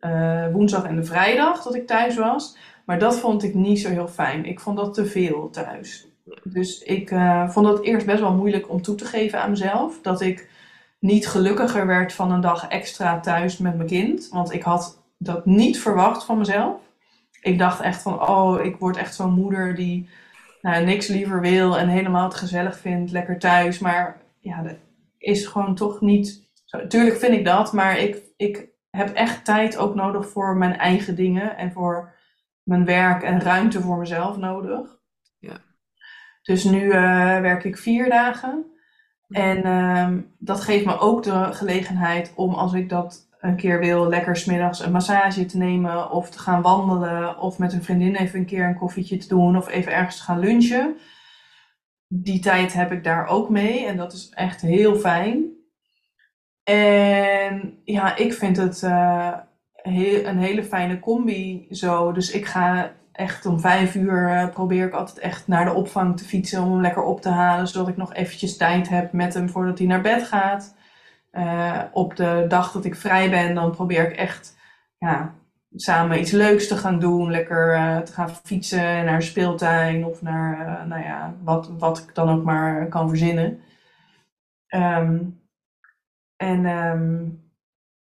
uh, 0.01 0.47
woensdag 0.51 0.83
en 0.83 0.95
de 0.95 1.03
vrijdag 1.03 1.63
dat 1.63 1.75
ik 1.75 1.87
thuis 1.87 2.15
was. 2.15 2.57
Maar 2.85 2.99
dat 2.99 3.19
vond 3.19 3.43
ik 3.43 3.53
niet 3.53 3.79
zo 3.79 3.89
heel 3.89 4.07
fijn. 4.07 4.45
Ik 4.45 4.59
vond 4.59 4.77
dat 4.77 4.93
te 4.93 5.05
veel 5.05 5.49
thuis. 5.49 6.07
Dus 6.43 6.83
ik 6.83 7.11
uh, 7.11 7.49
vond 7.49 7.67
het 7.67 7.81
eerst 7.81 8.05
best 8.05 8.19
wel 8.19 8.33
moeilijk 8.33 8.69
om 8.69 8.81
toe 8.81 8.95
te 8.95 9.05
geven 9.05 9.41
aan 9.41 9.49
mezelf. 9.49 9.99
Dat 10.01 10.21
ik 10.21 10.49
niet 10.99 11.27
gelukkiger 11.27 11.87
werd 11.87 12.13
van 12.13 12.31
een 12.31 12.41
dag 12.41 12.67
extra 12.67 13.19
thuis 13.19 13.57
met 13.57 13.75
mijn 13.75 13.87
kind. 13.87 14.29
Want 14.31 14.53
ik 14.53 14.63
had 14.63 15.01
dat 15.17 15.45
niet 15.45 15.79
verwacht 15.79 16.23
van 16.23 16.37
mezelf. 16.37 16.79
Ik 17.41 17.57
dacht 17.57 17.79
echt 17.79 18.01
van, 18.01 18.29
oh, 18.29 18.63
ik 18.65 18.75
word 18.75 18.97
echt 18.97 19.15
zo'n 19.15 19.33
moeder 19.33 19.75
die 19.75 20.09
nou, 20.61 20.85
niks 20.85 21.07
liever 21.07 21.41
wil 21.41 21.77
en 21.77 21.87
helemaal 21.87 22.23
het 22.23 22.33
gezellig 22.33 22.79
vindt, 22.79 23.11
lekker 23.11 23.39
thuis. 23.39 23.79
Maar 23.79 24.21
ja, 24.39 24.61
dat 24.61 24.75
is 25.17 25.45
gewoon 25.45 25.75
toch 25.75 26.01
niet. 26.01 26.49
Tuurlijk 26.88 27.17
vind 27.17 27.34
ik 27.34 27.45
dat, 27.45 27.73
maar 27.73 27.97
ik, 27.97 28.17
ik 28.38 28.69
heb 28.89 29.13
echt 29.13 29.45
tijd 29.45 29.77
ook 29.77 29.95
nodig 29.95 30.29
voor 30.29 30.57
mijn 30.57 30.78
eigen 30.78 31.15
dingen 31.15 31.57
en 31.57 31.72
voor 31.72 32.13
mijn 32.63 32.86
werk 32.86 33.24
en 33.24 33.41
ruimte 33.41 33.82
voor 33.82 33.97
mezelf 33.97 34.38
nodig. 34.38 34.99
Ja. 35.39 35.57
Dus 36.41 36.63
nu 36.63 36.82
uh, 36.82 36.93
werk 37.39 37.63
ik 37.63 37.78
vier 37.78 38.09
dagen. 38.09 38.65
En 39.28 39.65
uh, 39.65 40.24
dat 40.38 40.61
geeft 40.61 40.86
me 40.86 40.99
ook 40.99 41.24
de 41.24 41.53
gelegenheid 41.53 42.34
om 42.36 42.53
als 42.53 42.74
ik 42.74 42.89
dat 42.89 43.30
een 43.39 43.55
keer 43.55 43.80
wil, 43.80 44.07
lekker 44.07 44.36
smiddags 44.36 44.80
een 44.80 44.91
massage 44.91 45.45
te 45.45 45.57
nemen 45.57 46.11
of 46.11 46.30
te 46.30 46.39
gaan 46.39 46.61
wandelen 46.61 47.38
of 47.38 47.57
met 47.57 47.74
een 47.74 47.84
vriendin 47.84 48.15
even 48.15 48.39
een 48.39 48.45
keer 48.45 48.65
een 48.65 48.78
koffietje 48.78 49.17
te 49.17 49.28
doen 49.28 49.57
of 49.57 49.69
even 49.69 49.93
ergens 49.93 50.17
te 50.17 50.24
gaan 50.24 50.39
lunchen. 50.39 50.95
Die 52.07 52.39
tijd 52.39 52.74
heb 52.74 52.91
ik 52.91 53.03
daar 53.03 53.28
ook 53.28 53.49
mee 53.49 53.86
en 53.86 53.97
dat 53.97 54.13
is 54.13 54.30
echt 54.30 54.61
heel 54.61 54.95
fijn. 54.95 55.61
En 56.72 57.82
ja, 57.84 58.15
ik 58.15 58.34
vind 58.34 58.57
het 58.57 58.82
uh, 58.82 59.34
heel, 59.72 60.26
een 60.26 60.38
hele 60.38 60.63
fijne 60.63 60.99
combi 60.99 61.67
zo. 61.69 62.11
Dus 62.11 62.32
ik 62.32 62.45
ga 62.45 62.91
echt 63.11 63.45
om 63.45 63.59
vijf 63.59 63.95
uur 63.95 64.30
uh, 64.30 64.49
probeer 64.49 64.88
ik 64.88 64.93
altijd 64.93 65.19
echt 65.19 65.47
naar 65.47 65.65
de 65.65 65.74
opvang 65.74 66.17
te 66.17 66.24
fietsen 66.24 66.63
om 66.63 66.72
hem 66.72 66.82
lekker 66.82 67.03
op 67.03 67.22
te 67.22 67.30
halen. 67.30 67.67
Zodat 67.67 67.88
ik 67.88 67.97
nog 67.97 68.13
eventjes 68.13 68.57
tijd 68.57 68.89
heb 68.89 69.11
met 69.11 69.34
hem 69.34 69.49
voordat 69.49 69.78
hij 69.78 69.88
naar 69.88 70.01
bed 70.01 70.24
gaat. 70.24 70.76
Uh, 71.32 71.82
op 71.91 72.15
de 72.15 72.45
dag 72.47 72.72
dat 72.72 72.86
ik 72.86 72.95
vrij 72.95 73.30
ben, 73.30 73.55
dan 73.55 73.72
probeer 73.72 74.11
ik 74.11 74.15
echt 74.15 74.57
ja, 74.97 75.34
samen 75.76 76.19
iets 76.19 76.32
leuks 76.32 76.67
te 76.67 76.78
gaan 76.78 76.99
doen. 76.99 77.32
Lekker 77.32 77.76
te 78.03 78.11
gaan 78.11 78.30
fietsen 78.43 79.05
naar 79.05 79.22
speeltuin 79.22 80.05
of 80.05 80.22
naar 80.22 80.88
nou 80.88 81.03
ja, 81.03 81.34
wat, 81.43 81.72
wat 81.78 81.97
ik 81.97 82.15
dan 82.15 82.30
ook 82.30 82.43
maar 82.43 82.88
kan 82.88 83.09
verzinnen. 83.09 83.59
Um, 84.76 85.40
en 86.41 86.65
um, 86.65 87.39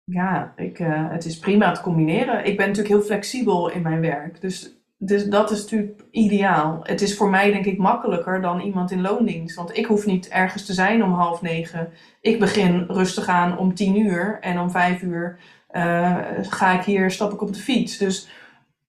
ja, 0.05 0.53
ik, 0.57 0.79
uh, 0.79 1.11
het 1.11 1.25
is 1.25 1.39
prima 1.39 1.73
te 1.73 1.81
combineren. 1.81 2.45
Ik 2.45 2.57
ben 2.57 2.67
natuurlijk 2.67 2.95
heel 2.95 3.05
flexibel 3.05 3.71
in 3.71 3.83
mijn 3.83 4.01
werk. 4.01 4.41
Dus, 4.41 4.77
dus 4.99 5.29
dat 5.29 5.51
is 5.51 5.63
natuurlijk 5.63 6.03
ideaal. 6.11 6.81
Het 6.83 7.01
is 7.01 7.17
voor 7.17 7.31
mij 7.31 7.53
denk 7.53 7.65
ik 7.65 7.79
makkelijker 7.79 8.41
dan 8.41 8.61
iemand 8.61 8.91
in 8.91 9.01
loondienst. 9.01 9.57
Want 9.57 9.77
ik 9.77 9.87
hoef 9.87 10.07
niet 10.07 10.29
ergens 10.29 10.67
te 10.67 10.73
zijn 10.73 11.05
om 11.05 11.13
half 11.13 11.43
negen. 11.43 11.89
Ik 12.21 12.39
begin 12.39 12.85
rustig 12.89 13.29
aan 13.29 13.59
om 13.59 13.75
tien 13.75 13.99
uur. 13.99 14.39
En 14.41 14.59
om 14.59 14.71
vijf 14.71 15.03
uur 15.03 15.39
uh, 15.73 16.17
ga 16.41 16.79
ik 16.79 16.85
hier, 16.85 17.11
stap 17.11 17.33
ik 17.33 17.43
op 17.43 17.53
de 17.53 17.61
fiets. 17.61 17.99
Dus 17.99 18.29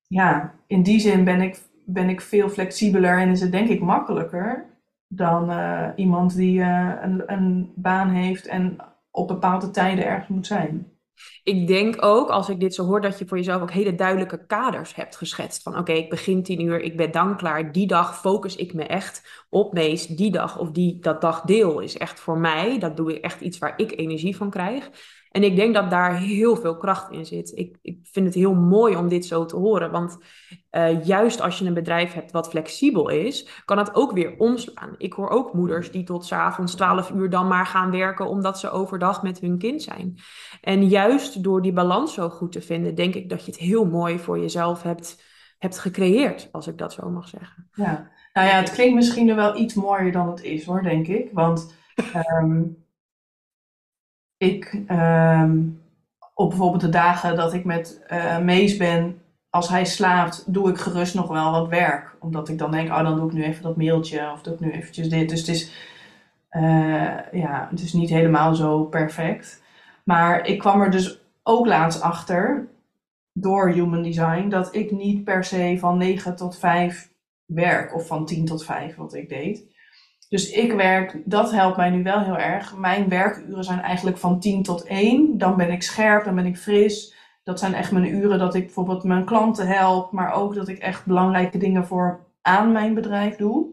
ja, 0.07 0.53
in 0.67 0.83
die 0.83 0.99
zin 0.99 1.23
ben 1.23 1.41
ik, 1.41 1.59
ben 1.85 2.09
ik 2.09 2.21
veel 2.21 2.49
flexibeler 2.49 3.19
en 3.19 3.29
is 3.29 3.41
het 3.41 3.51
denk 3.51 3.69
ik 3.69 3.81
makkelijker 3.81 4.65
dan 5.07 5.51
uh, 5.51 5.87
iemand 5.95 6.35
die 6.35 6.61
een, 6.61 7.23
een 7.25 7.71
baan 7.75 8.09
heeft 8.09 8.47
en 8.47 8.77
op 9.17 9.27
bepaalde 9.27 9.69
tijden 9.69 10.05
ergens 10.05 10.27
moet 10.27 10.47
zijn. 10.47 10.91
Ik 11.43 11.67
denk 11.67 12.05
ook, 12.05 12.29
als 12.29 12.49
ik 12.49 12.59
dit 12.59 12.73
zo 12.73 12.85
hoor, 12.85 13.01
dat 13.01 13.19
je 13.19 13.27
voor 13.27 13.37
jezelf 13.37 13.61
ook 13.61 13.71
hele 13.71 13.95
duidelijke 13.95 14.45
kaders 14.45 14.95
hebt 14.95 15.15
geschetst. 15.15 15.63
Van 15.63 15.77
oké, 15.77 15.91
ik 15.91 16.09
begin 16.09 16.43
tien 16.43 16.61
uur, 16.61 16.79
ik 16.79 16.97
ben 16.97 17.11
dan 17.11 17.37
klaar. 17.37 17.71
Die 17.71 17.87
dag 17.87 18.19
focus 18.19 18.55
ik 18.55 18.73
me 18.73 18.83
echt 18.83 19.45
op 19.49 19.73
meest. 19.73 20.17
Die 20.17 20.31
dag 20.31 20.59
of 20.59 20.71
die, 20.71 20.99
dat 20.99 21.21
dagdeel 21.21 21.79
is 21.79 21.97
echt 21.97 22.19
voor 22.19 22.37
mij. 22.37 22.79
Dat 22.79 22.97
doe 22.97 23.15
ik 23.15 23.23
echt 23.23 23.41
iets 23.41 23.57
waar 23.57 23.73
ik 23.77 23.99
energie 23.99 24.35
van 24.37 24.49
krijg. 24.49 24.89
En 25.37 25.43
ik 25.43 25.55
denk 25.55 25.73
dat 25.73 25.89
daar 25.89 26.17
heel 26.17 26.55
veel 26.55 26.77
kracht 26.77 27.11
in 27.11 27.25
zit. 27.25 27.51
Ik, 27.55 27.77
ik 27.81 27.99
vind 28.03 28.25
het 28.25 28.35
heel 28.35 28.53
mooi 28.53 28.95
om 28.95 29.07
dit 29.07 29.25
zo 29.25 29.45
te 29.45 29.55
horen. 29.55 29.91
Want 29.91 30.17
uh, 30.71 31.05
juist 31.05 31.41
als 31.41 31.59
je 31.59 31.65
een 31.65 31.73
bedrijf 31.73 32.13
hebt 32.13 32.31
wat 32.31 32.49
flexibel 32.49 33.09
is, 33.09 33.61
kan 33.65 33.77
het 33.77 33.95
ook 33.95 34.11
weer 34.11 34.35
omslaan. 34.37 34.95
Ik 34.97 35.13
hoor 35.13 35.29
ook 35.29 35.53
moeders 35.53 35.91
die 35.91 36.03
tot 36.03 36.25
s 36.25 36.31
avonds 36.31 36.75
12 36.75 37.11
uur 37.11 37.29
dan 37.29 37.47
maar 37.47 37.65
gaan 37.65 37.91
werken 37.91 38.27
omdat 38.27 38.59
ze 38.59 38.69
overdag 38.69 39.23
met 39.23 39.39
hun 39.39 39.57
kind 39.57 39.81
zijn. 39.81 40.17
En 40.61 40.87
juist 40.87 41.43
door 41.43 41.61
die 41.61 41.73
balans 41.73 42.13
zo 42.13 42.29
goed 42.29 42.51
te 42.51 42.61
vinden, 42.61 42.95
denk 42.95 43.15
ik 43.15 43.29
dat 43.29 43.45
je 43.45 43.51
het 43.51 43.59
heel 43.59 43.85
mooi 43.85 44.19
voor 44.19 44.39
jezelf 44.39 44.83
hebt, 44.83 45.23
hebt 45.57 45.79
gecreëerd, 45.79 46.49
als 46.51 46.67
ik 46.67 46.77
dat 46.77 46.93
zo 46.93 47.09
mag 47.09 47.27
zeggen. 47.27 47.69
Ja, 47.71 48.11
nou 48.33 48.47
ja, 48.47 48.53
het 48.53 48.71
klinkt 48.71 48.95
misschien 48.95 49.35
wel 49.35 49.57
iets 49.57 49.73
mooier 49.73 50.11
dan 50.11 50.29
het 50.29 50.43
is 50.43 50.65
hoor, 50.65 50.81
denk 50.81 51.07
ik. 51.07 51.29
Want 51.33 51.75
um, 52.41 52.85
ik 54.37 54.83
um, 54.89 55.81
op 56.33 56.49
bijvoorbeeld 56.49 56.81
de 56.81 56.89
dagen 56.89 57.35
dat 57.35 57.53
ik 57.53 57.65
met 57.65 58.05
uh, 58.11 58.39
Mees 58.39 58.77
ben, 58.77 59.21
als 59.49 59.69
hij 59.69 59.85
slaapt, 59.85 60.53
doe 60.53 60.69
ik 60.69 60.77
gerust 60.77 61.15
nog 61.15 61.27
wel 61.27 61.51
wat 61.51 61.67
werk. 61.67 62.15
Omdat 62.19 62.49
ik 62.49 62.57
dan 62.57 62.71
denk, 62.71 62.89
oh 62.89 63.03
dan 63.03 63.15
doe 63.15 63.27
ik 63.27 63.33
nu 63.33 63.43
even 63.43 63.63
dat 63.63 63.77
mailtje 63.77 64.31
of 64.31 64.41
doe 64.41 64.53
ik 64.53 64.59
nu 64.59 64.71
eventjes 64.71 65.09
dit. 65.09 65.29
Dus 65.29 65.39
het 65.39 65.49
is, 65.49 65.71
uh, 66.51 67.31
ja, 67.31 67.67
het 67.69 67.79
is 67.79 67.93
niet 67.93 68.09
helemaal 68.09 68.55
zo 68.55 68.83
perfect. 68.83 69.63
Maar 70.03 70.47
ik 70.47 70.59
kwam 70.59 70.81
er 70.81 70.91
dus 70.91 71.21
ook 71.43 71.65
laatst 71.65 72.01
achter, 72.01 72.67
door 73.33 73.69
Human 73.69 74.03
Design, 74.03 74.49
dat 74.49 74.75
ik 74.75 74.91
niet 74.91 75.23
per 75.23 75.43
se 75.43 75.75
van 75.79 75.97
9 75.97 76.35
tot 76.35 76.57
5 76.57 77.09
werk. 77.45 77.95
Of 77.95 78.07
van 78.07 78.25
10 78.25 78.45
tot 78.45 78.65
5, 78.65 78.95
wat 78.95 79.13
ik 79.13 79.29
deed. 79.29 79.75
Dus 80.29 80.51
ik 80.51 80.73
werk, 80.73 81.21
dat 81.25 81.51
helpt 81.51 81.77
mij 81.77 81.89
nu 81.89 82.03
wel 82.03 82.23
heel 82.23 82.37
erg. 82.37 82.75
Mijn 82.75 83.09
werkuren 83.09 83.63
zijn 83.63 83.81
eigenlijk 83.81 84.17
van 84.17 84.39
10 84.39 84.63
tot 84.63 84.83
1. 84.83 85.37
Dan 85.37 85.57
ben 85.57 85.71
ik 85.71 85.83
scherp, 85.83 86.23
dan 86.25 86.35
ben 86.35 86.45
ik 86.45 86.57
fris. 86.57 87.15
Dat 87.43 87.59
zijn 87.59 87.73
echt 87.73 87.91
mijn 87.91 88.15
uren 88.15 88.39
dat 88.39 88.55
ik 88.55 88.63
bijvoorbeeld 88.63 89.03
mijn 89.03 89.25
klanten 89.25 89.67
help, 89.67 90.11
maar 90.11 90.33
ook 90.33 90.55
dat 90.55 90.67
ik 90.67 90.77
echt 90.77 91.05
belangrijke 91.05 91.57
dingen 91.57 91.87
voor 91.87 92.25
aan 92.41 92.71
mijn 92.71 92.93
bedrijf 92.93 93.35
doe. 93.35 93.67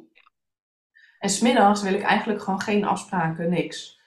En 1.19 1.31
smiddags 1.31 1.83
wil 1.83 1.95
ik 1.95 2.03
eigenlijk 2.03 2.43
gewoon 2.43 2.61
geen 2.61 2.85
afspraken, 2.85 3.51
niks. 3.51 4.01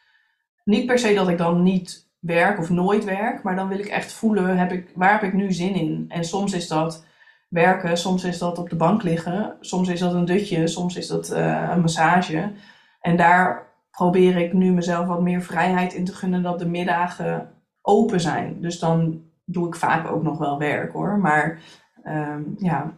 Niet 0.63 0.85
per 0.85 0.99
se 0.99 1.13
dat 1.13 1.27
ik 1.27 1.37
dan 1.37 1.63
niet 1.63 2.09
werk 2.19 2.59
of 2.59 2.69
nooit 2.69 3.03
werk, 3.03 3.43
maar 3.43 3.55
dan 3.55 3.67
wil 3.67 3.79
ik 3.79 3.85
echt 3.85 4.13
voelen, 4.13 4.57
heb 4.57 4.71
ik, 4.71 4.91
waar 4.95 5.11
heb 5.11 5.23
ik 5.23 5.33
nu 5.33 5.51
zin 5.53 5.73
in? 5.73 6.05
En 6.09 6.23
soms 6.23 6.53
is 6.53 6.67
dat 6.67 7.05
werken, 7.47 7.97
soms 7.97 8.23
is 8.23 8.37
dat 8.37 8.57
op 8.57 8.69
de 8.69 8.75
bank 8.75 9.03
liggen, 9.03 9.57
soms 9.59 9.89
is 9.89 9.99
dat 9.99 10.13
een 10.13 10.25
dutje, 10.25 10.67
soms 10.67 10.95
is 10.95 11.07
dat 11.07 11.29
uh, 11.31 11.69
een 11.71 11.81
massage. 11.81 12.51
En 12.99 13.17
daar 13.17 13.67
probeer 13.91 14.37
ik 14.37 14.53
nu 14.53 14.71
mezelf 14.71 15.07
wat 15.07 15.21
meer 15.21 15.41
vrijheid 15.41 15.93
in 15.93 16.05
te 16.05 16.15
gunnen 16.15 16.43
dat 16.43 16.59
de 16.59 16.67
middagen 16.67 17.49
open 17.81 18.21
zijn. 18.21 18.61
Dus 18.61 18.79
dan 18.79 19.25
doe 19.45 19.67
ik 19.67 19.75
vaak 19.75 20.11
ook 20.11 20.23
nog 20.23 20.37
wel 20.37 20.57
werk 20.57 20.91
hoor. 20.91 21.17
Maar 21.17 21.59
um, 22.03 22.55
ja, 22.57 22.93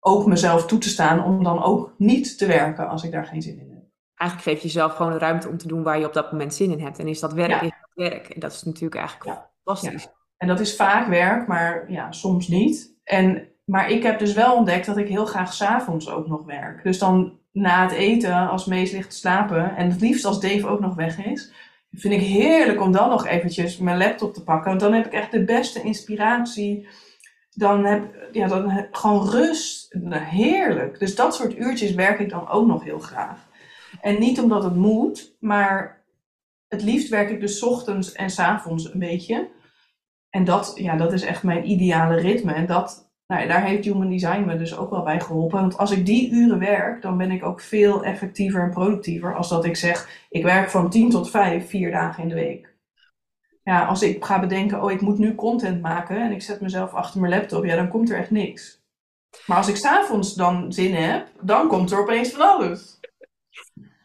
ook 0.00 0.26
mezelf 0.26 0.66
toe 0.66 0.78
te 0.78 0.88
staan 0.88 1.24
om 1.24 1.44
dan 1.44 1.62
ook 1.62 1.94
niet 1.98 2.38
te 2.38 2.46
werken 2.46 2.88
als 2.88 3.04
ik 3.04 3.12
daar 3.12 3.26
geen 3.26 3.42
zin 3.42 3.60
in 3.60 3.70
heb. 3.70 3.84
Eigenlijk 4.14 4.50
geef 4.50 4.60
je 4.60 4.66
jezelf 4.66 4.94
gewoon 4.94 5.12
de 5.12 5.18
ruimte 5.18 5.48
om 5.48 5.56
te 5.56 5.68
doen 5.68 5.82
waar 5.82 5.98
je 5.98 6.06
op 6.06 6.12
dat 6.12 6.32
moment 6.32 6.54
zin 6.54 6.70
in 6.70 6.84
hebt. 6.84 6.98
En 6.98 7.08
is 7.08 7.20
dat 7.20 7.32
werk, 7.32 7.50
ja. 7.50 7.60
is 7.60 7.70
dat 7.80 8.10
werk. 8.10 8.28
En 8.28 8.40
dat 8.40 8.52
is 8.52 8.62
natuurlijk 8.62 9.00
eigenlijk 9.00 9.30
ja. 9.30 9.50
fantastisch. 9.64 10.02
Ja. 10.02 10.14
En 10.36 10.48
dat 10.48 10.60
is 10.60 10.76
vaak 10.76 11.08
werk, 11.08 11.46
maar 11.46 11.90
ja, 11.90 12.12
soms 12.12 12.48
niet. 12.48 12.94
En 13.04 13.48
maar 13.66 13.90
ik 13.90 14.02
heb 14.02 14.18
dus 14.18 14.32
wel 14.32 14.54
ontdekt 14.54 14.86
dat 14.86 14.96
ik 14.96 15.08
heel 15.08 15.26
graag 15.26 15.52
s'avonds 15.52 16.10
ook 16.10 16.26
nog 16.26 16.44
werk. 16.44 16.82
Dus 16.82 16.98
dan 16.98 17.38
na 17.52 17.82
het 17.82 17.92
eten, 17.92 18.48
als 18.48 18.66
Mees 18.66 18.92
ligt 18.92 19.10
te 19.10 19.16
slapen, 19.16 19.76
en 19.76 19.90
het 19.90 20.00
liefst 20.00 20.24
als 20.24 20.40
Dave 20.40 20.66
ook 20.66 20.80
nog 20.80 20.94
weg 20.94 21.24
is, 21.24 21.52
vind 21.90 22.14
ik 22.14 22.20
heerlijk 22.20 22.80
om 22.80 22.92
dan 22.92 23.08
nog 23.08 23.26
eventjes 23.26 23.78
mijn 23.78 23.98
laptop 23.98 24.34
te 24.34 24.42
pakken. 24.42 24.68
Want 24.68 24.80
dan 24.80 24.92
heb 24.92 25.06
ik 25.06 25.12
echt 25.12 25.30
de 25.30 25.44
beste 25.44 25.82
inspiratie. 25.82 26.88
Dan 27.50 27.84
heb 27.84 28.28
ja, 28.32 28.48
dan 28.48 28.86
gewoon 28.90 29.28
rust. 29.28 29.96
Heerlijk. 30.10 30.98
Dus 30.98 31.14
dat 31.14 31.34
soort 31.34 31.56
uurtjes 31.56 31.94
werk 31.94 32.18
ik 32.18 32.30
dan 32.30 32.48
ook 32.48 32.66
nog 32.66 32.84
heel 32.84 32.98
graag. 32.98 33.48
En 34.00 34.18
niet 34.18 34.40
omdat 34.40 34.62
het 34.62 34.74
moet, 34.74 35.36
maar 35.40 36.04
het 36.68 36.82
liefst 36.82 37.08
werk 37.08 37.30
ik 37.30 37.40
dus 37.40 37.62
ochtends 37.62 38.12
en 38.12 38.30
s 38.30 38.38
avonds 38.38 38.92
een 38.92 38.98
beetje. 38.98 39.48
En 40.30 40.44
dat, 40.44 40.72
ja, 40.74 40.96
dat 40.96 41.12
is 41.12 41.22
echt 41.22 41.42
mijn 41.42 41.70
ideale 41.70 42.16
ritme. 42.16 42.52
En 42.52 42.66
dat, 42.66 43.05
nou, 43.26 43.46
daar 43.46 43.64
heeft 43.64 43.84
Human 43.84 44.10
Design 44.10 44.44
me 44.44 44.56
dus 44.56 44.76
ook 44.76 44.90
wel 44.90 45.02
bij 45.02 45.20
geholpen. 45.20 45.60
Want 45.60 45.78
als 45.78 45.90
ik 45.90 46.06
die 46.06 46.30
uren 46.30 46.58
werk, 46.58 47.02
dan 47.02 47.16
ben 47.16 47.30
ik 47.30 47.44
ook 47.44 47.60
veel 47.60 48.04
effectiever 48.04 48.62
en 48.62 48.70
productiever. 48.70 49.34
Als 49.36 49.48
dat 49.48 49.64
ik 49.64 49.76
zeg, 49.76 50.08
ik 50.30 50.42
werk 50.42 50.70
van 50.70 50.90
10 50.90 51.10
tot 51.10 51.30
5, 51.30 51.68
vier 51.68 51.90
dagen 51.90 52.22
in 52.22 52.28
de 52.28 52.34
week. 52.34 52.74
Ja, 53.62 53.84
als 53.86 54.02
ik 54.02 54.24
ga 54.24 54.40
bedenken, 54.40 54.82
oh, 54.82 54.90
ik 54.90 55.00
moet 55.00 55.18
nu 55.18 55.34
content 55.34 55.82
maken 55.82 56.16
en 56.16 56.32
ik 56.32 56.42
zet 56.42 56.60
mezelf 56.60 56.92
achter 56.92 57.20
mijn 57.20 57.32
laptop, 57.32 57.64
ja, 57.64 57.76
dan 57.76 57.88
komt 57.88 58.10
er 58.10 58.18
echt 58.18 58.30
niks. 58.30 58.84
Maar 59.46 59.56
als 59.56 59.68
ik 59.68 59.76
s'avonds 59.76 60.34
dan 60.34 60.72
zin 60.72 60.94
heb, 60.94 61.28
dan 61.40 61.68
komt 61.68 61.90
er 61.90 62.00
opeens 62.00 62.30
van 62.30 62.48
alles. 62.48 63.00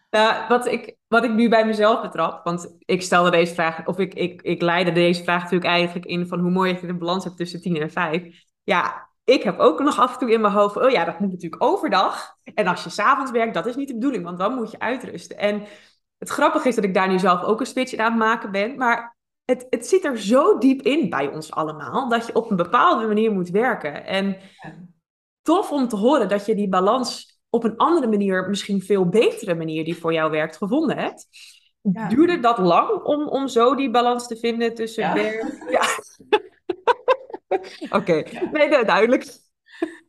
Ja, 0.10 0.48
wat 0.48 0.66
ik, 0.66 0.98
wat 1.08 1.24
ik 1.24 1.32
nu 1.32 1.50
bij 1.50 1.66
mezelf 1.66 2.02
betrap, 2.02 2.44
want 2.44 2.76
ik 2.86 3.02
stelde 3.02 3.32
deze 3.32 3.54
vraag, 3.54 3.88
of 3.88 3.98
ik, 3.98 4.14
ik, 4.14 4.42
ik 4.42 4.62
leidde 4.62 4.92
deze 4.92 5.24
vraag 5.24 5.42
natuurlijk 5.42 5.72
eigenlijk 5.72 6.06
in 6.06 6.28
van 6.28 6.40
hoe 6.40 6.52
mooi 6.52 6.78
je 6.82 6.88
de 6.88 6.98
balans 6.98 7.24
hebt 7.24 7.38
tussen 7.38 7.62
10 7.62 7.76
en 7.76 7.92
5. 7.92 8.44
Ja, 8.64 9.10
ik 9.24 9.44
heb 9.44 9.60
ook 9.60 9.80
nog 9.80 10.00
af 10.00 10.14
en 10.14 10.20
toe 10.20 10.32
in 10.32 10.42
mijn 10.42 10.54
hoofd, 10.54 10.78
oh 10.78 10.90
ja, 10.90 11.06
dat 11.06 11.20
moet 11.20 11.32
natuurlijk 11.32 11.64
overdag. 11.64 12.36
En 12.54 12.68
als 12.68 12.84
je 12.84 12.90
s'avonds 12.90 13.32
werkt, 13.32 13.54
dat 13.54 13.66
is 13.66 13.76
niet 13.76 13.88
de 13.88 13.94
bedoeling, 13.94 14.24
want 14.24 14.38
dan 14.38 14.56
moet 14.56 14.72
je 14.72 14.80
uitrusten. 14.80 15.38
En 15.38 15.64
het 16.18 16.30
grappige 16.30 16.68
is 16.68 16.76
dat 16.76 16.84
ik 16.84 16.94
daar 16.94 17.10
nu 17.10 17.20
zelf 17.20 17.44
ook 17.44 17.60
een 17.60 17.66
switch 17.66 17.94
in 17.94 18.02
aan 18.02 18.12
het 18.12 18.20
maken 18.20 18.52
ben. 18.52 18.76
Maar 18.76 19.18
het, 19.46 19.68
het 19.70 19.88
zit 19.88 20.06
er 20.06 20.20
zo 20.20 20.58
diep 20.58 20.82
in 20.82 21.10
bij 21.10 21.28
ons 21.28 21.52
allemaal, 21.52 22.10
dat 22.10 22.28
je 22.28 22.36
op 22.36 22.50
een 22.50 22.56
bepaalde 22.56 23.08
manier 23.08 23.32
moet 23.32 23.50
werken. 23.50 24.06
En 24.06 24.38
tof 25.42 25.72
om 25.72 25.88
te 25.88 25.96
horen 25.96 26.30
dat 26.30 26.46
je 26.46 26.56
die 26.56 26.70
balans 26.70 27.40
op 27.50 27.64
een 27.64 27.78
andere 27.78 28.08
manier, 28.08 28.50
misschien 28.50 28.82
veel 28.82 29.10
betere 29.10 29.56
manier 29.56 29.84
die 29.84 29.98
voor 29.98 30.14
jou 30.14 30.32
werkt, 30.32 30.58
gevonden 30.58 30.98
hebt. 30.98 31.28
Ja. 31.82 32.08
Duurde 32.08 32.40
dat 32.40 32.58
lang 32.58 33.04
om, 33.04 33.28
om 33.28 33.48
zo 33.48 33.76
die 33.76 33.92
balans 33.92 34.28
te 34.28 34.38
vinden 34.38 34.74
tussen 34.74 35.04
ja. 35.04 35.14
werk? 35.14 35.60
Ja. 35.70 35.82
Oké, 37.90 37.96
okay. 37.96 38.50
nee, 38.52 38.86
duidelijk. 38.86 39.40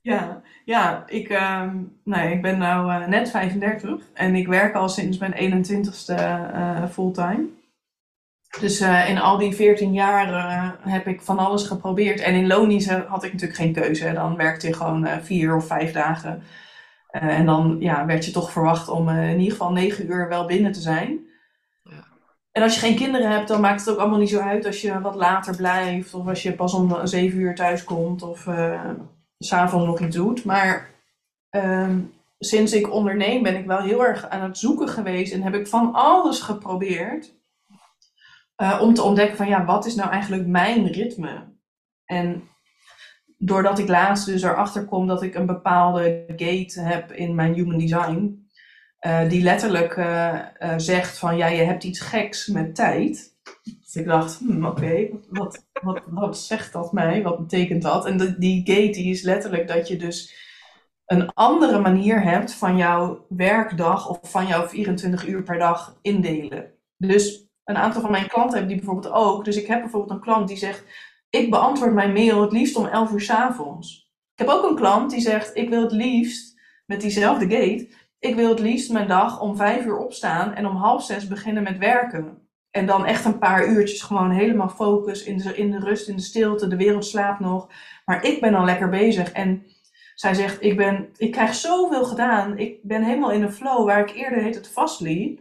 Ja, 0.03 0.43
ja 0.65 1.05
ik, 1.07 1.31
uh, 1.31 1.73
nee, 2.05 2.33
ik 2.33 2.43
ben 2.43 2.59
nu 2.59 2.65
uh, 2.65 3.07
net 3.07 3.31
35 3.31 4.11
en 4.15 4.35
ik 4.35 4.47
werk 4.47 4.75
al 4.75 4.89
sinds 4.89 5.19
mijn 5.19 5.65
21ste 5.65 6.15
uh, 6.15 6.87
fulltime. 6.89 7.49
Dus 8.61 8.81
uh, 8.81 9.09
in 9.09 9.19
al 9.19 9.39
die 9.39 9.55
14 9.55 9.93
jaar 9.93 10.79
heb 10.81 11.07
ik 11.07 11.23
van 11.23 11.39
alles 11.39 11.67
geprobeerd. 11.67 12.21
En 12.21 12.35
in 12.35 12.47
loondienst 12.47 12.91
had 12.91 13.25
ik 13.25 13.33
natuurlijk 13.33 13.61
geen 13.61 13.73
keuze. 13.73 14.13
Dan 14.13 14.37
werkte 14.37 14.67
je 14.67 14.75
gewoon 14.75 15.09
vier 15.23 15.57
of 15.57 15.67
vijf 15.67 15.93
dagen. 15.93 16.43
en 17.11 17.47
dan 17.47 17.77
ja, 17.81 18.07
werd 18.07 18.25
je 18.25 18.31
toch 18.31 18.53
verwacht 18.53 18.89
om 18.89 19.09
in 19.09 19.39
ieder 19.39 19.53
geval 19.53 19.73
negen 19.73 20.07
uur 20.07 20.29
wel 20.29 20.47
binnen 20.47 20.73
te 20.73 20.81
zijn. 20.81 21.27
En 22.53 22.63
als 22.63 22.75
je 22.75 22.81
geen 22.81 22.97
kinderen 22.97 23.31
hebt, 23.31 23.49
dan 23.49 23.61
maakt 23.61 23.81
het 23.81 23.91
ook 23.91 23.99
allemaal 23.99 24.19
niet 24.19 24.31
zo 24.31 24.41
uit 24.41 24.67
als 24.67 24.81
je 24.81 25.01
wat 25.01 25.15
later 25.15 25.57
blijft. 25.57 26.15
Of 26.15 26.27
als 26.27 26.43
je 26.43 26.55
pas 26.55 26.75
om 26.75 27.07
zeven 27.07 27.39
uur 27.39 27.55
thuis 27.55 27.85
komt 27.85 28.23
of 28.23 28.47
uh, 28.47 28.91
s'avonds 29.39 29.87
nog 29.87 30.01
iets 30.01 30.17
doet. 30.17 30.45
Maar 30.45 30.91
ehm, 31.49 32.01
sinds 32.39 32.73
ik 32.73 32.93
onderneem 32.93 33.43
ben 33.43 33.57
ik 33.57 33.67
wel 33.67 33.81
heel 33.81 34.05
erg 34.05 34.29
aan 34.29 34.43
het 34.43 34.59
zoeken 34.59 34.89
geweest. 34.89 35.33
En 35.33 35.43
heb 35.43 35.55
ik 35.55 35.67
van 35.67 35.95
alles 35.95 36.41
geprobeerd. 36.41 37.35
Uh, 38.63 38.79
om 38.83 38.95
te 38.95 39.03
ontdekken 39.03 39.37
van 39.37 39.49
ja, 39.49 39.65
wat 39.65 39.87
is 39.87 39.95
nou 39.95 40.11
eigenlijk 40.11 40.47
mijn 40.47 40.87
ritme? 40.87 41.45
En 42.05 42.49
doordat 43.39 43.79
ik 43.79 43.89
laatst 43.89 44.27
dus 44.27 44.43
erachter 44.43 44.85
kom 44.85 45.07
dat 45.07 45.23
ik 45.23 45.35
een 45.35 45.47
bepaalde 45.47 46.25
gate 46.27 46.81
heb 46.81 47.13
in 47.13 47.35
mijn 47.35 47.55
human 47.55 47.79
design. 47.79 48.42
Uh, 49.07 49.29
die 49.29 49.43
letterlijk 49.43 49.97
uh, 49.97 50.39
uh, 50.61 50.75
zegt 50.77 51.19
van 51.19 51.37
ja, 51.37 51.47
je 51.47 51.63
hebt 51.63 51.85
iets 51.85 52.01
geks 52.01 52.47
met 52.47 52.75
tijd. 52.75 53.37
Dus 53.63 53.95
ik 53.95 54.07
dacht, 54.07 54.39
hmm, 54.39 54.67
oké, 54.67 55.09
wat, 55.29 55.65
wat, 55.83 56.03
wat 56.07 56.39
zegt 56.39 56.73
dat 56.73 56.93
mij? 56.93 57.23
Wat 57.23 57.39
betekent 57.39 57.83
dat? 57.83 58.07
En 58.07 58.37
die 58.39 58.61
gate 58.65 58.91
die 58.91 59.11
is 59.11 59.23
letterlijk 59.23 59.69
dat 59.69 59.89
je 59.89 59.97
dus 59.97 60.35
een 61.07 61.35
andere 61.35 61.81
manier 61.81 62.23
hebt 62.23 62.55
van 62.55 62.77
jouw 62.77 63.27
werkdag 63.29 64.09
of 64.09 64.19
van 64.23 64.47
jouw 64.47 64.69
24 64.69 65.27
uur 65.27 65.43
per 65.43 65.59
dag 65.59 65.99
indelen. 66.03 66.73
Dus 66.97 67.47
een 67.65 67.77
aantal 67.77 68.01
van 68.01 68.11
mijn 68.11 68.29
klanten 68.29 68.59
hebben 68.59 68.77
die 68.77 68.85
bijvoorbeeld 68.85 69.15
ook. 69.15 69.45
Dus 69.45 69.57
ik 69.57 69.67
heb 69.67 69.81
bijvoorbeeld 69.81 70.13
een 70.13 70.21
klant 70.21 70.49
die 70.49 70.57
zegt, 70.57 70.85
ik 71.31 71.51
beantwoord 71.51 71.95
mijn 71.95 72.13
mail 72.13 72.41
het 72.41 72.53
liefst 72.53 72.77
om 72.77 72.87
11 72.87 73.13
uur 73.13 73.21
s 73.21 73.31
avonds. 73.31 74.11
Ik 74.35 74.39
heb 74.39 74.49
ook 74.49 74.71
een 74.71 74.77
klant 74.77 75.11
die 75.11 75.21
zegt, 75.21 75.57
ik 75.57 75.69
wil 75.69 75.83
het 75.83 75.93
liefst 75.93 76.61
met 76.87 77.01
diezelfde 77.01 77.57
gate 77.57 77.89
ik 78.23 78.35
wil 78.35 78.49
het 78.49 78.59
liefst 78.59 78.93
mijn 78.93 79.09
dag 79.09 79.41
om 79.41 79.57
vijf 79.57 79.85
uur 79.85 79.99
opstaan 79.99 80.55
en 80.55 80.67
om 80.67 80.77
half 80.77 81.05
zes 81.05 81.29
beginnen 81.29 81.63
met 81.63 81.79
werken. 81.79 82.49
En 82.71 82.87
dan 82.87 83.07
echt 83.07 83.25
een 83.25 83.39
paar 83.39 83.67
uurtjes 83.67 84.03
gewoon 84.03 84.31
helemaal 84.31 84.69
focus 84.69 85.25
in 85.25 85.39
de, 85.39 85.57
in 85.57 85.71
de 85.71 85.79
rust, 85.79 86.09
in 86.09 86.17
de 86.17 86.23
stilte. 86.23 86.69
De 86.69 86.77
wereld 86.77 87.05
slaapt 87.05 87.41
nog. 87.41 87.69
Maar 88.05 88.25
ik 88.25 88.41
ben 88.41 88.53
dan 88.53 88.65
lekker 88.65 88.89
bezig. 88.89 89.33
En 89.33 89.67
zij 90.15 90.35
zegt, 90.35 90.63
ik, 90.63 90.77
ben, 90.77 91.09
ik 91.17 91.33
krijg 91.33 91.55
zoveel 91.55 92.05
gedaan. 92.05 92.59
Ik 92.59 92.83
ben 92.83 93.03
helemaal 93.03 93.33
in 93.33 93.43
een 93.43 93.53
flow 93.53 93.87
waar 93.87 94.01
ik 94.01 94.15
eerder 94.15 94.43
heet 94.43 94.55
het 94.55 94.69
vastliep. 94.69 95.41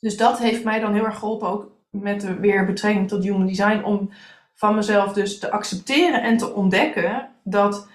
Dus 0.00 0.16
dat 0.16 0.38
heeft 0.38 0.64
mij 0.64 0.80
dan 0.80 0.94
heel 0.94 1.04
erg 1.04 1.18
geholpen, 1.18 1.48
ook 1.48 1.70
met 1.90 2.20
de 2.20 2.34
weer 2.34 2.66
betrekking 2.66 3.08
tot 3.08 3.24
human 3.24 3.46
design, 3.46 3.82
om 3.84 4.10
van 4.54 4.74
mezelf 4.74 5.12
dus 5.12 5.38
te 5.38 5.50
accepteren 5.50 6.22
en 6.22 6.36
te 6.36 6.54
ontdekken 6.54 7.28
dat 7.44 7.88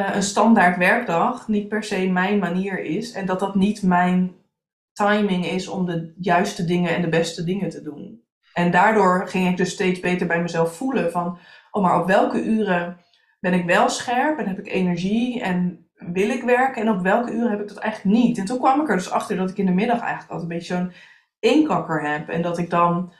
uh, 0.00 0.14
een 0.14 0.22
standaard 0.22 0.76
werkdag 0.76 1.48
niet 1.48 1.68
per 1.68 1.84
se 1.84 2.08
mijn 2.08 2.38
manier 2.38 2.84
is. 2.84 3.12
En 3.12 3.26
dat 3.26 3.40
dat 3.40 3.54
niet 3.54 3.82
mijn 3.82 4.34
timing 4.92 5.46
is 5.46 5.68
om 5.68 5.86
de 5.86 6.14
juiste 6.16 6.64
dingen 6.64 6.94
en 6.94 7.02
de 7.02 7.08
beste 7.08 7.44
dingen 7.44 7.68
te 7.68 7.82
doen. 7.82 8.24
En 8.52 8.70
daardoor 8.70 9.28
ging 9.28 9.48
ik 9.48 9.56
dus 9.56 9.70
steeds 9.70 10.00
beter 10.00 10.26
bij 10.26 10.42
mezelf 10.42 10.76
voelen 10.76 11.12
van, 11.12 11.38
oh 11.70 11.82
maar 11.82 12.00
op 12.00 12.06
welke 12.06 12.44
uren 12.44 12.98
ben 13.40 13.52
ik 13.52 13.64
wel 13.64 13.88
scherp 13.88 14.38
en 14.38 14.48
heb 14.48 14.58
ik 14.58 14.72
energie 14.72 15.42
en 15.42 15.88
wil 15.94 16.28
ik 16.28 16.42
werken 16.42 16.82
en 16.82 16.90
op 16.90 17.02
welke 17.02 17.32
uren 17.32 17.50
heb 17.50 17.60
ik 17.60 17.68
dat 17.68 17.76
eigenlijk 17.78 18.16
niet. 18.16 18.38
En 18.38 18.44
toen 18.44 18.58
kwam 18.58 18.80
ik 18.80 18.88
er 18.88 18.96
dus 18.96 19.10
achter 19.10 19.36
dat 19.36 19.50
ik 19.50 19.58
in 19.58 19.66
de 19.66 19.72
middag 19.72 20.00
eigenlijk 20.00 20.30
altijd 20.30 20.50
een 20.50 20.56
beetje 20.56 20.74
zo'n 20.74 20.92
eenkakker 21.38 22.10
heb 22.10 22.28
en 22.28 22.42
dat 22.42 22.58
ik 22.58 22.70
dan 22.70 22.96
een 22.96 23.12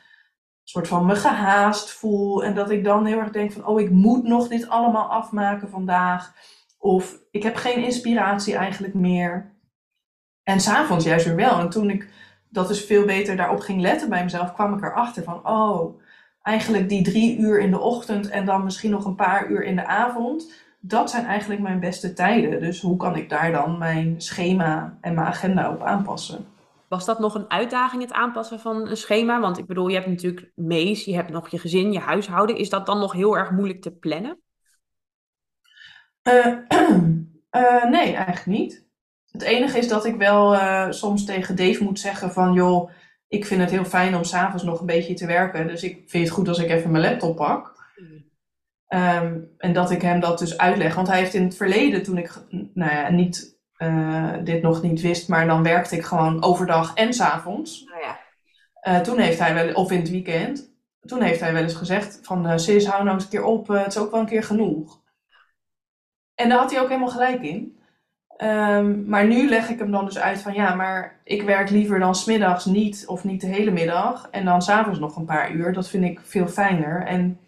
soort 0.64 0.88
van 0.88 1.06
me 1.06 1.14
gehaast 1.14 1.90
voel 1.90 2.44
en 2.44 2.54
dat 2.54 2.70
ik 2.70 2.84
dan 2.84 3.06
heel 3.06 3.18
erg 3.18 3.30
denk 3.30 3.52
van, 3.52 3.66
oh 3.66 3.80
ik 3.80 3.90
moet 3.90 4.24
nog 4.24 4.48
dit 4.48 4.68
allemaal 4.68 5.10
afmaken 5.10 5.68
vandaag. 5.68 6.34
Of 6.82 7.18
ik 7.30 7.42
heb 7.42 7.56
geen 7.56 7.84
inspiratie 7.84 8.54
eigenlijk 8.54 8.94
meer. 8.94 9.54
En 10.42 10.60
s'avonds 10.60 11.04
juist 11.04 11.26
weer 11.26 11.36
wel. 11.36 11.58
En 11.58 11.70
toen 11.70 11.90
ik 11.90 12.08
dat 12.48 12.68
dus 12.68 12.84
veel 12.84 13.04
beter 13.04 13.36
daarop 13.36 13.60
ging 13.60 13.80
letten 13.80 14.08
bij 14.08 14.22
mezelf, 14.22 14.52
kwam 14.52 14.74
ik 14.74 14.84
erachter 14.84 15.22
van, 15.22 15.46
oh, 15.46 16.00
eigenlijk 16.42 16.88
die 16.88 17.02
drie 17.02 17.38
uur 17.38 17.60
in 17.60 17.70
de 17.70 17.80
ochtend 17.80 18.28
en 18.28 18.44
dan 18.44 18.64
misschien 18.64 18.90
nog 18.90 19.04
een 19.04 19.14
paar 19.14 19.50
uur 19.50 19.64
in 19.64 19.76
de 19.76 19.86
avond, 19.86 20.52
dat 20.80 21.10
zijn 21.10 21.24
eigenlijk 21.24 21.60
mijn 21.60 21.80
beste 21.80 22.12
tijden. 22.12 22.60
Dus 22.60 22.80
hoe 22.80 22.96
kan 22.96 23.16
ik 23.16 23.28
daar 23.28 23.52
dan 23.52 23.78
mijn 23.78 24.20
schema 24.20 24.98
en 25.00 25.14
mijn 25.14 25.26
agenda 25.26 25.70
op 25.70 25.82
aanpassen? 25.82 26.46
Was 26.88 27.04
dat 27.04 27.18
nog 27.18 27.34
een 27.34 27.50
uitdaging, 27.50 28.02
het 28.02 28.12
aanpassen 28.12 28.60
van 28.60 28.88
een 28.88 28.96
schema? 28.96 29.40
Want 29.40 29.58
ik 29.58 29.66
bedoel, 29.66 29.88
je 29.88 29.94
hebt 29.94 30.06
natuurlijk 30.06 30.52
mees, 30.54 31.04
je 31.04 31.14
hebt 31.14 31.30
nog 31.30 31.48
je 31.48 31.58
gezin, 31.58 31.92
je 31.92 31.98
huishouden. 31.98 32.56
Is 32.56 32.70
dat 32.70 32.86
dan 32.86 32.98
nog 32.98 33.12
heel 33.12 33.36
erg 33.36 33.50
moeilijk 33.50 33.82
te 33.82 33.92
plannen? 33.92 34.38
Uh, 36.22 36.56
uh, 37.56 37.84
nee, 37.96 38.14
eigenlijk 38.14 38.46
niet. 38.46 38.88
Het 39.30 39.42
enige 39.42 39.78
is 39.78 39.88
dat 39.88 40.04
ik 40.04 40.16
wel 40.16 40.54
uh, 40.54 40.90
soms 40.90 41.24
tegen 41.24 41.56
Dave 41.56 41.84
moet 41.84 42.00
zeggen 42.00 42.32
van 42.32 42.52
joh, 42.52 42.90
ik 43.28 43.46
vind 43.46 43.60
het 43.60 43.70
heel 43.70 43.84
fijn 43.84 44.16
om 44.16 44.24
s'avonds 44.24 44.62
nog 44.64 44.80
een 44.80 44.86
beetje 44.86 45.14
te 45.14 45.26
werken. 45.26 45.66
Dus 45.66 45.82
ik 45.82 46.02
vind 46.06 46.24
het 46.24 46.32
goed 46.32 46.48
als 46.48 46.58
ik 46.58 46.70
even 46.70 46.90
mijn 46.90 47.04
laptop 47.04 47.36
pak. 47.36 47.78
Um, 48.94 49.54
en 49.58 49.72
dat 49.72 49.90
ik 49.90 50.02
hem 50.02 50.20
dat 50.20 50.38
dus 50.38 50.58
uitleg. 50.58 50.94
Want 50.94 51.08
hij 51.08 51.18
heeft 51.18 51.34
in 51.34 51.42
het 51.44 51.56
verleden, 51.56 52.02
toen 52.02 52.18
ik 52.18 52.42
nou 52.74 52.92
ja, 52.92 53.10
niet, 53.10 53.58
dit 54.44 54.62
nog 54.62 54.82
niet 54.82 55.00
wist, 55.00 55.28
maar 55.28 55.46
dan 55.46 55.62
werkte 55.62 55.96
ik 55.96 56.04
gewoon 56.04 56.42
overdag 56.42 56.94
en 56.94 57.12
s'avonds. 57.12 57.84
Oh 57.84 58.00
ja. 58.82 59.00
toen 59.00 59.18
heeft 59.18 59.38
hij 59.38 59.54
wel, 59.54 59.72
of 59.72 59.90
in 59.90 60.00
het 60.00 60.10
weekend, 60.10 60.74
toen 61.00 61.22
heeft 61.22 61.40
hij 61.40 61.52
wel 61.52 61.62
eens 61.62 61.74
gezegd 61.74 62.18
van 62.22 62.60
Sis, 62.60 62.86
hou 62.86 63.02
nou 63.04 63.14
eens 63.14 63.24
een 63.24 63.30
keer 63.30 63.44
op, 63.44 63.68
het 63.68 63.86
is 63.86 63.98
ook 63.98 64.10
wel 64.10 64.20
een 64.20 64.26
keer 64.26 64.44
genoeg. 64.44 64.99
En 66.40 66.48
daar 66.48 66.58
had 66.58 66.70
hij 66.70 66.80
ook 66.80 66.88
helemaal 66.88 67.08
gelijk 67.08 67.42
in. 67.42 67.78
Um, 68.38 69.04
maar 69.08 69.26
nu 69.26 69.48
leg 69.48 69.68
ik 69.68 69.78
hem 69.78 69.90
dan 69.90 70.04
dus 70.04 70.18
uit 70.18 70.42
van 70.42 70.54
ja, 70.54 70.74
maar 70.74 71.20
ik 71.24 71.42
werk 71.42 71.70
liever 71.70 71.98
dan 71.98 72.14
smiddags 72.14 72.64
niet 72.64 73.04
of 73.06 73.24
niet 73.24 73.40
de 73.40 73.46
hele 73.46 73.70
middag. 73.70 74.28
En 74.30 74.44
dan 74.44 74.62
s'avonds 74.62 74.98
nog 74.98 75.16
een 75.16 75.24
paar 75.24 75.52
uur. 75.52 75.72
Dat 75.72 75.88
vind 75.88 76.04
ik 76.04 76.20
veel 76.22 76.46
fijner. 76.46 77.06
En 77.06 77.38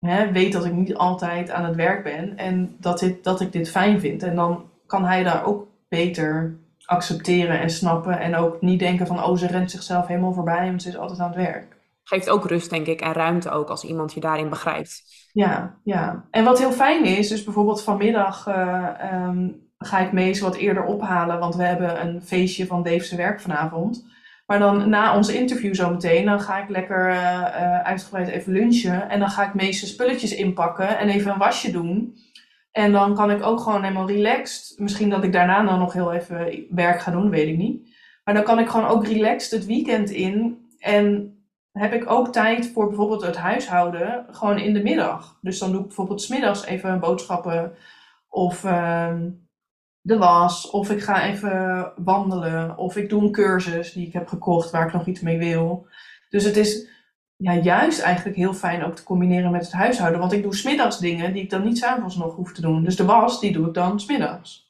hè, 0.00 0.32
weet 0.32 0.52
dat 0.52 0.64
ik 0.64 0.72
niet 0.72 0.94
altijd 0.94 1.50
aan 1.50 1.64
het 1.64 1.76
werk 1.76 2.02
ben. 2.02 2.36
En 2.36 2.76
dat, 2.78 2.98
dit, 2.98 3.24
dat 3.24 3.40
ik 3.40 3.52
dit 3.52 3.70
fijn 3.70 4.00
vind. 4.00 4.22
En 4.22 4.34
dan 4.34 4.64
kan 4.86 5.04
hij 5.04 5.22
daar 5.22 5.44
ook 5.44 5.66
beter 5.88 6.56
accepteren 6.84 7.60
en 7.60 7.70
snappen. 7.70 8.20
En 8.20 8.36
ook 8.36 8.60
niet 8.60 8.78
denken 8.78 9.06
van 9.06 9.24
oh, 9.24 9.36
ze 9.36 9.46
rent 9.46 9.70
zichzelf 9.70 10.06
helemaal 10.06 10.32
voorbij. 10.32 10.66
Want 10.66 10.82
ze 10.82 10.88
is 10.88 10.96
altijd 10.96 11.20
aan 11.20 11.32
het 11.32 11.36
werk. 11.36 11.73
Geeft 12.04 12.30
ook 12.30 12.46
rust, 12.46 12.70
denk 12.70 12.86
ik, 12.86 13.00
en 13.00 13.12
ruimte 13.12 13.50
ook 13.50 13.68
als 13.68 13.84
iemand 13.84 14.12
je 14.12 14.20
daarin 14.20 14.48
begrijpt. 14.48 15.02
Ja, 15.32 15.78
ja. 15.84 16.24
En 16.30 16.44
wat 16.44 16.58
heel 16.58 16.72
fijn 16.72 17.04
is, 17.04 17.28
dus 17.28 17.44
bijvoorbeeld 17.44 17.82
vanmiddag 17.82 18.46
uh, 18.48 18.88
um, 19.12 19.62
ga 19.78 19.98
ik 19.98 20.12
Mees 20.12 20.40
wat 20.40 20.56
eerder 20.56 20.84
ophalen, 20.84 21.38
want 21.38 21.54
we 21.56 21.62
hebben 21.62 22.06
een 22.06 22.22
feestje 22.22 22.66
van 22.66 22.82
Dave's 22.82 23.12
werk 23.12 23.40
vanavond. 23.40 24.12
Maar 24.46 24.58
dan 24.58 24.88
na 24.88 25.16
ons 25.16 25.28
interview 25.28 25.74
zometeen, 25.74 26.24
dan 26.24 26.40
ga 26.40 26.62
ik 26.62 26.68
lekker 26.68 27.08
uh, 27.08 27.14
uh, 27.14 27.80
uitgebreid 27.80 28.28
even 28.28 28.52
lunchen. 28.52 29.08
En 29.08 29.18
dan 29.18 29.30
ga 29.30 29.46
ik 29.46 29.54
Mees 29.54 29.88
spulletjes 29.88 30.34
inpakken 30.34 30.98
en 30.98 31.08
even 31.08 31.32
een 31.32 31.38
wasje 31.38 31.70
doen. 31.70 32.16
En 32.70 32.92
dan 32.92 33.14
kan 33.14 33.30
ik 33.30 33.42
ook 33.42 33.60
gewoon 33.60 33.82
helemaal 33.82 34.06
relaxed. 34.06 34.78
Misschien 34.78 35.10
dat 35.10 35.24
ik 35.24 35.32
daarna 35.32 35.62
dan 35.62 35.78
nog 35.78 35.92
heel 35.92 36.12
even 36.12 36.66
werk 36.70 37.00
ga 37.00 37.10
doen, 37.10 37.30
weet 37.30 37.48
ik 37.48 37.56
niet. 37.56 37.96
Maar 38.24 38.34
dan 38.34 38.44
kan 38.44 38.58
ik 38.58 38.68
gewoon 38.68 38.88
ook 38.88 39.06
relaxed 39.06 39.50
het 39.50 39.66
weekend 39.66 40.10
in. 40.10 40.58
En 40.78 41.33
heb 41.78 41.92
ik 41.92 42.10
ook 42.10 42.32
tijd 42.32 42.70
voor 42.72 42.86
bijvoorbeeld 42.86 43.22
het 43.22 43.36
huishouden 43.36 44.26
gewoon 44.30 44.58
in 44.58 44.74
de 44.74 44.82
middag. 44.82 45.38
Dus 45.40 45.58
dan 45.58 45.70
doe 45.70 45.80
ik 45.80 45.86
bijvoorbeeld 45.86 46.22
smiddags 46.22 46.64
even 46.64 47.00
boodschappen 47.00 47.72
of 48.28 48.64
ehm, 48.64 49.30
de 50.00 50.18
was. 50.18 50.70
Of 50.70 50.90
ik 50.90 51.02
ga 51.02 51.24
even 51.24 51.92
wandelen. 51.96 52.76
Of 52.78 52.96
ik 52.96 53.08
doe 53.08 53.22
een 53.22 53.32
cursus 53.32 53.92
die 53.92 54.06
ik 54.06 54.12
heb 54.12 54.28
gekocht 54.28 54.70
waar 54.70 54.86
ik 54.86 54.92
nog 54.92 55.06
iets 55.06 55.20
mee 55.20 55.38
wil. 55.38 55.86
Dus 56.28 56.44
het 56.44 56.56
is 56.56 56.88
ja, 57.36 57.54
juist 57.54 58.00
eigenlijk 58.00 58.36
heel 58.36 58.54
fijn 58.54 58.84
ook 58.84 58.94
te 58.94 59.02
combineren 59.04 59.50
met 59.50 59.62
het 59.62 59.72
huishouden. 59.72 60.20
Want 60.20 60.32
ik 60.32 60.42
doe 60.42 60.54
smiddags 60.54 60.98
dingen 60.98 61.32
die 61.32 61.42
ik 61.42 61.50
dan 61.50 61.64
niet 61.64 61.78
s'avonds 61.78 62.16
nog 62.16 62.34
hoef 62.34 62.52
te 62.52 62.60
doen. 62.60 62.84
Dus 62.84 62.96
de 62.96 63.04
was, 63.04 63.40
die 63.40 63.52
doe 63.52 63.66
ik 63.66 63.74
dan 63.74 64.00
smiddags. 64.00 64.63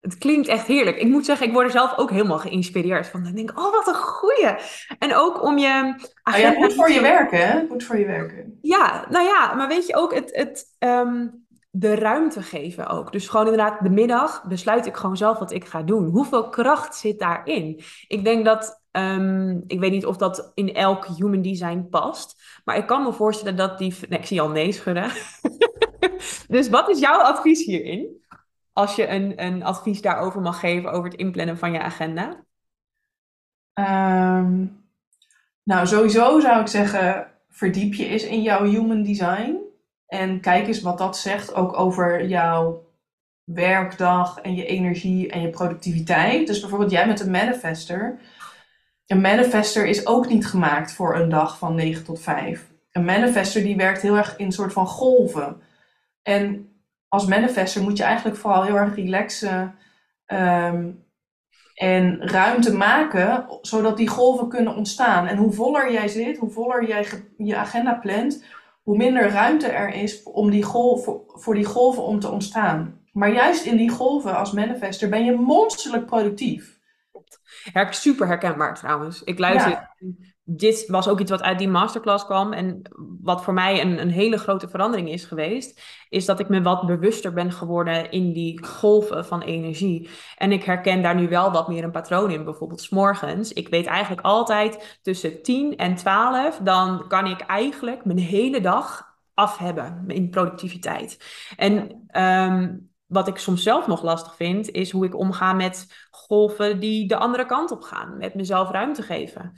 Het 0.00 0.18
klinkt 0.18 0.48
echt 0.48 0.66
heerlijk. 0.66 0.96
Ik 0.96 1.08
moet 1.08 1.24
zeggen, 1.24 1.46
ik 1.46 1.52
word 1.52 1.64
er 1.66 1.70
zelf 1.70 1.98
ook 1.98 2.10
helemaal 2.10 2.38
geïnspireerd 2.38 3.06
van. 3.06 3.22
Dan 3.22 3.34
denk 3.34 3.50
ik, 3.50 3.58
oh, 3.58 3.72
wat 3.72 3.86
een 3.86 3.94
goeie. 3.94 4.54
En 4.98 5.14
ook 5.14 5.42
om 5.42 5.58
je... 5.58 5.94
Ja, 6.36 6.52
goed 6.52 6.74
voor 6.74 6.90
je 6.90 7.00
werken, 7.00 7.48
hè? 7.48 7.66
Goed 7.68 7.84
voor 7.84 7.98
je 7.98 8.06
werken. 8.06 8.58
Ja, 8.62 9.06
nou 9.10 9.24
ja, 9.24 9.54
maar 9.54 9.68
weet 9.68 9.86
je 9.86 9.96
ook, 9.96 10.14
het, 10.14 10.30
het, 10.34 10.64
um, 10.78 11.46
de 11.78 11.94
ruimte 11.94 12.42
geven 12.42 12.86
ook. 12.86 13.12
Dus 13.12 13.28
gewoon 13.28 13.46
inderdaad, 13.46 13.82
de 13.82 13.90
middag 13.90 14.44
besluit 14.48 14.86
ik 14.86 14.96
gewoon 14.96 15.16
zelf 15.16 15.38
wat 15.38 15.52
ik 15.52 15.64
ga 15.64 15.82
doen. 15.82 16.06
Hoeveel 16.06 16.48
kracht 16.48 16.94
zit 16.94 17.18
daarin? 17.18 17.80
Ik 18.08 18.24
denk 18.24 18.44
dat, 18.44 18.82
um, 18.92 19.64
ik 19.66 19.80
weet 19.80 19.90
niet 19.90 20.06
of 20.06 20.16
dat 20.16 20.50
in 20.54 20.74
elk 20.74 21.06
human 21.06 21.42
design 21.42 21.86
past. 21.90 22.42
Maar 22.64 22.76
ik 22.76 22.86
kan 22.86 23.02
me 23.02 23.12
voorstellen 23.12 23.56
dat 23.56 23.78
die... 23.78 23.94
Nee, 24.08 24.18
ik 24.18 24.26
zie 24.26 24.40
al 24.40 24.48
nee 24.48 24.72
schudden. 24.72 25.10
dus 26.48 26.68
wat 26.68 26.88
is 26.88 26.98
jouw 26.98 27.20
advies 27.20 27.64
hierin? 27.64 28.24
Als 28.76 28.96
je 28.96 29.08
een, 29.08 29.44
een 29.44 29.64
advies 29.64 30.00
daarover 30.00 30.40
mag 30.40 30.60
geven, 30.60 30.92
over 30.92 31.10
het 31.10 31.18
inplannen 31.18 31.58
van 31.58 31.72
je 31.72 31.80
agenda? 31.80 32.44
Um, 33.74 34.84
nou, 35.62 35.86
sowieso 35.86 36.40
zou 36.40 36.60
ik 36.60 36.66
zeggen, 36.66 37.30
verdiep 37.48 37.94
je 37.94 38.06
eens 38.06 38.24
in 38.24 38.42
jouw 38.42 38.64
human 38.64 39.02
design. 39.02 39.56
En 40.06 40.40
kijk 40.40 40.66
eens 40.66 40.80
wat 40.80 40.98
dat 40.98 41.18
zegt 41.18 41.54
ook 41.54 41.78
over 41.78 42.26
jouw 42.26 42.84
werkdag 43.44 44.40
en 44.40 44.54
je 44.54 44.66
energie 44.66 45.30
en 45.30 45.40
je 45.40 45.50
productiviteit. 45.50 46.46
Dus 46.46 46.60
bijvoorbeeld 46.60 46.90
jij 46.90 47.06
met 47.06 47.20
een 47.20 47.30
manifester. 47.30 48.20
een 49.06 49.20
manifester 49.20 49.86
is 49.86 50.06
ook 50.06 50.28
niet 50.28 50.46
gemaakt 50.46 50.92
voor 50.92 51.16
een 51.16 51.28
dag 51.28 51.58
van 51.58 51.74
9 51.74 52.04
tot 52.04 52.20
5. 52.20 52.66
Een 52.92 53.04
manifester 53.04 53.62
die 53.62 53.76
werkt 53.76 54.02
heel 54.02 54.16
erg 54.16 54.36
in 54.36 54.46
een 54.46 54.52
soort 54.52 54.72
van 54.72 54.86
golven. 54.86 55.60
En 56.22 56.70
als 57.08 57.26
manifester 57.26 57.82
moet 57.82 57.96
je 57.96 58.04
eigenlijk 58.04 58.36
vooral 58.36 58.62
heel 58.62 58.76
erg 58.76 58.94
relaxen 58.94 59.74
ehm, 60.26 60.90
en 61.74 62.28
ruimte 62.28 62.74
maken, 62.74 63.46
zodat 63.60 63.96
die 63.96 64.08
golven 64.08 64.48
kunnen 64.48 64.74
ontstaan. 64.74 65.26
En 65.26 65.36
hoe 65.36 65.52
voller 65.52 65.92
jij 65.92 66.08
zit, 66.08 66.38
hoe 66.38 66.50
voller 66.50 66.86
jij 66.86 67.06
je 67.36 67.56
agenda 67.56 67.94
plant, 67.94 68.44
hoe 68.82 68.96
minder 68.96 69.30
ruimte 69.30 69.66
er 69.66 69.94
is 69.94 70.22
om 70.22 70.50
die 70.50 70.62
golf, 70.62 71.10
voor 71.26 71.54
die 71.54 71.64
golven 71.64 72.02
om 72.02 72.20
te 72.20 72.30
ontstaan. 72.30 73.00
Maar 73.12 73.32
juist 73.32 73.64
in 73.64 73.76
die 73.76 73.90
golven 73.90 74.36
als 74.36 74.52
manifester 74.52 75.08
ben 75.08 75.24
je 75.24 75.32
monsterlijk 75.32 76.06
productief. 76.06 76.78
Her 77.72 77.94
super 77.94 78.26
herkenbaar 78.26 78.74
trouwens. 78.74 79.22
Ik 79.24 79.38
luister. 79.38 79.94
Dit 80.48 80.86
was 80.86 81.08
ook 81.08 81.20
iets 81.20 81.30
wat 81.30 81.42
uit 81.42 81.58
die 81.58 81.68
masterclass 81.68 82.24
kwam. 82.24 82.52
En 82.52 82.82
wat 83.22 83.44
voor 83.44 83.54
mij 83.54 83.80
een, 83.80 84.00
een 84.00 84.10
hele 84.10 84.38
grote 84.38 84.68
verandering 84.68 85.08
is 85.08 85.24
geweest, 85.24 85.80
is 86.08 86.24
dat 86.24 86.40
ik 86.40 86.48
me 86.48 86.62
wat 86.62 86.86
bewuster 86.86 87.32
ben 87.32 87.52
geworden 87.52 88.10
in 88.10 88.32
die 88.32 88.64
golven 88.64 89.24
van 89.24 89.42
energie. 89.42 90.08
En 90.36 90.52
ik 90.52 90.64
herken 90.64 91.02
daar 91.02 91.14
nu 91.14 91.28
wel 91.28 91.52
wat 91.52 91.68
meer 91.68 91.84
een 91.84 91.90
patroon 91.90 92.30
in. 92.30 92.44
Bijvoorbeeld 92.44 92.80
s'morgens. 92.80 93.52
Ik 93.52 93.68
weet 93.68 93.86
eigenlijk 93.86 94.26
altijd 94.26 94.98
tussen 95.02 95.42
10 95.42 95.76
en 95.76 95.94
12, 95.94 96.58
dan 96.62 97.08
kan 97.08 97.26
ik 97.26 97.40
eigenlijk 97.40 98.04
mijn 98.04 98.18
hele 98.18 98.60
dag 98.60 99.14
af 99.34 99.58
hebben 99.58 100.04
in 100.06 100.30
productiviteit. 100.30 101.18
En 101.56 102.06
um, 102.22 102.90
wat 103.06 103.28
ik 103.28 103.38
soms 103.38 103.62
zelf 103.62 103.86
nog 103.86 104.02
lastig 104.02 104.36
vind, 104.36 104.70
is 104.70 104.90
hoe 104.90 105.04
ik 105.04 105.16
omga 105.16 105.52
met 105.52 106.06
golven 106.10 106.80
die 106.80 107.08
de 107.08 107.16
andere 107.16 107.46
kant 107.46 107.70
op 107.70 107.82
gaan. 107.82 108.16
Met 108.16 108.34
mezelf 108.34 108.70
ruimte 108.70 109.02
geven. 109.02 109.52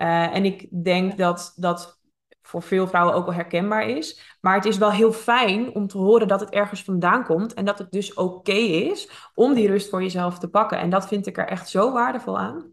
Uh, 0.00 0.36
en 0.36 0.44
ik 0.44 0.84
denk 0.84 1.18
dat 1.18 1.52
dat 1.56 2.00
voor 2.42 2.62
veel 2.62 2.86
vrouwen 2.86 3.14
ook 3.14 3.24
wel 3.24 3.34
herkenbaar 3.34 3.88
is. 3.88 4.36
Maar 4.40 4.54
het 4.54 4.64
is 4.64 4.78
wel 4.78 4.90
heel 4.90 5.12
fijn 5.12 5.74
om 5.74 5.86
te 5.86 5.98
horen 5.98 6.28
dat 6.28 6.40
het 6.40 6.50
ergens 6.50 6.84
vandaan 6.84 7.24
komt. 7.24 7.54
En 7.54 7.64
dat 7.64 7.78
het 7.78 7.90
dus 7.90 8.14
oké 8.14 8.52
is 8.52 9.30
om 9.34 9.54
die 9.54 9.66
rust 9.66 9.90
voor 9.90 10.02
jezelf 10.02 10.38
te 10.38 10.48
pakken. 10.48 10.78
En 10.78 10.90
dat 10.90 11.08
vind 11.08 11.26
ik 11.26 11.38
er 11.38 11.48
echt 11.48 11.68
zo 11.68 11.92
waardevol 11.92 12.38
aan. 12.38 12.72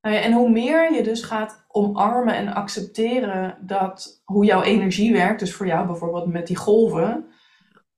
Nou 0.00 0.16
en 0.16 0.32
hoe 0.32 0.50
meer 0.50 0.92
je 0.92 1.02
dus 1.02 1.22
gaat 1.22 1.64
omarmen 1.68 2.34
en 2.34 2.48
accepteren 2.48 3.58
dat 3.60 4.22
hoe 4.24 4.44
jouw 4.44 4.62
energie 4.62 5.12
werkt, 5.12 5.40
dus 5.40 5.54
voor 5.54 5.66
jou 5.66 5.86
bijvoorbeeld 5.86 6.26
met 6.26 6.46
die 6.46 6.56
golven, 6.56 7.26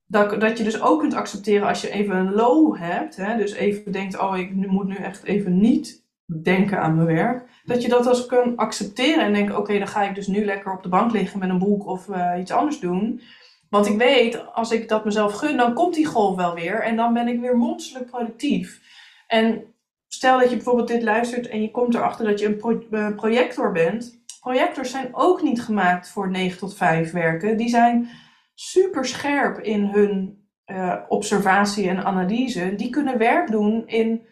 dat, 0.05 0.41
dat 0.41 0.57
je 0.57 0.63
dus 0.63 0.81
ook 0.81 0.99
kunt 0.99 1.13
accepteren 1.13 1.67
als 1.67 1.81
je 1.81 1.89
even 1.89 2.15
een 2.15 2.33
low 2.33 2.77
hebt. 2.77 3.15
Hè, 3.15 3.37
dus 3.37 3.51
even 3.51 3.91
denkt, 3.91 4.19
oh, 4.19 4.37
ik 4.37 4.53
moet 4.53 4.87
nu 4.87 4.95
echt 4.95 5.23
even 5.23 5.59
niet 5.59 6.07
denken 6.43 6.81
aan 6.81 6.95
mijn 6.95 7.07
werk. 7.07 7.43
Dat 7.65 7.81
je 7.81 7.89
dat 7.89 8.07
als 8.07 8.25
kunt 8.25 8.57
accepteren 8.57 9.23
en 9.23 9.33
denken, 9.33 9.57
oké, 9.57 9.77
dan 9.77 9.87
ga 9.87 10.03
ik 10.03 10.15
dus 10.15 10.27
nu 10.27 10.45
lekker 10.45 10.73
op 10.73 10.83
de 10.83 10.89
bank 10.89 11.11
liggen 11.11 11.39
met 11.39 11.49
een 11.49 11.59
boek 11.59 11.87
of 11.87 12.07
uh, 12.07 12.31
iets 12.39 12.51
anders 12.51 12.79
doen. 12.79 13.21
Want 13.69 13.87
ik 13.87 13.97
weet, 13.97 14.53
als 14.53 14.71
ik 14.71 14.89
dat 14.89 15.05
mezelf 15.05 15.33
gun, 15.33 15.57
dan 15.57 15.73
komt 15.73 15.93
die 15.93 16.05
golf 16.05 16.35
wel 16.35 16.53
weer. 16.53 16.81
En 16.81 16.95
dan 16.95 17.13
ben 17.13 17.27
ik 17.27 17.39
weer 17.39 17.57
monsterlijk 17.57 18.09
productief. 18.09 18.81
En 19.27 19.63
stel 20.07 20.39
dat 20.39 20.49
je 20.49 20.55
bijvoorbeeld 20.55 20.87
dit 20.87 21.03
luistert 21.03 21.47
en 21.47 21.61
je 21.61 21.71
komt 21.71 21.95
erachter 21.95 22.25
dat 22.25 22.39
je 22.39 22.59
een 22.61 22.85
uh, 22.91 23.15
projector 23.15 23.71
bent. 23.71 24.21
Projectors 24.39 24.91
zijn 24.91 25.09
ook 25.11 25.41
niet 25.41 25.61
gemaakt 25.61 26.09
voor 26.09 26.29
9 26.29 26.57
tot 26.57 26.75
5 26.75 27.11
werken. 27.11 27.57
Die 27.57 27.69
zijn 27.69 28.09
super 28.53 29.05
scherp 29.05 29.59
in 29.59 29.85
hun 29.85 30.47
uh, 30.65 30.95
observatie 31.07 31.89
en 31.89 32.05
analyse. 32.05 32.75
Die 32.75 32.89
kunnen 32.89 33.17
werk 33.17 33.51
doen 33.51 33.87
in 33.87 34.27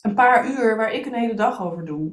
een 0.00 0.14
paar 0.14 0.50
uur 0.50 0.76
waar 0.76 0.92
ik 0.92 1.06
een 1.06 1.14
hele 1.14 1.34
dag 1.34 1.62
over 1.62 1.84
doe. 1.84 2.12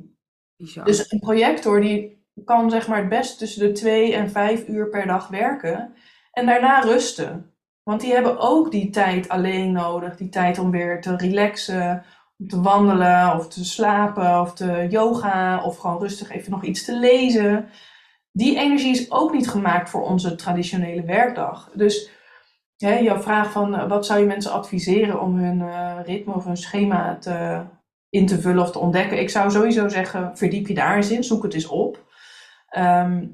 Dus 0.84 1.12
een 1.12 1.20
projector 1.20 1.82
die 1.82 2.26
kan 2.46 2.70
zeg 2.70 2.88
maar 2.88 2.98
het 2.98 3.10
best 3.10 3.38
tussen 3.38 3.68
de 3.68 3.72
twee 3.72 4.14
en 4.14 4.30
vijf 4.30 4.68
uur 4.68 4.90
per 4.90 5.08
dag 5.08 5.28
werken. 5.28 5.94
En 6.32 6.46
daarna 6.46 6.80
rusten. 6.80 7.54
Want 7.84 8.02
die 8.02 8.14
hebben 8.14 8.40
ook 8.40 8.72
die 8.72 8.90
tijd 8.90 9.30
alleen 9.30 9.72
nodig. 9.72 10.16
Die 10.16 10.30
tijd 10.30 10.60
om 10.60 10.72
weer 10.72 11.02
te 11.02 11.16
relaxen, 11.16 12.04
om 12.38 12.48
te 12.48 12.62
wandelen 12.62 13.36
of 13.36 13.48
te 13.48 13.66
slapen 13.66 14.42
of 14.42 14.54
te 14.54 14.88
yoga 14.90 15.64
of 15.64 15.78
gewoon 15.78 16.00
rustig 16.00 16.32
even 16.32 16.52
nog 16.52 16.64
iets 16.64 16.86
te 16.86 17.00
lezen 17.00 17.70
die 18.36 18.58
energie 18.58 18.92
is 18.92 19.12
ook 19.12 19.32
niet 19.32 19.50
gemaakt 19.50 19.90
voor 19.90 20.02
onze 20.02 20.36
traditionele 20.36 21.04
werkdag. 21.04 21.72
Dus 21.74 22.10
hè, 22.78 22.98
jouw 22.98 23.22
vraag 23.22 23.52
van 23.52 23.76
eh, 23.76 23.90
wat 23.90 24.06
zou 24.06 24.20
je 24.20 24.26
mensen 24.26 24.52
adviseren 24.52 25.22
om 25.22 25.36
hun 25.36 25.60
uh, 25.60 26.00
ritme 26.06 26.34
of 26.34 26.46
hun 26.46 26.58
schema 26.58 27.18
te, 27.18 27.62
in 28.16 28.26
te 28.26 28.41
vullen 28.41 28.63
of 28.63 28.72
te 28.72 28.80
ontdekken. 28.80 29.20
Ik 29.20 29.30
zou 29.30 29.51
sowieso 29.51 29.88
zeggen, 29.88 30.38
verdiep 30.38 30.68
je 30.68 30.74
daar 30.74 30.95
eens 30.95 31.11
in, 31.11 31.24
zoek 31.24 31.43
het 31.43 31.53
eens 31.53 31.68
op. 31.68 32.03
Ehm, 32.70 33.26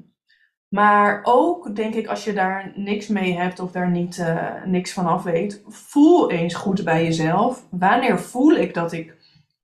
maar 0.68 1.20
ook 1.22 1.76
denk 1.76 1.94
ik, 1.94 2.06
als 2.06 2.24
je 2.24 2.32
daar 2.32 2.72
niks 2.74 3.06
mee 3.06 3.36
hebt 3.36 3.60
of 3.60 3.70
daar 3.70 3.90
niet, 3.90 4.16
uh, 4.16 4.64
niks 4.64 4.92
van 4.92 5.06
af 5.06 5.22
weet, 5.22 5.62
voel 5.68 6.30
eens 6.30 6.54
goed 6.54 6.84
bij 6.84 7.04
jezelf. 7.04 7.66
Wanneer 7.70 8.18
voel 8.18 8.52
ik 8.52 8.74
dat 8.74 8.92
ik 8.92 9.14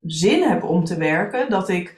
zin 0.01 0.41
heb 0.41 0.63
om 0.63 0.83
te 0.83 0.97
werken? 0.97 1.49
Dat 1.49 1.69
ik 1.69 1.97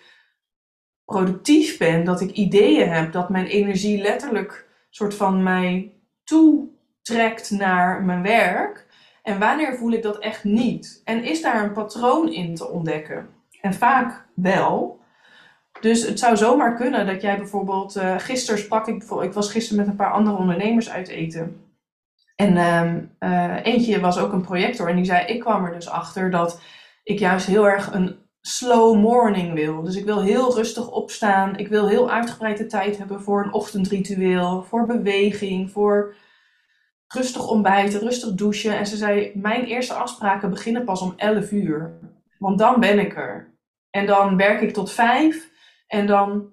productief 1.05 1.77
ben, 1.77 2.03
dat 2.03 2.21
ik 2.21 2.31
ideeën 2.31 2.89
heb, 2.89 3.11
dat 3.11 3.29
mijn 3.29 3.45
energie 3.45 4.01
letterlijk 4.01 4.67
soort 4.89 5.15
van 5.15 5.43
mij 5.43 5.93
toetrekt 6.23 7.51
naar 7.51 8.03
mijn 8.03 8.21
werk. 8.21 8.87
En 9.21 9.39
wanneer 9.39 9.75
voel 9.75 9.91
ik 9.91 10.03
dat 10.03 10.19
echt 10.19 10.43
niet? 10.43 11.01
En 11.05 11.23
is 11.23 11.41
daar 11.41 11.63
een 11.63 11.73
patroon 11.73 12.31
in 12.31 12.55
te 12.55 12.67
ontdekken? 12.67 13.29
En 13.61 13.73
vaak 13.73 14.25
wel. 14.33 14.99
Dus 15.81 16.07
het 16.07 16.19
zou 16.19 16.37
zomaar 16.37 16.75
kunnen 16.75 17.05
dat 17.05 17.21
jij 17.21 17.37
bijvoorbeeld, 17.37 17.95
uh, 17.95 18.15
gisteren 18.17 18.59
sprak 18.59 18.87
ik 18.87 19.03
ik 19.03 19.33
was 19.33 19.51
gisteren 19.51 19.77
met 19.77 19.87
een 19.87 19.95
paar 19.95 20.11
andere 20.11 20.37
ondernemers 20.37 20.89
uit 20.89 21.07
eten. 21.07 21.65
En 22.35 22.57
ehm, 22.57 22.99
eh, 23.19 23.65
eentje 23.65 23.99
was 23.99 24.17
ook 24.17 24.31
een 24.31 24.41
projector 24.41 24.89
en 24.89 24.95
die 24.95 25.05
zei, 25.05 25.25
ik 25.25 25.39
kwam 25.39 25.65
er 25.65 25.73
dus 25.73 25.89
achter 25.89 26.31
dat 26.31 26.61
ik 27.03 27.19
juist 27.19 27.45
heel 27.45 27.67
erg 27.67 27.93
een 27.93 28.15
slow 28.41 28.97
morning 28.97 29.53
wil. 29.53 29.81
Dus 29.81 29.95
ik 29.95 30.05
wil 30.05 30.21
heel 30.21 30.55
rustig 30.55 30.91
opstaan. 30.91 31.57
Ik 31.57 31.67
wil 31.67 31.87
heel 31.87 32.11
uitgebreide 32.11 32.65
tijd 32.65 32.97
hebben 32.97 33.21
voor 33.21 33.43
een 33.43 33.53
ochtendritueel, 33.53 34.63
voor 34.63 34.85
beweging, 34.85 35.71
voor 35.71 36.15
rustig 37.13 37.47
ontbijten, 37.47 37.99
rustig 37.99 38.33
douchen. 38.33 38.77
En 38.77 38.85
ze 38.87 38.95
zei: 38.95 39.31
Mijn 39.35 39.63
eerste 39.63 39.93
afspraken 39.93 40.49
beginnen 40.49 40.83
pas 40.83 41.01
om 41.01 41.13
11 41.17 41.51
uur. 41.51 41.99
Want 42.37 42.59
dan 42.59 42.79
ben 42.79 42.99
ik 42.99 43.17
er. 43.17 43.53
En 43.89 44.05
dan 44.05 44.37
werk 44.37 44.61
ik 44.61 44.73
tot 44.73 44.91
5. 44.91 45.49
En 45.87 46.07
dan 46.07 46.49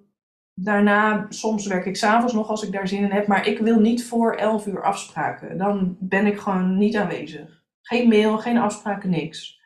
daarna, 0.54 1.26
soms 1.28 1.66
werk 1.66 1.86
ik 1.86 1.96
s'avonds 1.96 2.32
nog 2.32 2.48
als 2.48 2.62
ik 2.62 2.72
daar 2.72 2.88
zin 2.88 3.02
in 3.02 3.10
heb. 3.10 3.26
Maar 3.26 3.46
ik 3.46 3.58
wil 3.58 3.80
niet 3.80 4.06
voor 4.06 4.34
11 4.34 4.66
uur 4.66 4.82
afspraken. 4.82 5.58
Dan 5.58 5.96
ben 6.00 6.26
ik 6.26 6.38
gewoon 6.38 6.78
niet 6.78 6.96
aanwezig. 6.96 7.62
Geen 7.82 8.08
mail, 8.08 8.38
geen 8.38 8.58
afspraken, 8.58 9.10
niks. 9.10 9.60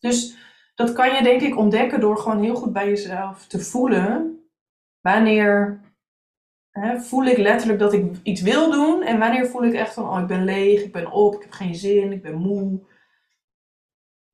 Dus 0.00 0.36
dat 0.74 0.92
kan 0.92 1.14
je 1.14 1.22
denk 1.22 1.40
ik 1.40 1.56
ontdekken 1.56 2.00
door 2.00 2.18
gewoon 2.18 2.42
heel 2.42 2.54
goed 2.54 2.72
bij 2.72 2.88
jezelf 2.88 3.46
te 3.46 3.58
voelen. 3.58 4.38
Wanneer 5.00 5.80
voel 6.98 7.24
ik 7.24 7.36
letterlijk 7.36 7.78
dat 7.78 7.92
ik 7.92 8.04
iets 8.22 8.40
wil 8.40 8.70
doen 8.70 9.02
en 9.02 9.18
wanneer 9.18 9.46
voel 9.46 9.64
ik 9.64 9.74
echt 9.74 9.94
van, 9.94 10.08
oh 10.08 10.20
ik 10.20 10.26
ben 10.26 10.44
leeg, 10.44 10.82
ik 10.82 10.92
ben 10.92 11.10
op, 11.10 11.34
ik 11.34 11.42
heb 11.42 11.52
geen 11.52 11.74
zin, 11.74 12.12
ik 12.12 12.22
ben 12.22 12.34
moe. 12.34 12.80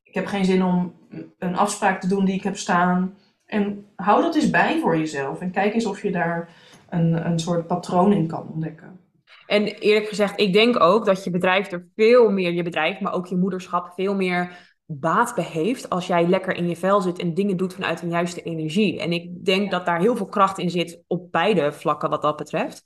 Ik 0.03 0.15
heb 0.15 0.27
geen 0.27 0.45
zin 0.45 0.63
om 0.65 0.95
een 1.39 1.57
afspraak 1.57 2.01
te 2.01 2.09
doen 2.09 2.25
die 2.25 2.35
ik 2.35 2.43
heb 2.43 2.57
staan. 2.57 3.15
En 3.45 3.87
hou 3.97 4.23
dat 4.23 4.35
eens 4.35 4.51
bij 4.51 4.79
voor 4.81 4.99
jezelf 4.99 5.41
en 5.41 5.51
kijk 5.51 5.75
eens 5.75 5.87
of 5.87 6.03
je 6.03 6.11
daar 6.11 6.55
een, 6.91 7.27
een 7.27 7.39
soort 7.39 7.67
patroon 7.67 8.13
in 8.13 8.27
kan 8.27 8.49
ontdekken. 8.53 9.01
En 9.47 9.65
eerlijk 9.65 10.09
gezegd, 10.09 10.41
ik 10.41 10.53
denk 10.53 10.81
ook 10.81 11.05
dat 11.05 11.25
je 11.25 11.31
bedrijf 11.31 11.73
er 11.73 11.89
veel 11.97 12.31
meer, 12.31 12.53
je 12.53 12.63
bedrijf, 12.63 13.01
maar 13.01 13.13
ook 13.13 13.27
je 13.27 13.37
moederschap, 13.37 13.93
veel 13.95 14.15
meer 14.15 14.66
baat 14.87 15.35
bij 15.35 15.45
heeft 15.45 15.91
als 15.91 16.07
jij 16.07 16.27
lekker 16.27 16.55
in 16.55 16.69
je 16.69 16.77
vel 16.77 17.01
zit 17.01 17.19
en 17.19 17.35
dingen 17.35 17.57
doet 17.57 17.75
vanuit 17.75 18.03
een 18.03 18.11
juiste 18.11 18.43
energie. 18.43 19.01
En 19.01 19.13
ik 19.13 19.45
denk 19.45 19.71
dat 19.71 19.87
daar 19.87 20.01
heel 20.01 20.17
veel 20.17 20.29
kracht 20.29 20.59
in 20.59 20.71
zit 20.71 21.03
op 21.07 21.33
beide 21.33 21.73
vlakken 21.73 22.11
wat 22.11 22.23
dat 22.23 22.37
betreft. 22.37 22.83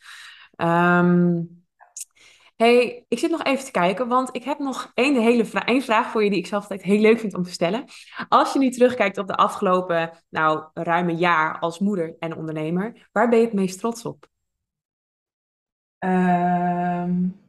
Um, 0.57 1.65
hey, 2.57 3.05
ik 3.09 3.19
zit 3.19 3.31
nog 3.31 3.43
even 3.43 3.65
te 3.65 3.71
kijken, 3.71 4.09
want 4.09 4.29
ik 4.37 4.45
heb 4.45 4.59
nog 4.59 4.91
één, 4.95 5.23
hele 5.23 5.45
vra 5.45 5.65
één 5.65 5.83
vraag 5.83 6.11
voor 6.11 6.25
je 6.25 6.31
die 6.31 6.39
ik 6.39 6.47
zelf 6.47 6.63
altijd 6.63 6.83
heel 6.83 7.01
leuk 7.01 7.19
vind 7.19 7.35
om 7.35 7.43
te 7.43 7.51
stellen. 7.51 7.85
Als 8.29 8.53
je 8.53 8.59
nu 8.59 8.71
terugkijkt 8.71 9.19
op 9.19 9.27
de 9.27 9.37
afgelopen, 9.37 10.11
nou, 10.29 10.65
ruime 10.75 11.15
jaar 11.15 11.59
als 11.59 11.79
moeder 11.79 12.17
en 12.19 12.37
ondernemer, 12.37 13.09
waar 13.13 13.29
ben 13.29 13.39
je 13.39 13.45
het 13.45 13.55
meest 13.55 13.79
trots 13.79 14.05
op? 14.05 14.29
Um, 15.99 17.40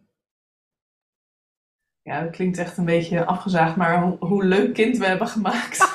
ja, 2.04 2.22
dat 2.22 2.32
klinkt 2.32 2.58
echt 2.58 2.78
een 2.78 2.86
beetje 2.86 3.26
afgezaagd, 3.26 3.76
maar 3.76 4.02
hoe, 4.02 4.18
hoe 4.20 4.44
leuk 4.44 4.74
kind 4.74 4.98
we 4.98 5.06
hebben 5.06 5.28
gemaakt. 5.28 5.78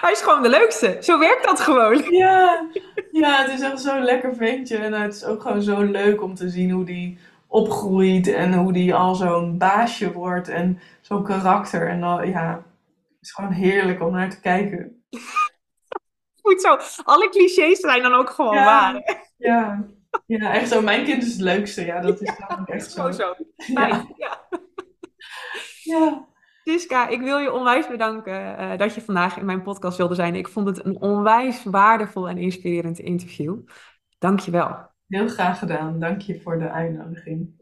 Hij 0.00 0.12
is 0.12 0.20
gewoon 0.20 0.42
de 0.42 0.48
leukste. 0.48 0.96
Zo 1.00 1.18
werkt 1.18 1.44
dat 1.44 1.60
gewoon. 1.60 2.04
Ja, 2.10 2.66
ja 3.12 3.42
het 3.42 3.50
is 3.50 3.60
echt 3.60 3.80
zo'n 3.80 4.02
lekker 4.02 4.34
ventje. 4.34 4.76
En 4.76 4.92
het 4.92 5.14
is 5.14 5.24
ook 5.24 5.42
gewoon 5.42 5.62
zo 5.62 5.82
leuk 5.82 6.22
om 6.22 6.34
te 6.34 6.48
zien 6.48 6.70
hoe 6.70 6.84
die 6.84 7.18
opgroeit 7.46 8.28
en 8.28 8.54
hoe 8.54 8.72
die 8.72 8.94
al 8.94 9.14
zo'n 9.14 9.58
baasje 9.58 10.12
wordt 10.12 10.48
en 10.48 10.80
zo'n 11.00 11.24
karakter. 11.24 11.88
En 11.88 12.00
dan, 12.00 12.28
ja, 12.28 12.50
het 12.52 13.20
is 13.20 13.32
gewoon 13.32 13.52
heerlijk 13.52 14.02
om 14.02 14.12
naar 14.12 14.30
te 14.30 14.40
kijken. 14.40 15.02
Goed 16.42 16.60
zo. 16.60 17.02
Alle 17.04 17.28
clichés 17.28 17.80
zijn 17.80 18.02
dan 18.02 18.14
ook 18.14 18.30
gewoon 18.30 18.54
waar. 18.54 19.24
Ja. 19.36 19.84
ja, 20.26 20.52
echt 20.52 20.68
zo. 20.68 20.82
Mijn 20.82 21.04
kind 21.04 21.22
is 21.22 21.32
het 21.32 21.40
leukste. 21.40 21.84
Ja, 21.84 22.00
dat 22.00 22.20
is 22.20 22.32
ja, 22.38 22.64
echt 22.64 22.90
zo. 22.90 23.10
zo. 23.10 23.34
Ja. 23.56 24.06
ja. 24.16 24.48
ja. 25.94 26.26
Siska, 26.64 27.08
ik 27.08 27.20
wil 27.20 27.38
je 27.38 27.52
onwijs 27.52 27.88
bedanken 27.88 28.60
uh, 28.60 28.76
dat 28.76 28.94
je 28.94 29.00
vandaag 29.00 29.36
in 29.36 29.44
mijn 29.44 29.62
podcast 29.62 29.96
wilde 29.96 30.14
zijn. 30.14 30.34
Ik 30.34 30.48
vond 30.48 30.66
het 30.66 30.84
een 30.84 31.00
onwijs 31.00 31.64
waardevol 31.64 32.28
en 32.28 32.38
inspirerend 32.38 32.98
interview. 32.98 33.58
Dank 34.18 34.40
je 34.40 34.50
wel. 34.50 34.90
Heel 35.06 35.28
graag 35.28 35.58
gedaan. 35.58 36.00
Dank 36.00 36.20
je 36.20 36.40
voor 36.40 36.58
de 36.58 36.70
uitnodiging. 36.70 37.57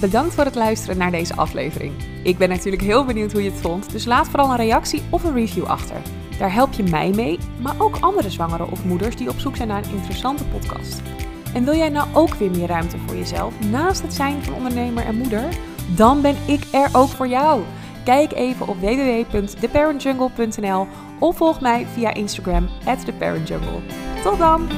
Bedankt 0.00 0.34
voor 0.34 0.44
het 0.44 0.54
luisteren 0.54 0.98
naar 0.98 1.10
deze 1.10 1.36
aflevering. 1.36 1.92
Ik 2.22 2.38
ben 2.38 2.48
natuurlijk 2.48 2.82
heel 2.82 3.04
benieuwd 3.04 3.32
hoe 3.32 3.42
je 3.42 3.50
het 3.50 3.60
vond, 3.60 3.92
dus 3.92 4.04
laat 4.04 4.28
vooral 4.28 4.50
een 4.50 4.56
reactie 4.56 5.02
of 5.10 5.24
een 5.24 5.34
review 5.34 5.64
achter. 5.64 5.96
Daar 6.38 6.52
help 6.52 6.72
je 6.72 6.82
mij 6.82 7.10
mee, 7.10 7.38
maar 7.62 7.74
ook 7.78 7.96
andere 8.00 8.30
zwangeren 8.30 8.70
of 8.70 8.84
moeders 8.84 9.16
die 9.16 9.28
op 9.28 9.38
zoek 9.38 9.56
zijn 9.56 9.68
naar 9.68 9.84
een 9.84 9.96
interessante 9.96 10.44
podcast. 10.44 11.02
En 11.54 11.64
wil 11.64 11.74
jij 11.74 11.88
nou 11.88 12.08
ook 12.12 12.34
weer 12.34 12.50
meer 12.50 12.66
ruimte 12.66 12.96
voor 13.06 13.16
jezelf 13.16 13.54
naast 13.70 14.02
het 14.02 14.14
zijn 14.14 14.42
van 14.42 14.54
ondernemer 14.54 15.04
en 15.04 15.16
moeder? 15.16 15.44
Dan 15.96 16.20
ben 16.20 16.36
ik 16.46 16.62
er 16.72 16.88
ook 16.92 17.08
voor 17.08 17.28
jou. 17.28 17.62
Kijk 18.04 18.32
even 18.32 18.68
op 18.68 18.80
www.theparentjungle.nl 18.80 20.86
of 21.18 21.36
volg 21.36 21.60
mij 21.60 21.86
via 21.92 22.14
Instagram 22.14 22.68
theparentjungle. 23.04 23.80
Tot 24.22 24.38
dan! 24.38 24.68